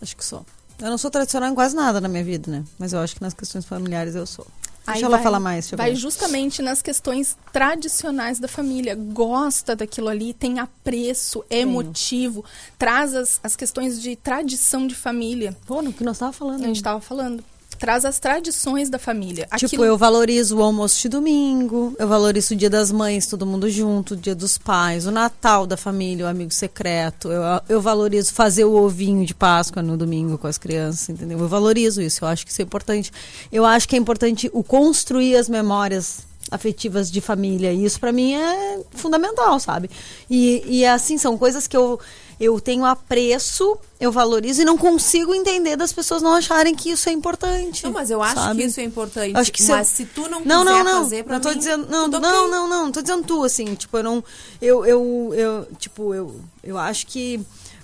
Acho 0.00 0.16
que 0.16 0.24
só. 0.24 0.44
Eu 0.78 0.90
não 0.90 0.98
sou 0.98 1.10
tradicional 1.10 1.50
em 1.50 1.54
quase 1.54 1.74
nada 1.74 2.00
na 2.00 2.08
minha 2.08 2.22
vida, 2.24 2.50
né? 2.50 2.64
Mas 2.78 2.92
eu 2.92 2.98
acho 3.00 3.16
que 3.16 3.22
nas 3.22 3.32
questões 3.34 3.64
familiares 3.64 4.14
eu 4.14 4.26
sou. 4.26 4.46
Deixa 4.86 4.98
Aí 4.98 5.02
ela 5.02 5.16
vai- 5.16 5.24
falar 5.24 5.40
mais. 5.40 5.64
deixa 5.64 5.74
eu 5.74 5.78
Vai 5.78 5.90
ver. 5.90 5.96
justamente 5.96 6.62
nas 6.62 6.80
questões 6.80 7.36
tradicionais 7.52 8.38
da 8.38 8.46
família. 8.46 8.94
Gosta 8.94 9.74
daquilo 9.74 10.08
ali, 10.08 10.32
tem 10.32 10.60
apreço, 10.60 11.44
é 11.50 11.58
emotivo, 11.60 12.44
traz 12.78 13.12
as, 13.14 13.40
as 13.42 13.56
questões 13.56 14.00
de 14.00 14.14
tradição 14.14 14.86
de 14.86 14.94
família. 14.94 15.56
Pô, 15.66 15.82
no 15.82 15.92
que 15.92 16.04
nós 16.04 16.18
tava 16.18 16.32
falando. 16.32 16.62
A 16.62 16.66
gente 16.68 16.76
estava 16.76 17.00
falando. 17.00 17.42
Traz 17.78 18.04
as 18.04 18.18
tradições 18.18 18.88
da 18.88 18.98
família. 18.98 19.44
Tipo, 19.56 19.66
Aquilo- 19.66 19.84
eu 19.84 19.96
valorizo 19.98 20.56
o 20.58 20.62
almoço 20.62 21.00
de 21.02 21.08
domingo, 21.08 21.94
eu 21.98 22.08
valorizo 22.08 22.54
o 22.54 22.56
dia 22.56 22.70
das 22.70 22.90
mães, 22.90 23.26
todo 23.26 23.44
mundo 23.46 23.68
junto, 23.68 24.14
o 24.14 24.16
dia 24.16 24.34
dos 24.34 24.56
pais, 24.58 25.06
o 25.06 25.10
Natal 25.10 25.66
da 25.66 25.76
família, 25.76 26.24
o 26.24 26.28
amigo 26.28 26.52
secreto. 26.52 27.30
Eu, 27.30 27.42
eu 27.68 27.80
valorizo 27.80 28.32
fazer 28.32 28.64
o 28.64 28.72
ovinho 28.72 29.24
de 29.26 29.34
Páscoa 29.34 29.82
no 29.82 29.96
domingo 29.96 30.38
com 30.38 30.46
as 30.46 30.58
crianças, 30.58 31.08
entendeu? 31.08 31.38
Eu 31.38 31.48
valorizo 31.48 32.00
isso, 32.00 32.24
eu 32.24 32.28
acho 32.28 32.44
que 32.46 32.50
isso 32.52 32.62
é 32.62 32.64
importante. 32.64 33.12
Eu 33.52 33.64
acho 33.64 33.88
que 33.88 33.94
é 33.94 33.98
importante 33.98 34.50
o 34.52 34.62
construir 34.64 35.36
as 35.36 35.48
memórias 35.48 36.20
afetivas 36.50 37.10
de 37.10 37.20
família. 37.20 37.72
E 37.72 37.84
isso 37.84 37.98
pra 37.98 38.12
mim 38.12 38.34
é 38.34 38.78
fundamental, 38.92 39.58
sabe? 39.58 39.90
E, 40.30 40.62
e 40.66 40.86
assim, 40.86 41.18
são 41.18 41.36
coisas 41.36 41.66
que 41.66 41.76
eu, 41.76 41.98
eu 42.38 42.60
tenho 42.60 42.84
apreço, 42.84 43.78
eu 43.98 44.12
valorizo 44.12 44.60
e 44.60 44.64
não 44.64 44.76
consigo 44.76 45.34
entender 45.34 45.74
das 45.76 45.92
pessoas 45.92 46.20
não 46.20 46.34
acharem 46.34 46.74
que 46.74 46.90
isso 46.90 47.08
é 47.08 47.12
importante. 47.12 47.82
Não, 47.84 47.92
mas 47.92 48.10
eu 48.10 48.22
acho 48.22 48.34
sabe? 48.34 48.60
que 48.60 48.66
isso 48.68 48.78
é 48.80 48.84
importante. 48.84 49.36
Acho 49.36 49.50
que 49.52 49.62
se 49.62 49.70
mas 49.70 49.88
eu- 49.88 49.94
se 49.96 50.04
tu 50.04 50.22
não, 50.28 50.40
não, 50.40 50.40
quiser 50.40 50.54
não, 50.64 50.84
não, 50.84 51.02
fazer, 51.02 51.24
pra 51.24 51.34
não 51.34 51.40
tô 51.40 51.48
mim, 51.50 51.58
dizendo, 51.58 51.86
não, 51.88 52.06
não, 52.08 52.18
ok. 52.18 52.50
não, 52.50 52.68
não, 52.68 52.92
tô 52.92 53.00
dizendo 53.00 53.24
tu 53.24 53.42
assim, 53.42 53.74
tipo, 53.74 53.96
eu 53.96 54.02
não, 54.02 54.24
eu, 54.60 54.84
eu, 54.84 55.32
eu 55.34 55.66
tipo, 55.78 56.12
eu, 56.14 56.38
eu 56.62 56.76
acho 56.76 57.06
que 57.06 57.40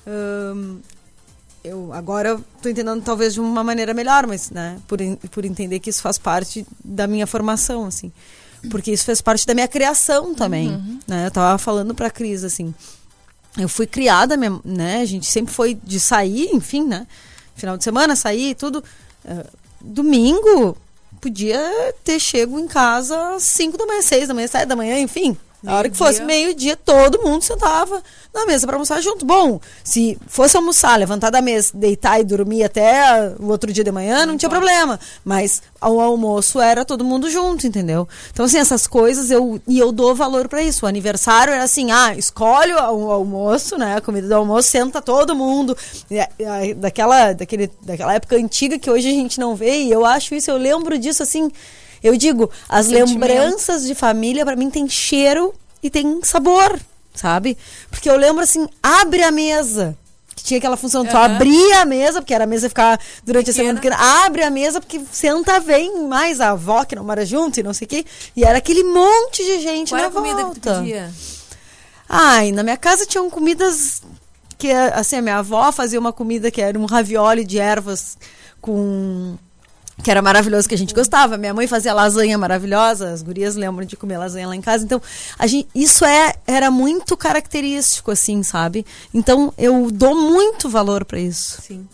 hum, 0.07 0.81
eu 1.65 1.93
agora 1.93 2.39
tô 2.61 2.69
entendendo 2.69 3.03
talvez 3.03 3.35
de 3.35 3.41
uma 3.41 3.63
maneira 3.65 3.95
melhor, 3.95 4.27
mas, 4.27 4.51
né, 4.51 4.79
por, 4.87 4.99
por 5.31 5.45
entender 5.45 5.79
que 5.81 5.89
isso 5.91 6.03
faz 6.03 6.19
parte 6.19 6.67
da 6.85 7.07
minha 7.07 7.27
formação, 7.27 7.87
assim, 7.87 8.11
porque 8.71 8.91
isso 8.93 9.05
fez 9.05 9.21
parte 9.21 9.47
da 9.47 9.55
minha 9.55 9.69
criação 9.69 10.35
também, 10.35 10.69
Uhum. 10.71 10.99
né, 11.07 11.27
eu 11.27 11.31
tava 11.31 11.57
falando 11.59 11.95
pra 11.95 12.11
Cris, 12.11 12.43
assim, 12.45 12.75
eu 13.59 13.69
fui 13.69 13.87
criada, 13.87 14.37
né? 14.65 15.01
A 15.01 15.05
gente 15.05 15.27
sempre 15.27 15.53
foi 15.53 15.75
de 15.75 16.01
sair, 16.01 16.51
enfim, 16.53 16.85
né? 16.85 17.07
Final 17.55 17.77
de 17.77 17.85
semana, 17.85 18.17
sair 18.17 18.51
e 18.51 18.55
tudo. 18.55 18.83
Eh, 19.25 19.47
domingo, 19.81 20.77
podia 21.21 21.61
ter 22.03 22.19
chego 22.19 22.59
em 22.59 22.67
casa 22.67 23.35
às 23.37 23.43
5 23.45 23.77
da 23.77 23.87
manhã, 23.87 24.03
6 24.03 24.29
da 24.29 24.35
manhã, 24.35 24.47
7 24.47 24.67
da 24.67 24.77
manhã, 24.77 24.99
enfim. 24.99 25.37
A 25.65 25.77
hora 25.77 25.89
que 25.89 25.97
fosse 25.97 26.23
meio-dia, 26.23 26.77
todo 26.77 27.23
mundo 27.23 27.43
sentava 27.43 28.03
na 28.35 28.47
mesa 28.47 28.67
para 28.67 28.75
almoçar 28.75 29.01
junto. 29.01 29.25
Bom, 29.25 29.61
se 29.85 30.19
fosse 30.27 30.57
almoçar, 30.57 30.99
levantar 30.99 31.31
da 31.31 31.41
mesa, 31.41 31.71
deitar 31.73 32.19
e 32.19 32.25
dormir 32.25 32.65
até 32.65 33.33
o 33.39 33.47
outro 33.47 33.73
dia 33.73 33.85
de 33.85 33.93
manhã, 33.93 34.27
não, 34.27 34.37
tinha 34.37 34.49
problema. 34.49 34.99
Mas 35.25 35.63
o 35.81 36.01
almoço 36.01 36.61
era 36.61 36.85
todo 36.85 37.05
mundo 37.05 37.31
junto, 37.31 37.65
entendeu? 37.67 38.09
Então, 38.33 38.47
assim, 38.47 38.59
essas 38.59 38.89
coisas 38.89 39.31
eu. 39.31 39.61
E 39.69 39.79
eu 39.79 39.93
dou 39.93 40.15
valor 40.15 40.49
para 40.49 40.63
isso. 40.63 40.85
O 40.85 40.89
aniversário 40.89 41.53
era 41.53 41.63
assim: 41.63 41.93
ah, 41.93 42.15
escolhe 42.17 42.73
o 42.73 43.11
almoço, 43.11 43.79
né? 43.79 43.97
A 43.97 44.01
comida 44.01 44.27
do 44.27 44.35
almoço, 44.35 44.69
senta 44.69 45.01
todo 45.01 45.35
mundo. 45.35 45.77
Daquela, 46.79 47.35
daquele, 47.35 47.71
daquela 47.83 48.15
época 48.15 48.35
antiga 48.37 48.79
que 48.79 48.91
hoje 48.91 49.09
a 49.09 49.13
gente 49.13 49.39
não 49.39 49.55
vê. 49.55 49.83
E 49.83 49.93
eu 49.93 50.05
acho 50.05 50.35
isso, 50.35 50.51
eu 50.51 50.57
lembro 50.57 50.99
disso 50.99 51.23
assim. 51.23 51.51
Eu 52.03 52.17
digo, 52.17 52.51
as 52.69 52.87
Sentimento. 52.87 53.11
lembranças 53.11 53.85
de 53.85 53.95
família, 53.95 54.45
para 54.45 54.57
mim, 54.57 54.71
tem 54.71 54.89
cheiro 54.89 55.55
e 55.83 55.89
tem 55.91 56.21
sabor, 56.23 56.79
sabe? 57.15 57.57
Porque 57.91 58.09
eu 58.11 58.17
lembro 58.17 58.43
assim, 58.43 58.67
abre 58.83 59.23
a 59.23 59.31
mesa. 59.31 59.97
Que 60.35 60.43
tinha 60.45 60.59
aquela 60.59 60.79
função, 60.79 61.05
tu 61.05 61.15
Aham. 61.15 61.35
abria 61.37 61.83
a 61.83 61.85
mesa, 61.85 62.23
porque 62.23 62.33
era 62.33 62.45
a 62.45 62.47
mesa 62.47 62.67
ficar 62.69 62.99
durante 63.23 63.51
a 63.51 63.53
semana 63.53 63.79
Pequena. 63.79 63.97
pequena. 63.97 64.25
Abre 64.25 64.43
a 64.43 64.51
mesa, 64.51 64.81
porque 64.81 64.99
senta, 65.13 65.61
vem 65.61 66.07
mais 66.09 66.41
a 66.41 66.51
avó 66.53 66.85
que 66.87 66.97
não 66.97 67.05
mora 67.05 67.25
junto 67.27 67.61
e 67.61 67.63
não 67.63 67.75
sei 67.75 67.85
o 67.85 67.89
quê. 67.89 68.05
E 68.35 68.43
era 68.43 68.57
aquele 68.57 68.83
monte 68.83 69.45
de 69.45 69.61
gente 69.61 69.91
Qual 69.91 69.99
na 70.01 70.07
era 70.07 70.09
a 70.09 70.13
comida 70.13 70.37
que 70.55 70.61
tu 70.61 70.69
volta. 70.69 70.81
pedia? 70.81 71.11
Ai, 72.09 72.51
na 72.51 72.63
minha 72.63 72.79
casa 72.79 73.05
tinham 73.07 73.29
comidas 73.29 74.03
que, 74.59 74.71
assim, 74.73 75.17
a 75.17 75.23
minha 75.23 75.37
avó 75.37 75.71
fazia 75.71 76.01
uma 76.01 76.13
comida 76.15 76.51
que 76.51 76.63
era 76.63 76.79
um 76.79 76.87
ravioli 76.87 77.45
de 77.45 77.59
ervas 77.59 78.17
com. 78.61 79.37
Que 80.03 80.11
era 80.11 80.23
maravilhoso, 80.23 80.69
que 80.69 80.75
a 80.75 80.79
gente 80.79 80.95
gostava. 80.95 81.37
Minha 81.37 81.53
mãe 81.55 81.67
fazia 81.67 81.93
lasanha 81.93 82.39
maravilhosa, 82.39 83.13
as 83.13 83.23
gurias 83.23 83.57
lembram 83.57 83.85
de 83.87 83.97
comer 83.97 84.19
lasanha 84.19 84.49
lá 84.49 84.57
em 84.57 84.61
casa. 84.61 84.85
Então, 84.85 85.01
a 85.39 85.47
gente, 85.47 85.69
isso 85.75 86.05
é, 86.05 86.35
era 86.47 86.71
muito 86.71 87.17
característico, 87.17 88.11
assim, 88.11 88.43
sabe? 88.43 88.87
Então, 89.13 89.53
eu 89.59 89.91
dou 89.91 90.15
muito 90.15 90.69
valor 90.69 91.05
pra 91.05 91.19
isso. 91.21 91.61
Sim. 91.63 91.87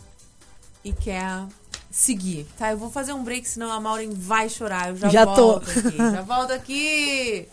E 0.85 0.93
quer 0.93 1.45
seguir. 1.91 2.47
Tá, 2.57 2.71
eu 2.71 2.79
vou 2.79 2.91
fazer 2.91 3.13
um 3.13 3.25
break, 3.25 3.49
senão 3.49 3.71
a 3.73 3.81
Maureen 3.81 4.13
vai 4.13 4.49
chorar. 4.49 4.91
Eu 4.91 4.97
já, 4.97 5.09
Já 5.09 5.27
tô. 5.27 5.35
volto 5.35 5.71
aqui. 5.71 5.97
Já 5.97 6.23
volto 6.23 6.53
aqui. 6.53 7.49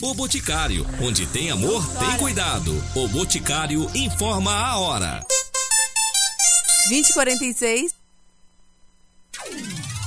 O 0.00 0.14
Boticário, 0.14 0.86
onde 1.00 1.26
tem 1.26 1.50
amor, 1.50 1.86
tem 1.96 2.18
cuidado. 2.18 2.72
O 2.94 3.06
Boticário 3.08 3.88
informa 3.94 4.52
a 4.52 4.78
hora. 4.78 5.24
2046. 6.88 7.94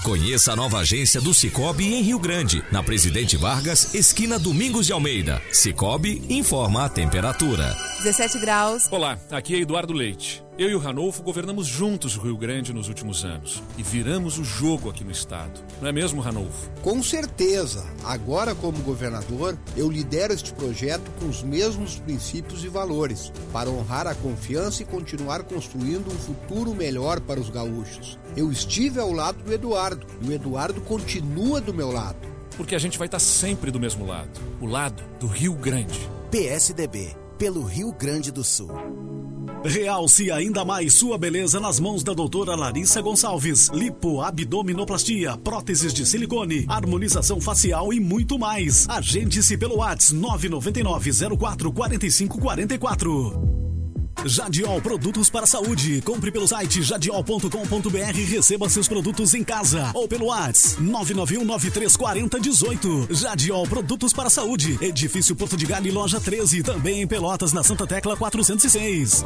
Conheça 0.03 0.53
a 0.53 0.55
nova 0.55 0.78
agência 0.80 1.19
do 1.19 1.34
Cicobi 1.34 1.95
em 1.95 2.01
Rio 2.03 2.19
Grande, 2.19 2.63
na 2.71 2.84
Presidente 2.84 3.36
Vargas, 3.36 3.95
esquina 3.95 4.38
Domingos 4.38 4.86
de 4.86 4.93
Almeida. 4.93 5.41
Cicobi 5.51 6.21
informa 6.30 6.86
a 6.86 6.89
temperatura. 6.89 7.76
17 8.03 8.38
graus. 8.38 8.88
Olá, 8.91 9.17
aqui 9.32 9.55
é 9.55 9.59
Eduardo 9.61 9.93
Leite. 9.93 10.44
Eu 10.58 10.70
e 10.70 10.76
o 10.76 10.80
Ranolfo 10.80 11.22
governamos 11.22 11.68
juntos 11.68 12.16
o 12.16 12.22
Rio 12.22 12.38
Grande 12.38 12.72
nos 12.72 12.88
últimos 12.88 13.26
anos 13.26 13.62
e 13.78 13.84
viramos 13.84 14.38
o 14.38 14.43
jogo 14.45 14.89
aqui 14.89 15.03
no 15.03 15.12
estado. 15.12 15.60
Não 15.82 15.89
é 15.89 15.91
mesmo, 15.91 16.22
Ranolfo? 16.22 16.70
Com 16.82 17.03
certeza. 17.03 17.86
Agora, 18.06 18.56
como 18.56 18.78
governador, 18.80 19.58
eu 19.76 19.91
lidero 19.91 20.32
este 20.32 20.53
projeto 20.53 21.12
com 21.20 21.26
os 21.26 21.43
mesmos 21.43 21.99
princípios 21.99 22.64
e 22.64 22.70
valores, 22.70 23.34
para 23.51 23.70
honrar 23.70 24.08
a 24.08 24.16
confiança 24.16 24.82
e 24.82 24.86
continuar 24.86 25.43
construindo 25.43 26.08
um 26.08 26.18
futuro 26.18 26.74
melhor 26.74 27.20
para 27.20 27.38
os 27.39 27.49
gaúchos. 27.49 28.18
Eu 28.38 28.49
estive 28.49 28.97
ao 28.97 29.12
lado 29.12 29.43
do 29.43 29.51
Eduardo 29.51 30.08
e 30.22 30.30
o 30.30 30.32
Eduardo 30.32 30.80
continua 30.80 31.60
do 31.60 31.74
meu 31.74 31.91
lado. 31.91 32.30
Porque 32.56 32.76
a 32.76 32.80
gente 32.80 32.97
vai 32.97 33.08
estar 33.08 33.20
sempre 33.20 33.72
do 33.72 33.80
mesmo 33.80 34.08
lado 34.08 34.39
o 34.62 34.66
lado 34.66 35.03
do 35.20 35.28
Rio 35.28 35.53
Grande. 35.56 35.99
PSDB, 36.32 37.14
pelo 37.38 37.62
Rio 37.62 37.91
Grande 37.91 38.32
do 38.32 38.41
Sul. 38.41 39.24
Realce 39.66 40.30
ainda 40.30 40.63
mais 40.63 40.93
sua 40.93 41.18
beleza 41.18 41.59
nas 41.59 41.80
mãos 41.80 42.03
da 42.03 42.13
doutora 42.13 42.55
Larissa 42.55 43.01
Gonçalves. 43.01 43.70
Lipo, 43.70 44.22
abdominoplastia, 44.22 45.36
próteses 45.38 45.91
de 45.91 46.05
silicone, 46.05 46.66
harmonização 46.68 47.41
facial 47.41 47.91
e 47.91 47.99
muito 47.99 48.38
mais. 48.38 48.88
Agende-se 48.88 49.57
pelo 49.57 49.78
WhatsApp 49.78 50.13
999 50.13 51.36
04 51.36 51.74
45 51.74 52.39
44. 52.39 53.74
Jadiol 54.24 54.80
Produtos 54.82 55.30
para 55.30 55.43
a 55.43 55.47
Saúde. 55.47 56.01
Compre 56.01 56.32
pelo 56.32 56.47
site 56.47 56.82
jadiol.com.br 56.82 58.18
e 58.18 58.24
receba 58.24 58.70
seus 58.70 58.88
produtos 58.88 59.34
em 59.34 59.43
casa 59.43 59.91
ou 59.93 60.07
pelo 60.07 60.28
WhatsApp 60.28 60.82
991934018. 60.84 63.13
Jadiol 63.13 63.68
Produtos 63.68 64.13
para 64.13 64.28
a 64.28 64.32
Saúde. 64.32 64.78
Edifício 64.82 65.36
Porto 65.36 65.57
de 65.57 65.66
Galho, 65.66 65.93
loja 65.93 66.20
13, 66.20 66.63
também 66.63 67.01
em 67.01 67.07
Pelotas, 67.07 67.53
na 67.53 67.61
Santa 67.63 67.86
Tecla 67.86 68.16
406. 68.18 69.24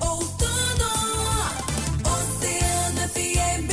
Outono, 0.00 0.48
Oceano 2.04 3.08
FM. 3.08 3.70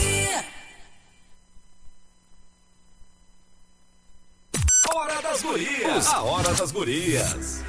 Hora 4.94 5.22
das 5.22 5.42
Gurias. 5.42 6.08
A 6.08 6.22
Hora 6.22 6.54
das 6.54 6.72
Gurias. 6.72 7.65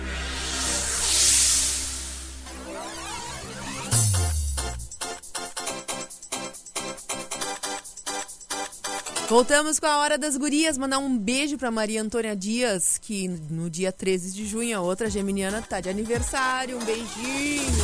Voltamos 9.36 9.78
com 9.78 9.84
a 9.84 9.98
Hora 9.98 10.16
das 10.16 10.34
Gurias. 10.34 10.78
Mandar 10.78 10.96
um 10.96 11.14
beijo 11.14 11.58
pra 11.58 11.70
Maria 11.70 12.00
Antônia 12.00 12.34
Dias, 12.34 12.98
que 12.98 13.28
no 13.50 13.68
dia 13.68 13.92
13 13.92 14.32
de 14.32 14.46
junho, 14.46 14.78
a 14.78 14.80
outra 14.80 15.10
geminiana, 15.10 15.60
tá 15.60 15.78
de 15.78 15.90
aniversário. 15.90 16.78
Um 16.78 16.82
beijinho. 16.82 17.76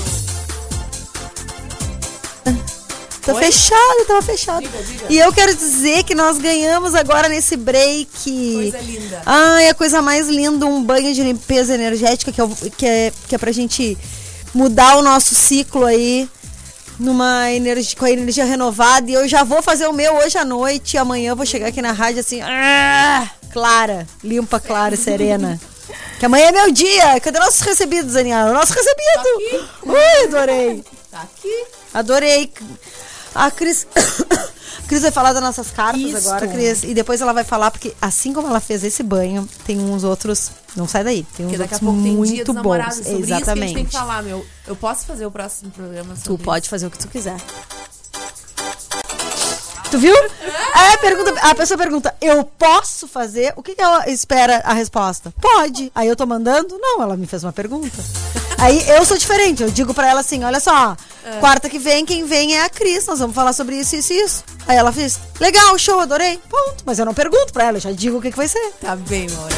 Tá 3.21 3.35
Oi? 3.35 3.45
fechado, 3.45 4.07
tava 4.07 4.23
fechado. 4.23 4.63
Diga, 4.63 4.83
diga. 4.83 5.07
E 5.11 5.19
eu 5.19 5.31
quero 5.31 5.55
dizer 5.55 6.05
que 6.05 6.15
nós 6.15 6.39
ganhamos 6.39 6.95
agora 6.95 7.29
nesse 7.29 7.55
break. 7.55 8.09
Coisa 8.55 8.81
linda. 8.81 9.23
Ai, 9.27 9.69
a 9.69 9.75
coisa 9.75 10.01
mais 10.01 10.29
linda, 10.29 10.65
um 10.65 10.83
banho 10.83 11.13
de 11.13 11.23
limpeza 11.23 11.75
energética 11.75 12.33
que 12.33 12.41
é, 12.41 12.49
que 12.79 12.87
é, 12.87 13.13
que 13.29 13.35
é 13.35 13.39
pra 13.39 13.53
gente 13.53 13.99
mudar 14.55 14.97
o 14.97 15.03
nosso 15.03 15.35
ciclo 15.35 15.85
aí 15.85 16.27
numa 17.03 17.51
energia, 17.51 17.97
com 17.99 18.05
a 18.05 18.11
energia 18.11 18.45
renovada. 18.45 19.11
E 19.11 19.15
eu 19.15 19.29
já 19.29 19.45
vou 19.45 19.63
fazer 19.63 19.87
o 19.87 19.93
meu 19.93 20.15
hoje 20.17 20.39
à 20.39 20.45
noite. 20.45 20.95
E 20.95 20.99
amanhã 20.99 21.31
eu 21.31 21.37
vou 21.37 21.45
chegar 21.45 21.69
aqui 21.69 21.83
na 21.83 21.93
rádio 21.93 22.21
assim, 22.21 22.41
ah, 22.41 23.29
clara, 23.53 24.07
limpa, 24.23 24.59
clara, 24.61 24.97
serena. 24.97 25.61
Que 26.19 26.27
amanhã 26.27 26.47
é 26.47 26.53
meu 26.53 26.71
dia. 26.71 27.19
Cadê 27.19 27.41
nossos 27.41 27.61
recebidos, 27.63 28.15
Daniela? 28.15 28.53
Nosso 28.53 28.73
recebido! 28.73 29.67
Ui, 29.85 30.25
adorei. 30.25 30.85
Tá 31.11 31.23
aqui. 31.23 31.65
Adorei. 31.93 32.53
A 33.35 33.51
Cris. 33.51 33.87
Cris 34.93 35.01
vai 35.01 35.11
falar 35.11 35.33
das 35.33 35.43
nossas 35.43 35.71
cartas 35.71 36.03
Isto. 36.03 36.29
agora, 36.29 36.47
Cris. 36.49 36.85
E 36.85 36.93
depois 36.93 37.19
ela 37.23 37.33
vai 37.33 37.45
falar, 37.45 37.71
porque 37.71 37.95
assim 38.01 38.31
como 38.31 38.49
ela 38.49 38.61
fez 38.61 38.85
esse 38.85 39.03
banho, 39.03 39.49
tem 39.65 39.81
uns 39.81 40.05
outros. 40.05 40.51
Não 40.77 40.87
sai 40.87 41.03
daí. 41.03 41.27
Tem 41.35 41.47
uns 41.47 41.59
outros 41.59 41.81
muito 41.81 42.53
bons. 42.53 42.97
Sobre 42.97 43.01
isso 43.01 43.03
tem 43.05 43.21
Exatamente. 43.23 43.85
que 43.85 43.91
falar, 43.91 44.23
meu. 44.23 44.45
Eu 44.67 44.77
posso 44.77 45.07
fazer 45.07 45.25
o 45.25 45.31
próximo 45.31 45.71
programa 45.71 46.13
Tu 46.13 46.25
sobre 46.25 46.45
pode 46.45 46.69
fazer 46.69 46.89
o 46.89 46.91
que 46.91 46.99
tu 46.99 47.09
quiser. 47.09 47.39
Tu 49.91 49.99
viu? 49.99 50.15
É, 50.75 50.97
pergunta, 50.97 51.33
a 51.43 51.55
pessoa 51.55 51.77
pergunta, 51.77 52.15
eu 52.21 52.45
posso 52.45 53.07
fazer? 53.07 53.53
O 53.57 53.63
que, 53.63 53.75
que 53.75 53.81
ela 53.83 54.09
espera 54.09 54.63
a 54.65 54.73
resposta? 54.73 55.33
Pode. 55.41 55.93
Aí 55.95 56.09
eu 56.09 56.17
tô 56.17 56.27
mandando? 56.27 56.79
Não, 56.79 57.03
ela 57.03 57.17
me 57.17 57.27
fez 57.27 57.45
uma 57.45 57.53
pergunta. 57.53 57.97
Aí 58.59 58.89
eu 58.89 59.05
sou 59.05 59.17
diferente, 59.19 59.63
eu 59.63 59.71
digo 59.71 59.93
pra 59.93 60.09
ela 60.09 60.21
assim, 60.21 60.43
olha 60.45 60.61
só, 60.61 60.97
É. 61.25 61.39
quarta 61.39 61.69
que 61.71 61.79
vem, 61.79 62.05
quem 62.05 62.25
vem 62.27 62.57
é 62.57 62.65
a 62.65 62.69
Cris, 62.69 63.07
nós 63.07 63.19
vamos 63.21 63.35
falar 63.35 63.53
sobre 63.53 63.77
isso, 63.77 63.95
isso 63.97 64.13
e 64.13 64.17
isso. 64.21 64.45
Aí 64.67 64.77
ela 64.77 64.93
fez, 64.93 65.19
legal, 65.41 65.79
show, 65.79 66.01
adorei, 66.01 66.39
ponto. 66.49 66.83
Mas 66.85 66.99
eu 66.99 67.05
não 67.05 67.15
pergunto 67.15 67.53
pra 67.53 67.65
ela, 67.65 67.77
eu 67.77 67.81
já 67.81 67.93
digo 67.93 68.19
o 68.19 68.23
que, 68.23 68.31
que 68.31 68.37
vai 68.37 68.49
ser. 68.49 68.73
Tá 68.81 68.97
bem, 68.97 69.29
Maura. 69.31 69.55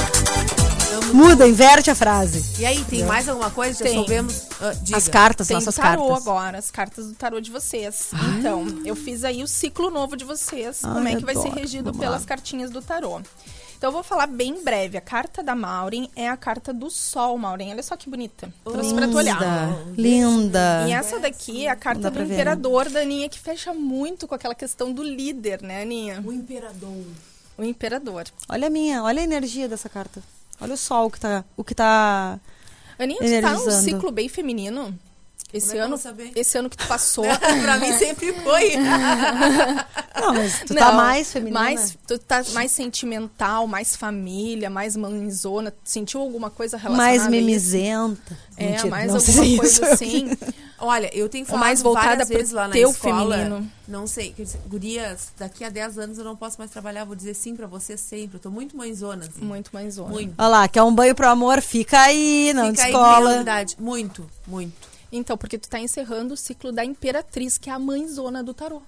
Muda, 1.13 1.47
inverte 1.47 1.91
a 1.91 1.95
frase. 1.95 2.61
E 2.61 2.67
aí, 2.67 2.83
tem 2.85 3.05
mais 3.05 3.29
alguma 3.29 3.51
coisa? 3.51 3.79
Já 3.79 3.85
Tem. 3.85 3.95
soubemos. 3.95 4.43
Diga. 4.83 4.97
As 4.97 5.09
cartas, 5.09 5.47
Tem 5.49 5.55
nossas 5.57 5.75
tarô 5.75 6.09
cartas. 6.09 6.27
agora, 6.27 6.59
as 6.59 6.71
cartas 6.71 7.07
do 7.07 7.15
tarô 7.15 7.41
de 7.41 7.51
vocês. 7.51 8.09
Então, 8.39 8.65
eu 8.85 8.97
fiz 8.97 9.23
aí 9.25 9.43
o 9.43 9.47
ciclo 9.47 9.91
novo 9.91 10.17
de 10.17 10.25
vocês, 10.25 10.81
como 10.81 10.99
Ai, 11.07 11.15
é 11.15 11.17
que 11.17 11.25
vai 11.25 11.35
ser 11.35 11.43
adoro. 11.49 11.61
regido 11.61 11.85
Vamos 11.87 12.01
pelas 12.01 12.23
lá. 12.23 12.27
cartinhas 12.27 12.71
do 12.71 12.81
tarô. 12.83 13.21
Então, 13.85 13.91
eu 13.91 13.97
vou 13.97 14.03
falar 14.03 14.27
bem 14.27 14.65
breve. 14.65 14.97
A 14.97 15.01
carta 15.03 15.43
da 15.43 15.55
Maureen 15.55 16.09
é 16.17 16.27
a 16.27 16.39
carta 16.39 16.73
do 16.73 16.89
Sol, 16.89 17.37
Maureen. 17.37 17.73
Olha 17.73 17.83
só 17.83 17.95
que 17.99 18.09
bonita. 18.09 18.51
Trouxe 18.65 18.95
pra 18.95 19.07
tu 19.07 19.19
olhar. 19.19 19.39
Linda, 19.95 19.99
linda. 19.99 20.89
E 20.89 20.93
essa 20.93 21.21
daqui 21.21 21.67
é 21.67 21.69
a 21.69 21.77
carta 21.77 22.11
do 22.11 22.19
ver, 22.21 22.29
né? 22.29 22.35
imperador 22.35 22.89
da 22.89 23.01
Aninha, 23.01 23.29
que 23.29 23.39
fecha 23.39 23.75
muito 23.75 24.27
com 24.27 24.35
aquela 24.35 24.55
questão 24.55 24.91
do 24.91 25.03
líder, 25.03 25.61
né, 25.61 25.83
Aninha? 25.83 26.25
O 26.25 26.33
imperador. 26.33 27.05
O 27.59 27.63
imperador. 27.63 28.25
Olha 28.49 28.69
a 28.69 28.71
minha, 28.71 29.03
olha 29.03 29.21
a 29.21 29.25
energia 29.25 29.69
dessa 29.69 29.91
carta. 29.91 30.23
Olha 30.59 30.73
o 30.73 30.79
sol 30.79 31.11
que 31.11 31.21
tá, 31.21 31.45
o 31.55 31.63
que 31.63 31.75
tá 31.75 32.41
Aninha, 32.99 33.19
tu 33.21 33.43
tá 33.43 33.53
num 33.53 33.71
ciclo 33.71 34.11
bem 34.11 34.31
feminino? 34.31 34.99
Esse 35.55 35.77
é 35.79 35.81
ano, 35.81 35.99
esse 36.35 36.59
ano 36.59 36.69
que 36.69 36.77
tu 36.77 36.87
passou. 36.89 37.25
pra 37.63 37.79
mim 37.79 37.93
sempre 37.93 38.33
foi. 38.33 38.73
Não, 40.21 40.35
mas 40.35 40.61
tu 40.67 40.75
tá 40.75 40.87
Não, 40.91 40.95
mais 40.97 41.33
feminina. 41.33 41.61
Mais, 41.61 41.99
tu 42.07 42.19
tá 42.19 42.43
mais 42.53 42.71
sentimental, 42.73 43.67
mais 43.67 43.95
família, 43.97 44.69
mais 44.71 44.97
mãezona. 44.97 45.73
Sentiu 45.85 46.21
alguma 46.21 46.51
coisa 46.51 46.77
relacionada 46.77 47.19
mais 47.19 47.29
mimizenta. 47.29 48.37
É, 48.57 48.71
Mentira, 48.71 48.89
mais 48.89 49.07
não 49.13 49.17
alguma 49.17 49.33
se 49.45 49.57
coisa 49.57 49.73
isso. 49.73 49.85
assim. 49.85 50.31
Olha, 50.79 51.11
eu 51.17 51.29
tenho 51.29 51.45
Ou 51.45 51.49
falado 51.51 51.65
mais 51.65 51.83
voltada 51.83 52.09
várias 52.09 52.29
vezes 52.29 52.53
lá 52.53 52.69
na 52.69 52.75
teu 52.75 52.91
escola. 52.91 53.37
feminino. 53.37 53.71
Não 53.89 54.07
sei, 54.07 54.35
gurias, 54.67 55.29
daqui 55.39 55.65
a 55.65 55.69
10 55.71 55.99
anos 55.99 56.19
eu 56.19 56.25
não 56.25 56.37
posso 56.37 56.59
mais 56.59 56.71
trabalhar, 56.71 57.05
vou 57.05 57.17
dizer 57.17 57.35
sim 57.35 57.55
pra 57.57 57.67
você 57.67 57.97
sempre. 57.97 58.37
Eu 58.37 58.41
tô 58.41 58.51
muito 58.51 58.77
mãezona, 58.77 59.25
assim. 59.27 59.45
Muito 59.45 59.71
mãezona. 59.73 60.11
Muito. 60.11 60.35
Olha 60.39 60.49
lá, 60.49 60.69
quer 60.69 60.83
um 60.83 60.95
banho 60.95 61.15
pro 61.15 61.29
amor? 61.29 61.61
Fica 61.61 62.01
aí, 62.01 62.53
não 62.55 62.71
Fica 62.71 62.83
aí, 62.85 62.93
descola. 62.93 63.33
novidade. 63.33 63.77
Muito, 63.79 64.29
muito. 64.47 64.94
Então, 65.17 65.39
porque 65.39 65.57
tu 65.57 65.69
tá 65.69 65.79
encerrando 65.79 66.35
o 66.35 66.37
ciclo 66.37 66.73
da 66.73 66.85
Imperatriz, 66.85 67.57
que 67.57 67.71
é 67.71 67.73
a 67.73 67.79
mãezona 67.79 68.43
do 68.43 68.53
tarô. 68.53 68.83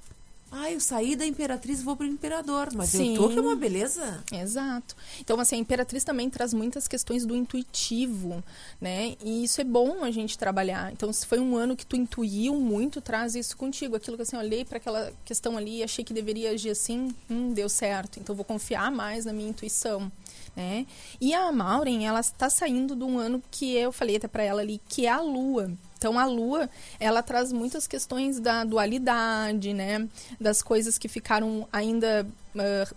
Ah, 0.50 0.70
eu 0.70 0.80
saí 0.80 1.14
da 1.14 1.26
Imperatriz 1.26 1.80
e 1.80 1.84
vou 1.84 1.96
pro 1.96 2.06
Imperador. 2.06 2.68
Mas 2.72 2.90
Sim. 2.90 3.14
eu 3.14 3.22
tô 3.22 3.28
que 3.28 3.38
é 3.38 3.40
uma 3.40 3.54
beleza. 3.54 4.24
Exato. 4.32 4.96
Então, 5.20 5.38
assim, 5.38 5.56
a 5.56 5.58
Imperatriz 5.58 6.02
também 6.02 6.30
traz 6.30 6.54
muitas 6.54 6.88
questões 6.88 7.26
do 7.26 7.36
intuitivo, 7.36 8.42
né? 8.80 9.16
E 9.22 9.44
isso 9.44 9.60
é 9.60 9.64
bom 9.64 10.02
a 10.02 10.10
gente 10.10 10.38
trabalhar. 10.38 10.92
Então, 10.92 11.12
se 11.12 11.26
foi 11.26 11.38
um 11.38 11.56
ano 11.56 11.76
que 11.76 11.84
tu 11.84 11.94
intuiu 11.94 12.54
muito, 12.56 13.00
traz 13.00 13.34
isso 13.34 13.56
contigo. 13.56 13.96
Aquilo 13.96 14.16
que, 14.16 14.22
assim, 14.22 14.36
eu 14.36 14.42
olhei 14.42 14.64
para 14.64 14.78
aquela 14.78 15.12
questão 15.24 15.56
ali 15.56 15.78
e 15.78 15.82
achei 15.82 16.04
que 16.04 16.14
deveria 16.14 16.50
agir 16.50 16.70
assim, 16.70 17.14
hum, 17.30 17.52
deu 17.52 17.68
certo. 17.68 18.18
Então, 18.18 18.34
vou 18.34 18.44
confiar 18.44 18.90
mais 18.90 19.24
na 19.24 19.32
minha 19.32 19.50
intuição. 19.50 20.10
Né? 20.56 20.86
E 21.20 21.34
a 21.34 21.52
Maureen, 21.52 22.06
ela 22.06 22.20
está 22.20 22.48
saindo 22.48 22.96
de 22.96 23.04
um 23.04 23.18
ano 23.18 23.42
que 23.50 23.76
eu 23.76 23.92
falei 23.92 24.16
até 24.16 24.26
para 24.26 24.42
ela 24.42 24.62
ali, 24.62 24.80
que 24.88 25.06
é 25.06 25.10
a 25.10 25.20
Lua. 25.20 25.70
Então 26.06 26.20
a 26.20 26.24
Lua, 26.24 26.70
ela 27.00 27.20
traz 27.20 27.52
muitas 27.52 27.88
questões 27.88 28.38
da 28.38 28.62
dualidade, 28.62 29.74
né? 29.74 30.08
Das 30.40 30.62
coisas 30.62 30.96
que 30.98 31.08
ficaram 31.08 31.66
ainda 31.72 32.24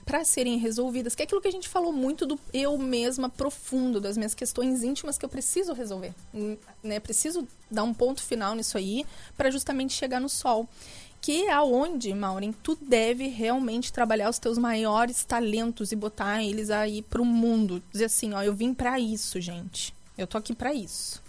para 0.05 0.23
serem 0.23 0.59
resolvidas, 0.59 1.15
que 1.15 1.23
é 1.23 1.25
aquilo 1.25 1.41
que 1.41 1.47
a 1.47 1.51
gente 1.51 1.67
falou 1.67 1.91
muito 1.91 2.27
do 2.27 2.39
eu 2.53 2.77
mesma 2.77 3.27
profundo, 3.27 3.99
das 3.99 4.15
minhas 4.15 4.35
questões 4.35 4.83
íntimas 4.83 5.17
que 5.17 5.25
eu 5.25 5.29
preciso 5.29 5.73
resolver, 5.73 6.13
hum, 6.31 6.55
né? 6.83 6.99
Preciso 6.99 7.47
dar 7.69 7.81
um 7.81 7.95
ponto 7.95 8.21
final 8.21 8.53
nisso 8.53 8.77
aí 8.77 9.03
para 9.35 9.49
justamente 9.49 9.93
chegar 9.93 10.21
no 10.21 10.29
sol. 10.29 10.69
Que 11.19 11.47
é 11.47 11.51
aonde, 11.51 12.13
Maureen, 12.13 12.53
tu 12.53 12.77
deve 12.79 13.25
realmente 13.25 13.91
trabalhar 13.91 14.29
os 14.29 14.37
teus 14.37 14.59
maiores 14.59 15.23
talentos 15.23 15.91
e 15.91 15.95
botar 15.95 16.43
eles 16.43 16.69
aí 16.69 17.01
pro 17.01 17.25
mundo. 17.25 17.81
Dizer 17.91 18.05
assim, 18.05 18.33
ó, 18.33 18.43
eu 18.43 18.53
vim 18.53 18.71
para 18.71 18.99
isso, 18.99 19.41
gente. 19.41 19.95
Eu 20.15 20.27
tô 20.27 20.37
aqui 20.37 20.53
para 20.53 20.75
isso. 20.75 21.23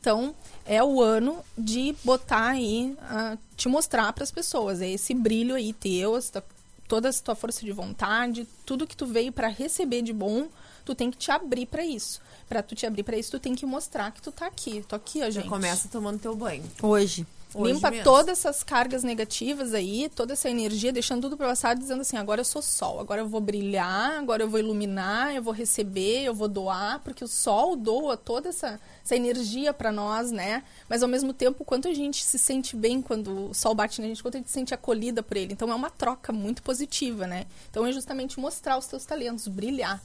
Então, 0.00 0.34
é 0.72 0.82
o 0.84 1.02
ano 1.02 1.42
de 1.58 1.96
botar 2.04 2.50
aí, 2.50 2.96
ah, 3.02 3.36
te 3.56 3.68
mostrar 3.68 4.12
para 4.12 4.22
as 4.22 4.30
pessoas. 4.30 4.80
É 4.80 4.88
esse 4.88 5.12
brilho 5.12 5.56
aí 5.56 5.72
teu, 5.72 6.16
essa- 6.16 6.44
toda 6.86 7.08
a 7.08 7.12
tua 7.12 7.34
força 7.34 7.64
de 7.64 7.72
vontade, 7.72 8.46
tudo 8.64 8.86
que 8.86 8.96
tu 8.96 9.04
veio 9.04 9.32
para 9.32 9.48
receber 9.48 10.00
de 10.02 10.12
bom, 10.12 10.46
tu 10.84 10.94
tem 10.94 11.10
que 11.10 11.18
te 11.18 11.30
abrir 11.32 11.66
para 11.66 11.84
isso. 11.84 12.20
Para 12.48 12.62
tu 12.62 12.74
te 12.76 12.86
abrir 12.86 13.02
para 13.02 13.16
isso, 13.16 13.32
tu 13.32 13.40
tem 13.40 13.54
que 13.56 13.66
mostrar 13.66 14.12
que 14.12 14.22
tu 14.22 14.30
tá 14.30 14.46
aqui. 14.46 14.84
Tô 14.88 14.94
aqui, 14.94 15.18
ó, 15.18 15.24
Já 15.24 15.40
gente. 15.40 15.48
começa 15.48 15.88
tomando 15.88 16.20
teu 16.20 16.36
banho. 16.36 16.62
Hoje. 16.80 17.26
Hoje 17.54 17.72
Limpa 17.72 17.90
mesmo. 17.90 18.04
todas 18.04 18.38
essas 18.38 18.62
cargas 18.62 19.02
negativas 19.02 19.74
aí, 19.74 20.08
toda 20.14 20.34
essa 20.34 20.48
energia, 20.48 20.92
deixando 20.92 21.22
tudo 21.22 21.36
para 21.36 21.48
passado, 21.48 21.78
dizendo 21.78 22.02
assim: 22.02 22.16
agora 22.16 22.40
eu 22.40 22.44
sou 22.44 22.62
sol, 22.62 23.00
agora 23.00 23.22
eu 23.22 23.28
vou 23.28 23.40
brilhar, 23.40 24.18
agora 24.18 24.42
eu 24.42 24.48
vou 24.48 24.60
iluminar, 24.60 25.34
eu 25.34 25.42
vou 25.42 25.52
receber, 25.52 26.22
eu 26.22 26.34
vou 26.34 26.46
doar, 26.46 27.00
porque 27.00 27.24
o 27.24 27.28
sol 27.28 27.74
doa 27.74 28.16
toda 28.16 28.50
essa, 28.50 28.80
essa 29.04 29.16
energia 29.16 29.72
para 29.72 29.90
nós, 29.90 30.30
né? 30.30 30.62
Mas 30.88 31.02
ao 31.02 31.08
mesmo 31.08 31.32
tempo, 31.32 31.64
quanto 31.64 31.88
a 31.88 31.94
gente 31.94 32.22
se 32.22 32.38
sente 32.38 32.76
bem 32.76 33.02
quando 33.02 33.50
o 33.50 33.54
sol 33.54 33.74
bate 33.74 34.00
na 34.00 34.06
gente, 34.06 34.22
quanto 34.22 34.36
a 34.36 34.38
gente 34.38 34.48
se 34.48 34.54
sente 34.54 34.72
acolhida 34.72 35.22
por 35.22 35.36
ele. 35.36 35.52
Então 35.52 35.70
é 35.70 35.74
uma 35.74 35.90
troca 35.90 36.32
muito 36.32 36.62
positiva, 36.62 37.26
né? 37.26 37.46
Então 37.68 37.84
é 37.84 37.92
justamente 37.92 38.38
mostrar 38.38 38.78
os 38.78 38.86
teus 38.86 39.04
talentos, 39.04 39.48
brilhar. 39.48 40.00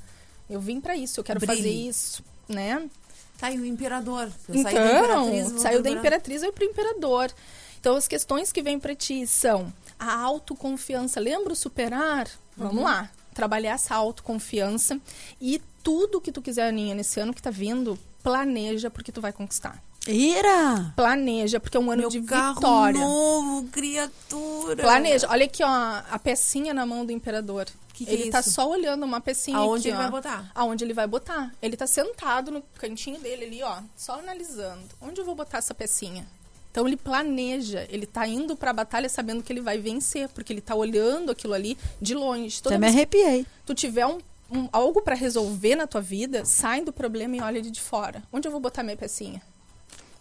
Eu 0.50 0.60
vim 0.60 0.82
para 0.82 0.96
isso, 0.96 1.20
eu 1.20 1.24
quero 1.24 1.40
Brilhe. 1.40 1.58
fazer 1.58 1.72
isso, 1.72 2.24
né? 2.48 2.90
Tá, 3.38 3.52
e 3.52 3.60
o 3.60 3.66
imperador? 3.66 4.30
Eu 4.48 4.62
saí 4.62 4.74
da 4.76 5.00
Então, 5.02 5.60
saiu 5.60 5.82
da 5.82 5.90
Impera- 5.90 6.00
Imperatriz 6.00 6.42
e 6.42 6.46
foi 6.46 6.52
pro 6.54 6.64
Imperador. 6.66 7.32
Então, 7.80 7.96
as 7.96 8.08
questões 8.08 8.52
que 8.52 8.62
vêm 8.62 8.80
para 8.80 8.96
ti 8.96 9.28
são 9.28 9.72
a 10.00 10.18
autoconfiança. 10.22 11.20
Lembra 11.20 11.54
o 11.54 11.56
superar? 11.56 12.28
Vamos 12.58 12.78
Uhum. 12.78 12.84
lá. 12.84 13.10
Trabalhar 13.34 13.74
essa 13.74 13.94
autoconfiança. 13.96 15.00
E 15.42 15.62
tudo 15.84 16.22
que 16.22 16.32
tu 16.32 16.42
quiser, 16.42 16.68
Aninha, 16.70 16.96
nesse 16.96 17.20
ano 17.20 17.34
que 17.34 17.42
tá 17.42 17.52
vindo, 17.52 18.00
planeja 18.24 18.90
porque 18.90 19.12
tu 19.12 19.22
vai 19.22 19.32
conquistar. 19.34 19.84
Ira! 20.08 20.94
Planeja, 20.96 21.60
porque 21.60 21.78
é 21.78 21.80
um 21.80 21.90
ano 21.92 22.02
Meu 22.02 22.10
de 22.10 22.22
carro 22.22 22.56
vitória. 22.56 23.00
novo, 23.00 23.68
criatura. 23.70 24.76
Planeja. 24.84 25.28
Olha 25.30 25.46
aqui, 25.46 25.64
ó, 25.64 25.68
a 25.68 26.20
pecinha 26.20 26.74
na 26.74 26.86
mão 26.86 27.06
do 27.06 27.12
imperador. 27.12 27.66
Que 27.94 28.06
que 28.06 28.12
ele 28.12 28.28
é 28.28 28.32
tá 28.32 28.42
isso? 28.42 28.52
só 28.52 28.70
olhando 28.70 29.04
uma 29.06 29.22
pecinha 29.22 29.58
Aonde 29.58 29.88
aqui, 29.88 29.88
ele 29.90 29.96
ó. 29.98 30.02
vai 30.02 30.12
botar? 30.12 30.52
Aonde 30.54 30.84
ele 30.84 30.94
vai 30.94 31.08
botar. 31.08 31.52
Ele 31.62 31.78
tá 31.78 31.88
sentado 31.88 32.52
no 32.52 32.62
cantinho 32.78 33.20
dele 33.22 33.46
ali, 33.46 33.64
ó, 33.64 33.78
só 33.96 34.20
analisando. 34.20 34.84
Onde 35.02 35.22
eu 35.22 35.26
vou 35.26 35.34
botar 35.34 35.60
essa 35.60 35.74
pecinha? 35.74 36.28
Então 36.72 36.86
ele 36.86 36.98
planeja, 36.98 37.88
ele 37.90 38.06
tá 38.06 38.28
indo 38.28 38.54
pra 38.58 38.74
batalha 38.74 39.08
sabendo 39.08 39.42
que 39.42 39.54
ele 39.54 39.62
vai 39.62 39.78
vencer, 39.78 40.28
porque 40.30 40.52
ele 40.52 40.60
tá 40.60 40.76
olhando 40.76 41.32
aquilo 41.32 41.54
ali 41.54 41.78
de 42.02 42.14
longe. 42.14 42.62
Toda 42.62 42.76
Até 42.76 42.82
me 42.86 42.88
arrepiei. 42.92 43.46
tu 43.66 43.74
tiver 43.74 44.06
um, 44.06 44.18
um- 44.52 44.68
algo 44.74 45.02
pra 45.02 45.16
resolver 45.16 45.76
na 45.78 45.88
tua 45.88 46.02
vida, 46.02 46.44
sai 46.44 46.82
do 46.82 46.92
problema 46.92 47.38
e 47.38 47.42
olha 47.42 47.60
ele 47.60 47.72
de 47.72 47.80
fora. 47.80 48.22
Onde 48.32 48.46
eu 48.46 48.52
vou 48.52 48.60
botar 48.60 48.84
minha 48.84 48.98
pecinha? 48.98 49.42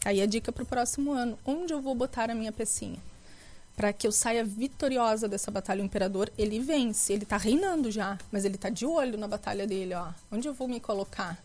Aí 0.05 0.21
a 0.21 0.27
dica 0.27 0.53
pro 0.53 0.67
próximo 0.67 1.13
ano. 1.13 1.39
Onde 1.45 1.73
eu 1.73 1.81
vou 1.81 1.95
botar 1.95 2.31
a 2.31 2.35
minha 2.35 2.53
pecinha? 2.53 2.99
Para 3.77 3.93
que 3.93 4.07
eu 4.07 4.13
saia 4.13 4.45
vitoriosa 4.45 5.27
dessa 5.27 5.51
batalha. 5.51 5.83
O 5.83 5.85
imperador, 5.87 6.31
ele 6.39 6.61
vence. 6.61 7.13
Ele 7.13 7.25
tá 7.25 7.37
reinando 7.37 7.91
já, 7.91 8.19
mas 8.31 8.45
ele 8.45 8.57
tá 8.57 8.69
de 8.69 8.87
olho 8.87 9.19
na 9.19 9.27
batalha 9.27 9.67
dele, 9.67 9.95
ó. 9.95 10.09
Onde 10.31 10.47
eu 10.47 10.55
vou 10.55 10.69
me 10.69 10.79
colocar? 10.79 11.39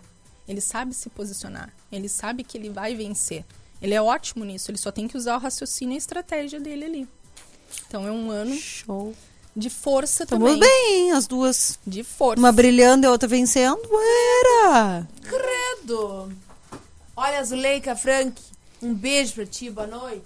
Ele 0.47 0.61
sabe 0.61 0.93
se 0.93 1.09
posicionar. 1.09 1.71
Ele 1.91 2.09
sabe 2.09 2.43
que 2.43 2.57
ele 2.57 2.69
vai 2.69 2.95
vencer. 2.95 3.45
Ele 3.81 3.93
é 3.93 4.01
ótimo 4.01 4.43
nisso. 4.43 4.69
Ele 4.69 4.77
só 4.77 4.91
tem 4.91 5.07
que 5.07 5.15
usar 5.17 5.35
o 5.37 5.39
raciocínio 5.39 5.93
e 5.93 5.95
a 5.95 5.97
estratégia 5.97 6.59
dele 6.59 6.85
ali. 6.85 7.07
Então 7.87 8.05
é 8.05 8.11
um 8.11 8.29
ano 8.29 8.55
Show. 8.55 9.15
de 9.55 9.69
força 9.69 10.23
Estamos 10.23 10.51
também. 10.53 10.59
bem, 10.59 10.95
hein, 10.95 11.11
as 11.11 11.27
duas. 11.27 11.79
De 11.85 12.03
força. 12.03 12.39
Uma 12.39 12.51
brilhando 12.51 13.05
e 13.05 13.07
a 13.07 13.11
outra 13.11 13.27
vencendo. 13.27 13.79
Era! 13.91 15.07
Credo. 15.21 16.31
Olha, 17.15 17.43
Zuleika, 17.43 17.95
Frank, 17.95 18.41
um 18.81 18.93
beijo 18.93 19.33
pra 19.33 19.45
ti, 19.45 19.69
boa 19.69 19.87
noite. 19.87 20.23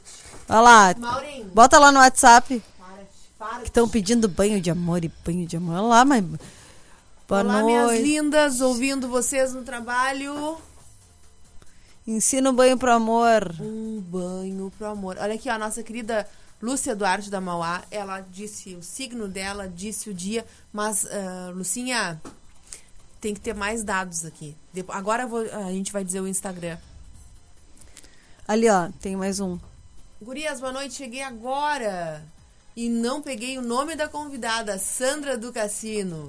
Olha 0.49 0.59
lá. 0.61 0.95
Maurinho. 0.97 1.45
Bota 1.53 1.79
lá 1.79 1.91
no 1.91 1.99
WhatsApp. 1.99 2.61
Para, 2.79 3.03
para. 3.39 3.59
Que 3.61 3.67
estão 3.67 3.87
pedindo 3.89 4.27
banho 4.27 4.59
de 4.61 4.69
amor 4.69 5.03
e 5.03 5.11
banho 5.25 5.45
de 5.47 5.57
amor. 5.57 5.75
Olha 5.75 5.81
lá, 5.87 6.05
mas. 6.05 6.23
Boa 7.27 7.41
Olá, 7.41 7.63
minhas 7.63 7.87
noite. 7.87 8.03
lindas, 8.03 8.61
ouvindo 8.61 9.07
vocês 9.07 9.53
no 9.53 9.63
trabalho. 9.63 10.57
Ensina 12.05 12.49
o 12.49 12.53
banho 12.53 12.77
pro 12.77 12.91
amor. 12.91 13.55
Um 13.61 14.01
banho 14.01 14.71
pro 14.77 14.87
amor. 14.87 15.17
Olha 15.19 15.35
aqui, 15.35 15.49
ó, 15.49 15.53
a 15.53 15.57
nossa 15.57 15.81
querida 15.81 16.27
Lúcia 16.61 16.95
Duarte 16.95 17.29
da 17.29 17.39
Mauá, 17.39 17.81
ela 17.89 18.19
disse 18.19 18.75
o 18.75 18.83
signo 18.83 19.27
dela, 19.27 19.67
disse 19.69 20.09
o 20.09 20.13
dia, 20.13 20.45
mas, 20.71 21.05
ah, 21.05 21.51
Lucinha, 21.55 22.21
tem 23.21 23.33
que 23.33 23.39
ter 23.39 23.53
mais 23.55 23.83
dados 23.85 24.25
aqui. 24.25 24.55
Agora 24.89 25.25
vou- 25.25 25.49
a 25.49 25.71
gente 25.71 25.93
vai 25.93 26.03
dizer 26.03 26.19
o 26.19 26.27
Instagram. 26.27 26.77
Ali, 28.53 28.69
ó, 28.69 28.89
tem 29.01 29.15
mais 29.15 29.39
um. 29.39 29.57
Gurias, 30.21 30.59
boa 30.59 30.71
noite, 30.71 30.93
cheguei 30.93 31.23
agora. 31.23 32.23
E 32.75 32.87
não 32.87 33.19
peguei 33.19 33.57
o 33.57 33.63
nome 33.63 33.95
da 33.95 34.07
convidada, 34.07 34.77
Sandra 34.77 35.35
do 35.35 35.51
Cassino. 35.51 36.27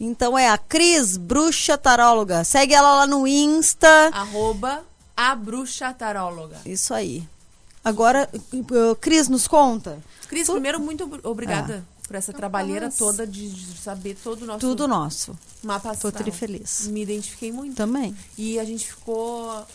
Então 0.00 0.38
é 0.38 0.48
a 0.48 0.56
Cris 0.56 1.18
Bruxa 1.18 1.76
Taróloga. 1.76 2.44
Segue 2.44 2.72
ela 2.72 2.94
lá 2.94 3.06
no 3.06 3.26
Insta. 3.28 4.08
Arroba 4.10 4.84
a 5.14 5.34
bruxa 5.34 5.92
taróloga. 5.92 6.56
Isso 6.64 6.94
aí. 6.94 7.22
Agora, 7.84 8.26
uh, 8.54 8.96
Cris, 8.96 9.28
nos 9.28 9.46
conta. 9.46 9.98
Cris, 10.28 10.48
primeiro, 10.48 10.80
muito 10.80 11.04
ob- 11.04 11.20
obrigada 11.24 11.84
É. 12.02 12.06
por 12.08 12.16
essa 12.16 12.32
trabalheira 12.32 12.90
toda 12.90 13.26
de 13.26 13.50
de 13.50 13.76
saber 13.76 14.16
todo 14.24 14.42
o 14.42 14.46
nosso 14.46 14.60
Tudo 14.60 14.88
nosso. 14.88 15.38
mapa 15.62 15.90
Tô 15.90 16.08
astral. 16.08 16.12
tri 16.14 16.30
feliz. 16.30 16.86
Me 16.88 17.02
identifiquei 17.02 17.52
muito. 17.52 17.76
Também. 17.76 18.16
E 18.38 18.58
a 18.58 18.64
gente 18.64 18.86
ficou. 18.86 19.66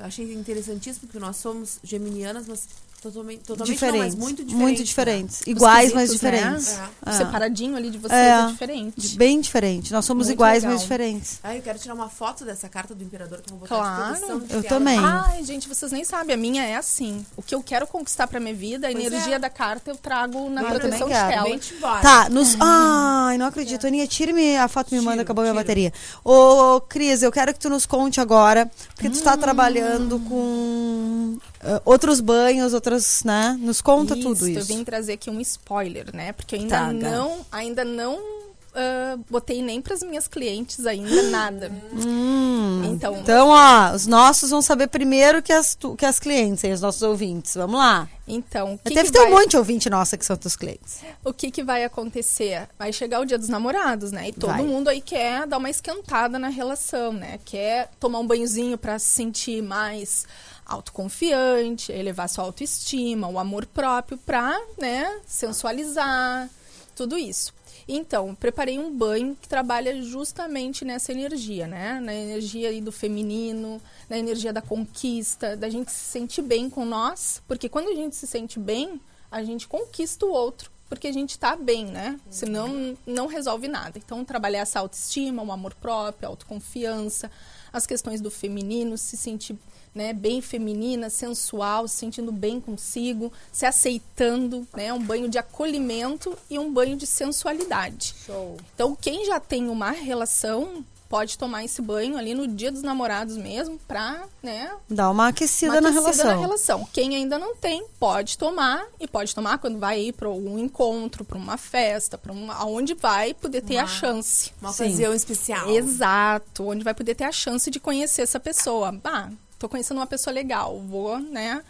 Achei 0.00 0.32
interessantíssimo, 0.32 1.06
porque 1.06 1.18
nós 1.18 1.36
somos 1.36 1.78
geminianas, 1.82 2.46
mas 2.46 2.68
totalmente, 3.02 3.40
totalmente 3.40 3.72
diferentes. 3.74 4.14
não, 4.14 4.20
mas 4.20 4.28
muito 4.28 4.44
diferentes. 4.44 4.60
Muito 4.62 4.78
né? 4.78 4.84
diferentes. 4.84 5.40
Iguais, 5.46 5.92
mas 5.92 6.10
quesitos, 6.10 6.22
né? 6.22 6.30
diferentes. 6.38 6.78
É. 6.78 6.82
Ah. 7.06 7.12
Separadinho 7.12 7.76
ali 7.76 7.90
de 7.90 7.98
vocês 7.98 8.18
É. 8.20 8.40
é, 8.40 8.46
diferente. 8.46 9.16
Bem 9.16 9.40
diferente. 9.40 9.92
Nós 9.92 10.04
somos 10.04 10.26
Muito 10.26 10.36
iguais, 10.36 10.62
legal. 10.62 10.72
mas 10.72 10.82
diferentes. 10.82 11.38
Ah, 11.42 11.54
eu 11.56 11.62
quero 11.62 11.78
tirar 11.78 11.94
uma 11.94 12.08
foto 12.08 12.44
dessa 12.44 12.68
carta 12.68 12.94
do 12.94 13.02
imperador 13.04 13.40
que 13.40 13.52
eu 13.52 13.56
vou 13.58 13.68
botar 13.68 13.76
Claro. 13.76 14.40
de 14.40 14.46
de 14.48 14.54
Eu 14.54 14.62
tela. 14.62 14.74
também. 14.78 14.98
Ai, 14.98 15.44
gente, 15.44 15.68
vocês 15.68 15.92
nem 15.92 16.04
sabem, 16.04 16.34
a 16.34 16.38
minha 16.38 16.62
é 16.64 16.76
assim. 16.76 17.24
O 17.36 17.42
que 17.42 17.54
eu 17.54 17.62
quero 17.62 17.86
conquistar 17.86 18.26
pra 18.26 18.40
minha 18.40 18.54
vida, 18.54 18.88
a 18.88 18.92
Pois 18.92 19.04
energia 19.06 19.36
é. 19.36 19.38
da 19.38 19.50
carta 19.50 19.90
eu 19.90 19.96
trago 19.96 20.48
na 20.50 20.62
Eu 20.62 20.66
proteção 20.68 21.08
de 21.08 21.14
também 21.14 21.58
quero. 21.58 21.70
tela. 21.80 22.00
Tá, 22.00 22.28
nos. 22.28 22.56
Ai, 22.60 23.38
não 23.38 23.46
acredito. 23.46 23.86
Aninha, 23.86 24.06
tire-me 24.06 24.56
a 24.56 24.68
foto, 24.68 24.94
me 24.94 25.00
manda, 25.00 25.12
Tiro, 25.12 25.22
acabou 25.22 25.42
minha 25.44 25.52
tiro. 25.54 25.64
bateria. 25.64 25.92
Ô, 26.24 26.80
Cris, 26.80 27.22
eu 27.22 27.30
quero 27.32 27.52
que 27.54 27.60
tu 27.60 27.68
nos 27.70 27.86
conte 27.86 28.20
agora, 28.20 28.70
porque 28.94 29.08
tu 29.08 29.20
tá 29.22 29.34
Hum. 29.34 29.38
trabalhando 29.38 30.18
com 30.20 31.36
ah, 31.60 31.82
outros 31.84 32.20
banhos, 32.20 32.72
outras, 32.74 33.22
né? 33.24 33.56
Nos 33.60 33.80
conta 33.80 34.14
tudo 34.16 34.46
Eu 34.48 34.58
isso. 34.58 34.66
vim 34.68 34.84
trazer 34.84 35.14
aqui 35.14 35.30
um 35.30 35.40
spoiler, 35.40 36.14
né? 36.14 36.32
Porque 36.32 36.54
eu 36.56 36.60
ainda 36.60 36.76
Traga. 36.76 36.92
não, 37.10 37.46
ainda 37.50 37.84
não 37.84 38.47
ah, 38.78 39.18
botei 39.30 39.60
nem 39.62 39.82
pras 39.82 40.02
minhas 40.02 40.28
clientes 40.28 40.86
ainda 40.86 41.22
nada. 41.24 41.72
Hum, 41.92 42.82
Então, 42.84 43.16
Então, 43.18 43.48
ó, 43.48 43.92
os 43.94 44.06
nossos 44.06 44.50
vão 44.50 44.62
saber 44.62 44.86
primeiro 44.88 45.42
que 45.42 45.52
as, 45.52 45.74
tu- 45.74 45.96
que 45.96 46.06
as 46.06 46.18
clientes, 46.18 46.62
hein, 46.64 46.72
os 46.72 46.80
nossos 46.80 47.02
ouvintes. 47.02 47.54
Vamos 47.54 47.78
lá. 47.78 48.08
então, 48.26 48.76
que, 48.78 48.94
Deve 48.94 49.06
que 49.06 49.12
ter 49.12 49.18
vai, 49.20 49.28
um 49.32 49.34
monte 49.34 49.50
de 49.50 49.56
ouvinte 49.56 49.88
nossa 49.90 50.16
que 50.16 50.24
são 50.24 50.36
teus 50.36 50.54
clientes. 50.56 51.00
o 51.24 51.32
que 51.32 51.50
que 51.50 51.62
vai 51.62 51.84
acontecer? 51.84 52.68
Vai 52.78 52.92
chegar 52.92 53.20
o 53.20 53.24
dia 53.24 53.38
dos 53.38 53.48
namorados, 53.48 54.12
né? 54.12 54.28
E 54.28 54.32
todo 54.32 54.50
Vai. 54.50 54.62
mundo 54.62 54.88
aí 54.88 55.00
quer 55.00 55.46
dar 55.46 55.58
uma 55.58 55.70
esquentada 55.70 56.38
na 56.38 56.48
relação, 56.48 57.12
né? 57.12 57.38
Quer 57.44 57.90
tomar 57.98 58.18
um 58.20 58.26
banhozinho 58.26 58.76
pra 58.78 58.98
se 58.98 59.06
sentir 59.10 59.62
mais 59.62 60.26
autoconfiante, 60.66 61.90
elevar 61.92 62.28
sua 62.28 62.44
autoestima, 62.44 63.28
o 63.28 63.38
amor 63.38 63.64
próprio 63.66 64.18
pra, 64.18 64.58
né, 64.78 65.10
sensualizar, 65.26 66.48
tudo 66.94 67.16
isso. 67.16 67.52
Então, 67.90 68.34
preparei 68.34 68.78
um 68.78 68.94
banho 68.94 69.34
que 69.40 69.48
trabalha 69.48 70.02
justamente 70.02 70.84
nessa 70.84 71.10
energia, 71.10 71.66
né? 71.66 71.98
Na 72.00 72.14
energia 72.14 72.82
do 72.82 72.92
feminino, 72.92 73.80
na 74.10 74.18
energia 74.18 74.52
da 74.52 74.60
conquista, 74.60 75.56
da 75.56 75.70
gente 75.70 75.90
se 75.90 76.04
sentir 76.04 76.42
bem 76.42 76.68
com 76.68 76.84
nós, 76.84 77.42
porque 77.48 77.66
quando 77.66 77.88
a 77.88 77.94
gente 77.94 78.14
se 78.14 78.26
sente 78.26 78.58
bem, 78.58 79.00
a 79.30 79.42
gente 79.42 79.66
conquista 79.66 80.26
o 80.26 80.30
outro, 80.30 80.70
porque 80.86 81.08
a 81.08 81.12
gente 81.12 81.38
tá 81.38 81.56
bem, 81.56 81.86
né? 81.86 82.20
Senão 82.30 82.94
não 83.06 83.26
resolve 83.26 83.68
nada. 83.68 83.98
Então, 83.98 84.22
trabalhar 84.22 84.60
essa 84.60 84.80
autoestima, 84.80 85.42
o 85.42 85.50
amor 85.50 85.74
próprio, 85.74 86.28
a 86.28 86.30
autoconfiança, 86.30 87.30
as 87.72 87.86
questões 87.86 88.20
do 88.20 88.30
feminino, 88.30 88.96
se 88.96 89.16
sentir 89.16 89.56
né, 89.94 90.12
bem 90.12 90.40
feminina, 90.40 91.10
sensual, 91.10 91.88
se 91.88 91.96
sentindo 91.96 92.30
bem 92.30 92.60
consigo, 92.60 93.32
se 93.50 93.66
aceitando, 93.66 94.66
né, 94.76 94.92
um 94.92 95.02
banho 95.02 95.28
de 95.28 95.38
acolhimento 95.38 96.38
e 96.48 96.58
um 96.58 96.72
banho 96.72 96.96
de 96.96 97.06
sensualidade. 97.06 98.14
Show. 98.24 98.56
Então, 98.74 98.94
quem 98.94 99.26
já 99.26 99.40
tem 99.40 99.68
uma 99.68 99.90
relação 99.90 100.84
pode 101.08 101.38
tomar 101.38 101.64
esse 101.64 101.80
banho 101.80 102.16
ali 102.16 102.34
no 102.34 102.46
dia 102.46 102.70
dos 102.70 102.82
namorados 102.82 103.36
mesmo, 103.36 103.78
pra, 103.88 104.24
né, 104.42 104.70
Dá 104.88 105.10
uma 105.10 105.28
aquecida, 105.28 105.72
uma 105.72 105.80
na, 105.80 105.88
aquecida 105.88 106.10
relação. 106.10 106.34
na 106.34 106.40
relação. 106.40 106.88
Quem 106.92 107.16
ainda 107.16 107.38
não 107.38 107.56
tem, 107.56 107.84
pode 107.98 108.36
tomar 108.36 108.84
e 109.00 109.08
pode 109.08 109.34
tomar 109.34 109.58
quando 109.58 109.78
vai 109.78 110.00
ir 110.00 110.12
para 110.12 110.28
um 110.28 110.58
encontro, 110.58 111.24
para 111.24 111.38
uma 111.38 111.56
festa, 111.56 112.18
para 112.18 112.32
uma 112.32 112.54
aonde 112.54 112.94
vai 112.94 113.32
poder 113.32 113.62
ter 113.62 113.78
a 113.78 113.86
chance. 113.86 114.52
Uma 114.60 114.72
Sim. 114.72 114.84
ocasião 114.84 115.14
especial. 115.14 115.70
Exato, 115.70 116.68
onde 116.68 116.84
vai 116.84 116.94
poder 116.94 117.14
ter 117.14 117.24
a 117.24 117.32
chance 117.32 117.70
de 117.70 117.80
conhecer 117.80 118.22
essa 118.22 118.38
pessoa. 118.38 118.94
Ah, 119.04 119.30
tô 119.58 119.68
conhecendo 119.68 119.98
uma 119.98 120.06
pessoa 120.06 120.32
legal, 120.34 120.80
vou, 120.80 121.18
né, 121.18 121.62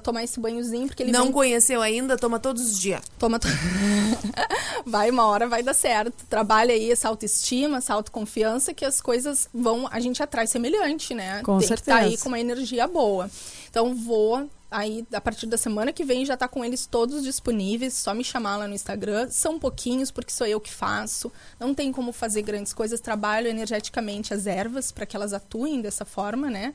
tomar 0.00 0.24
esse 0.24 0.38
banhozinho 0.38 0.86
porque 0.86 1.02
ele 1.02 1.12
Não 1.12 1.24
vem 1.24 1.32
conheceu 1.32 1.80
ainda, 1.82 2.16
toma 2.16 2.38
todos 2.38 2.62
os 2.72 2.78
dias. 2.80 3.02
Toma. 3.18 3.38
to- 3.38 3.48
vai 4.86 5.10
uma 5.10 5.24
hora, 5.26 5.46
vai 5.48 5.62
dar 5.62 5.74
certo. 5.74 6.24
Trabalha 6.28 6.72
aí 6.74 6.90
essa 6.90 7.08
autoestima, 7.08 7.78
essa 7.78 7.94
autoconfiança, 7.94 8.72
que 8.74 8.84
as 8.84 9.00
coisas 9.00 9.48
vão. 9.52 9.88
A 9.90 10.00
gente 10.00 10.22
atrai 10.22 10.46
semelhante, 10.46 11.14
né? 11.14 11.42
Com 11.42 11.58
Tem 11.58 11.68
que 11.68 11.82
tá 11.82 11.96
aí 11.96 12.02
certeza. 12.04 12.22
com 12.22 12.28
uma 12.28 12.40
energia 12.40 12.86
boa. 12.86 13.30
Então 13.70 13.94
vou. 13.94 14.48
Aí, 14.70 15.02
a 15.14 15.20
partir 15.20 15.46
da 15.46 15.56
semana 15.56 15.94
que 15.94 16.04
vem, 16.04 16.26
já 16.26 16.36
tá 16.36 16.46
com 16.46 16.62
eles 16.62 16.84
todos 16.84 17.22
disponíveis. 17.22 17.94
Só 17.94 18.12
me 18.12 18.22
chamar 18.22 18.58
lá 18.58 18.68
no 18.68 18.74
Instagram. 18.74 19.26
São 19.30 19.58
pouquinhos, 19.58 20.10
porque 20.10 20.30
sou 20.30 20.46
eu 20.46 20.60
que 20.60 20.70
faço. 20.70 21.32
Não 21.58 21.72
tem 21.72 21.90
como 21.90 22.12
fazer 22.12 22.42
grandes 22.42 22.74
coisas. 22.74 23.00
Trabalho 23.00 23.48
energeticamente 23.48 24.34
as 24.34 24.46
ervas 24.46 24.92
para 24.92 25.06
que 25.06 25.16
elas 25.16 25.32
atuem 25.32 25.80
dessa 25.80 26.04
forma, 26.04 26.50
né? 26.50 26.74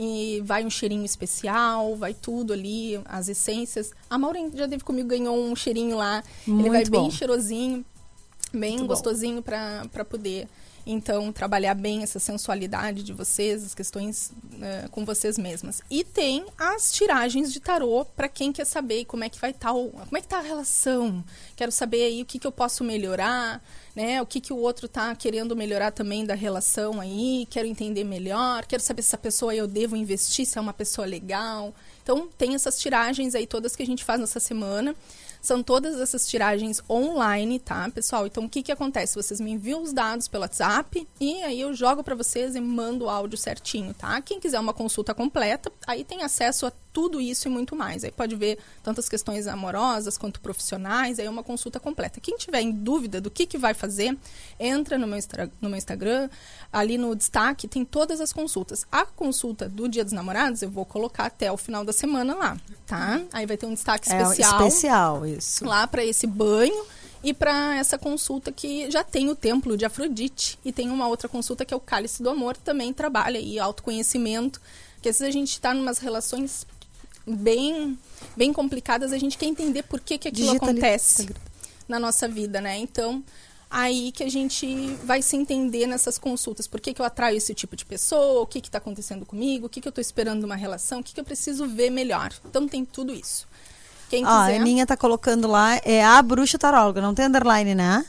E 0.00 0.40
vai 0.44 0.64
um 0.64 0.70
cheirinho 0.70 1.04
especial, 1.04 1.96
vai 1.96 2.14
tudo 2.14 2.52
ali, 2.52 3.00
as 3.04 3.28
essências. 3.28 3.90
A 4.08 4.16
Maureen 4.16 4.48
já 4.54 4.68
teve 4.68 4.84
comigo, 4.84 5.08
ganhou 5.08 5.36
um 5.36 5.56
cheirinho 5.56 5.96
lá. 5.96 6.22
Ele 6.46 6.56
vai 6.62 6.70
Muito 6.70 6.90
bem 6.92 7.00
bom. 7.02 7.10
cheirosinho. 7.10 7.84
bem 8.52 8.70
Muito 8.70 8.82
bom. 8.82 8.86
gostosinho 8.88 9.42
para 9.42 10.04
poder 10.08 10.46
então 10.90 11.30
trabalhar 11.30 11.74
bem 11.74 12.02
essa 12.02 12.18
sensualidade 12.18 13.02
de 13.02 13.12
vocês, 13.12 13.62
as 13.62 13.74
questões 13.74 14.32
eh, 14.58 14.88
com 14.90 15.04
vocês 15.04 15.36
mesmas. 15.36 15.82
E 15.90 16.02
tem 16.02 16.46
as 16.56 16.90
tiragens 16.90 17.52
de 17.52 17.60
tarô 17.60 18.06
para 18.06 18.26
quem 18.26 18.50
quer 18.50 18.64
saber 18.64 19.04
como 19.04 19.22
é 19.22 19.28
que 19.28 19.38
vai 19.38 19.50
estar, 19.50 19.70
como 19.70 20.16
é 20.16 20.20
que 20.22 20.26
tá 20.26 20.38
a 20.38 20.42
relação. 20.42 21.22
Quero 21.54 21.70
saber 21.70 22.04
aí 22.04 22.22
o 22.22 22.24
que, 22.24 22.38
que 22.38 22.46
eu 22.46 22.52
posso 22.52 22.82
melhorar, 22.82 23.62
né? 23.94 24.22
O 24.22 24.26
que 24.26 24.40
que 24.40 24.52
o 24.52 24.56
outro 24.56 24.88
tá 24.88 25.14
querendo 25.14 25.54
melhorar 25.54 25.90
também 25.90 26.24
da 26.24 26.34
relação 26.34 27.02
aí, 27.02 27.46
quero 27.50 27.68
entender 27.68 28.04
melhor, 28.04 28.64
quero 28.64 28.82
saber 28.82 29.02
se 29.02 29.08
essa 29.08 29.18
pessoa 29.18 29.54
eu 29.54 29.66
devo 29.66 29.94
investir, 29.94 30.46
se 30.46 30.56
é 30.56 30.60
uma 30.60 30.72
pessoa 30.72 31.06
legal. 31.06 31.74
Então, 32.02 32.26
tem 32.38 32.54
essas 32.54 32.78
tiragens 32.78 33.34
aí 33.34 33.46
todas 33.46 33.76
que 33.76 33.82
a 33.82 33.86
gente 33.86 34.02
faz 34.02 34.18
nessa 34.18 34.40
semana. 34.40 34.96
São 35.40 35.62
todas 35.62 36.00
essas 36.00 36.26
tiragens 36.26 36.82
online, 36.88 37.58
tá, 37.58 37.88
pessoal? 37.90 38.26
Então, 38.26 38.44
o 38.44 38.48
que 38.48 38.62
que 38.62 38.72
acontece? 38.72 39.14
Vocês 39.14 39.40
me 39.40 39.52
enviam 39.52 39.82
os 39.82 39.92
dados 39.92 40.28
pelo 40.28 40.42
WhatsApp 40.42 41.06
e 41.20 41.42
aí 41.42 41.60
eu 41.60 41.72
jogo 41.74 42.02
para 42.02 42.14
vocês 42.14 42.56
e 42.56 42.60
mando 42.60 43.04
o 43.04 43.08
áudio 43.08 43.38
certinho, 43.38 43.94
tá? 43.94 44.20
Quem 44.20 44.40
quiser 44.40 44.60
uma 44.60 44.74
consulta 44.74 45.14
completa, 45.14 45.70
aí 45.86 46.04
tem 46.04 46.22
acesso 46.22 46.66
a 46.66 46.72
tudo 46.98 47.20
isso 47.20 47.46
e 47.46 47.50
muito 47.50 47.76
mais. 47.76 48.02
Aí 48.02 48.10
pode 48.10 48.34
ver 48.34 48.58
tantas 48.82 49.08
questões 49.08 49.46
amorosas 49.46 50.18
quanto 50.18 50.40
profissionais, 50.40 51.20
aí 51.20 51.26
é 51.26 51.30
uma 51.30 51.44
consulta 51.44 51.78
completa. 51.78 52.18
Quem 52.18 52.36
tiver 52.36 52.60
em 52.60 52.72
dúvida 52.72 53.20
do 53.20 53.30
que, 53.30 53.46
que 53.46 53.56
vai 53.56 53.72
fazer, 53.72 54.18
entra 54.58 54.98
no 54.98 55.06
meu, 55.06 55.16
no 55.60 55.68
meu 55.68 55.78
Instagram, 55.78 56.28
ali 56.72 56.98
no 56.98 57.14
destaque 57.14 57.68
tem 57.68 57.84
todas 57.84 58.20
as 58.20 58.32
consultas. 58.32 58.84
A 58.90 59.06
consulta 59.06 59.68
do 59.68 59.88
Dia 59.88 60.02
dos 60.02 60.12
Namorados 60.12 60.60
eu 60.60 60.68
vou 60.68 60.84
colocar 60.84 61.26
até 61.26 61.52
o 61.52 61.56
final 61.56 61.84
da 61.84 61.92
semana 61.92 62.34
lá, 62.34 62.56
tá? 62.84 63.22
Aí 63.32 63.46
vai 63.46 63.56
ter 63.56 63.66
um 63.66 63.74
destaque 63.74 64.10
É 64.10 64.20
especial 64.20 64.66
especial, 64.66 65.24
isso. 65.24 65.64
lá 65.64 65.86
para 65.86 66.04
esse 66.04 66.26
banho 66.26 66.84
e 67.22 67.32
para 67.32 67.76
essa 67.76 67.96
consulta 67.96 68.50
que 68.50 68.90
já 68.90 69.04
tem 69.04 69.28
o 69.28 69.36
templo 69.36 69.76
de 69.76 69.84
Afrodite 69.84 70.58
e 70.64 70.72
tem 70.72 70.90
uma 70.90 71.06
outra 71.06 71.28
consulta 71.28 71.64
que 71.64 71.72
é 71.72 71.76
o 71.76 71.80
cálice 71.80 72.24
do 72.24 72.28
amor 72.28 72.56
também 72.56 72.92
trabalha 72.92 73.38
aí 73.38 73.56
autoconhecimento 73.56 74.60
que 75.00 75.08
às 75.08 75.18
vezes 75.18 75.28
a 75.28 75.38
gente 75.38 75.52
está 75.52 75.74
em 75.74 75.80
umas 75.80 75.98
relações 75.98 76.66
bem 77.28 77.98
bem 78.36 78.52
complicadas 78.52 79.12
a 79.12 79.18
gente 79.18 79.36
quer 79.36 79.46
entender 79.46 79.82
por 79.82 80.00
que 80.00 80.18
que 80.18 80.28
aquilo 80.28 80.52
acontece 80.52 81.28
na 81.86 81.98
nossa 81.98 82.26
vida 82.28 82.60
né? 82.60 82.78
Então 82.78 83.22
aí 83.70 84.12
que 84.12 84.24
a 84.24 84.30
gente 84.30 84.66
vai 85.04 85.20
se 85.20 85.36
entender 85.36 85.86
nessas 85.86 86.18
consultas. 86.18 86.66
Por 86.66 86.80
que 86.80 86.94
que 86.94 87.00
eu 87.00 87.06
atraio 87.06 87.36
esse 87.36 87.54
tipo 87.54 87.76
de 87.76 87.84
pessoa? 87.84 88.42
O 88.42 88.46
que 88.46 88.60
que 88.60 88.68
está 88.68 88.78
acontecendo 88.78 89.26
comigo? 89.26 89.66
O 89.66 89.68
que 89.68 89.80
que 89.80 89.88
eu 89.88 89.90
estou 89.90 90.00
esperando 90.00 90.40
numa 90.40 90.56
relação? 90.56 91.00
O 91.00 91.02
que 91.02 91.12
que 91.12 91.20
eu 91.20 91.24
preciso 91.24 91.66
ver 91.66 91.90
melhor? 91.90 92.32
Então 92.46 92.66
tem 92.66 92.84
tudo 92.84 93.12
isso. 93.12 93.46
Quem 94.08 94.24
Ó, 94.24 94.28
a 94.28 94.46
Aninha 94.46 94.86
tá 94.86 94.96
colocando 94.96 95.46
lá, 95.46 95.76
é 95.84 96.02
a 96.02 96.20
bruxa 96.22 96.58
taróloga, 96.58 97.02
não 97.02 97.14
tem 97.14 97.26
underline, 97.26 97.74
né? 97.74 98.06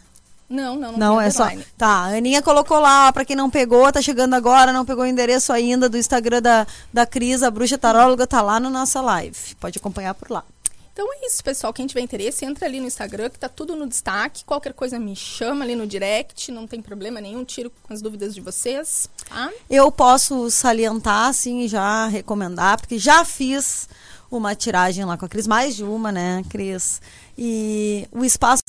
Não, 0.49 0.75
não, 0.75 0.91
não, 0.93 0.99
Não, 0.99 1.21
é 1.21 1.29
só. 1.29 1.47
Tá, 1.77 1.87
a 1.87 2.17
Aninha 2.17 2.41
colocou 2.41 2.79
lá, 2.79 3.07
ó, 3.07 3.11
pra 3.11 3.23
quem 3.23 3.35
não 3.35 3.49
pegou, 3.49 3.91
tá 3.91 4.01
chegando 4.01 4.33
agora, 4.33 4.73
não 4.73 4.83
pegou 4.83 5.03
o 5.03 5.07
endereço 5.07 5.53
ainda 5.53 5.87
do 5.87 5.97
Instagram 5.97 6.41
da, 6.41 6.65
da 6.91 7.05
Cris, 7.05 7.43
a 7.43 7.51
bruxa 7.51 7.77
taróloga 7.77 8.25
tá 8.25 8.41
lá 8.41 8.59
na 8.59 8.69
nossa 8.69 8.99
live. 8.99 9.55
Pode 9.59 9.77
acompanhar 9.77 10.15
por 10.15 10.31
lá. 10.31 10.43
Então 10.91 11.07
é 11.13 11.27
isso, 11.27 11.41
pessoal. 11.41 11.71
Quem 11.71 11.87
tiver 11.87 12.01
interesse, 12.01 12.43
entra 12.43 12.65
ali 12.65 12.81
no 12.81 12.87
Instagram, 12.87 13.29
que 13.29 13.39
tá 13.39 13.47
tudo 13.47 13.73
no 13.73 13.87
destaque. 13.87 14.43
Qualquer 14.43 14.73
coisa 14.73 14.99
me 14.99 15.15
chama 15.15 15.63
ali 15.63 15.73
no 15.73 15.87
direct, 15.87 16.51
não 16.51 16.67
tem 16.67 16.81
problema 16.81 17.21
nenhum, 17.21 17.45
tiro 17.45 17.71
as 17.87 18.01
dúvidas 18.01 18.35
de 18.35 18.41
vocês, 18.41 19.09
tá? 19.29 19.49
Eu 19.69 19.89
posso 19.91 20.51
salientar, 20.51 21.29
assim, 21.29 21.69
já 21.69 22.07
recomendar, 22.07 22.77
porque 22.77 22.97
já 22.97 23.23
fiz 23.23 23.87
uma 24.29 24.53
tiragem 24.55 25.05
lá 25.05 25.15
com 25.15 25.25
a 25.25 25.29
Cris, 25.29 25.47
mais 25.47 25.75
de 25.75 25.83
uma, 25.85 26.11
né, 26.11 26.43
Cris? 26.49 27.01
E 27.37 28.05
o 28.11 28.25
espaço 28.25 28.63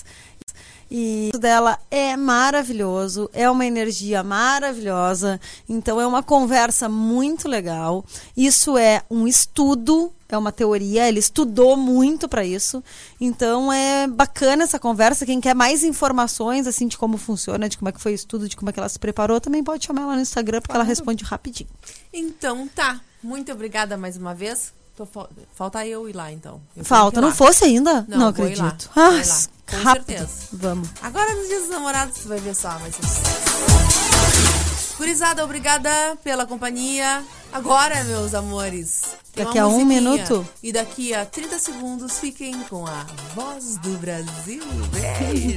e 0.91 1.31
dela 1.39 1.79
é 1.91 2.17
maravilhoso, 2.17 3.31
é 3.33 3.49
uma 3.49 3.65
energia 3.65 4.23
maravilhosa, 4.23 5.41
então 5.69 6.01
é 6.01 6.07
uma 6.07 6.23
conversa 6.23 6.89
muito 6.89 7.49
legal. 7.49 8.05
Isso 8.37 8.77
é 8.77 9.03
um 9.09 9.29
estudo, 9.29 10.13
é 10.29 10.37
uma 10.37 10.51
teoria, 10.51 11.09
ele 11.09 11.21
estudou 11.21 11.77
muito 11.77 12.29
para 12.29 12.45
isso. 12.45 12.83
Então 13.21 13.73
é 13.73 14.07
bacana 14.07 14.65
essa 14.65 14.79
conversa. 14.79 15.27
Quem 15.27 15.41
quer 15.41 15.55
mais 15.55 15.85
informações 15.85 16.67
assim 16.67 16.89
de 16.89 16.99
como 16.99 17.17
funciona, 17.17 17.69
de 17.69 17.79
como 17.79 17.89
é 17.89 17.93
que 17.93 18.01
foi 18.01 18.13
o 18.13 18.15
estudo, 18.15 18.49
de 18.49 18.57
como 18.57 18.71
é 18.71 18.73
que 18.73 18.81
ela 18.81 18.89
se 18.89 18.99
preparou, 18.99 19.41
também 19.41 19.63
pode 19.63 19.87
chamar 19.87 20.03
ela 20.03 20.17
no 20.17 20.23
Instagram 20.23 20.61
porque 20.61 20.75
ela 20.75 20.85
responde 20.85 21.25
rapidinho. 21.25 21.71
Então 22.13 22.67
tá. 22.69 23.01
Muito 23.23 23.53
obrigada 23.53 23.99
mais 23.99 24.17
uma 24.17 24.35
vez. 24.35 24.73
Tô 25.01 25.07
fal- 25.07 25.31
Falta 25.55 25.87
eu 25.87 26.07
ir 26.11 26.13
lá, 26.15 26.31
então. 26.31 26.61
Eu 26.77 26.85
Falta, 26.85 27.23
não 27.23 27.29
lá. 27.29 27.35
fosse 27.35 27.65
ainda? 27.65 28.05
Não, 28.07 28.19
Não, 28.19 28.33
vou 28.35 28.47
ir 28.47 28.55
lá, 28.59 28.67
acredito. 28.67 28.91
vou 28.95 29.03
Ah, 29.03 29.15
ir 29.15 29.27
lá, 29.27 29.37
com 29.71 29.77
rápido. 29.83 30.07
certeza. 30.07 30.29
Vamos. 30.53 30.89
Agora 31.01 31.35
nos 31.35 31.49
dias 31.49 31.61
dos 31.63 31.71
namorados, 31.71 32.19
você 32.19 32.29
vai 32.29 32.39
ver 32.39 32.55
só, 32.55 32.79
sucesso. 32.79 33.23
Gurizada, 34.99 35.43
obrigada 35.43 35.91
pela 36.23 36.45
companhia. 36.45 37.25
Agora, 37.51 38.05
meus 38.05 38.35
amores. 38.35 39.17
Daqui 39.35 39.59
a 39.59 39.67
um 39.67 39.87
minuto? 39.87 40.47
E 40.63 40.71
daqui 40.71 41.15
a 41.15 41.25
30 41.25 41.59
segundos, 41.59 42.19
fiquem 42.19 42.53
com 42.65 42.87
a 42.87 43.07
voz 43.35 43.79
do 43.79 43.97
Brasil. 43.97 44.63
Beijo. 44.93 45.57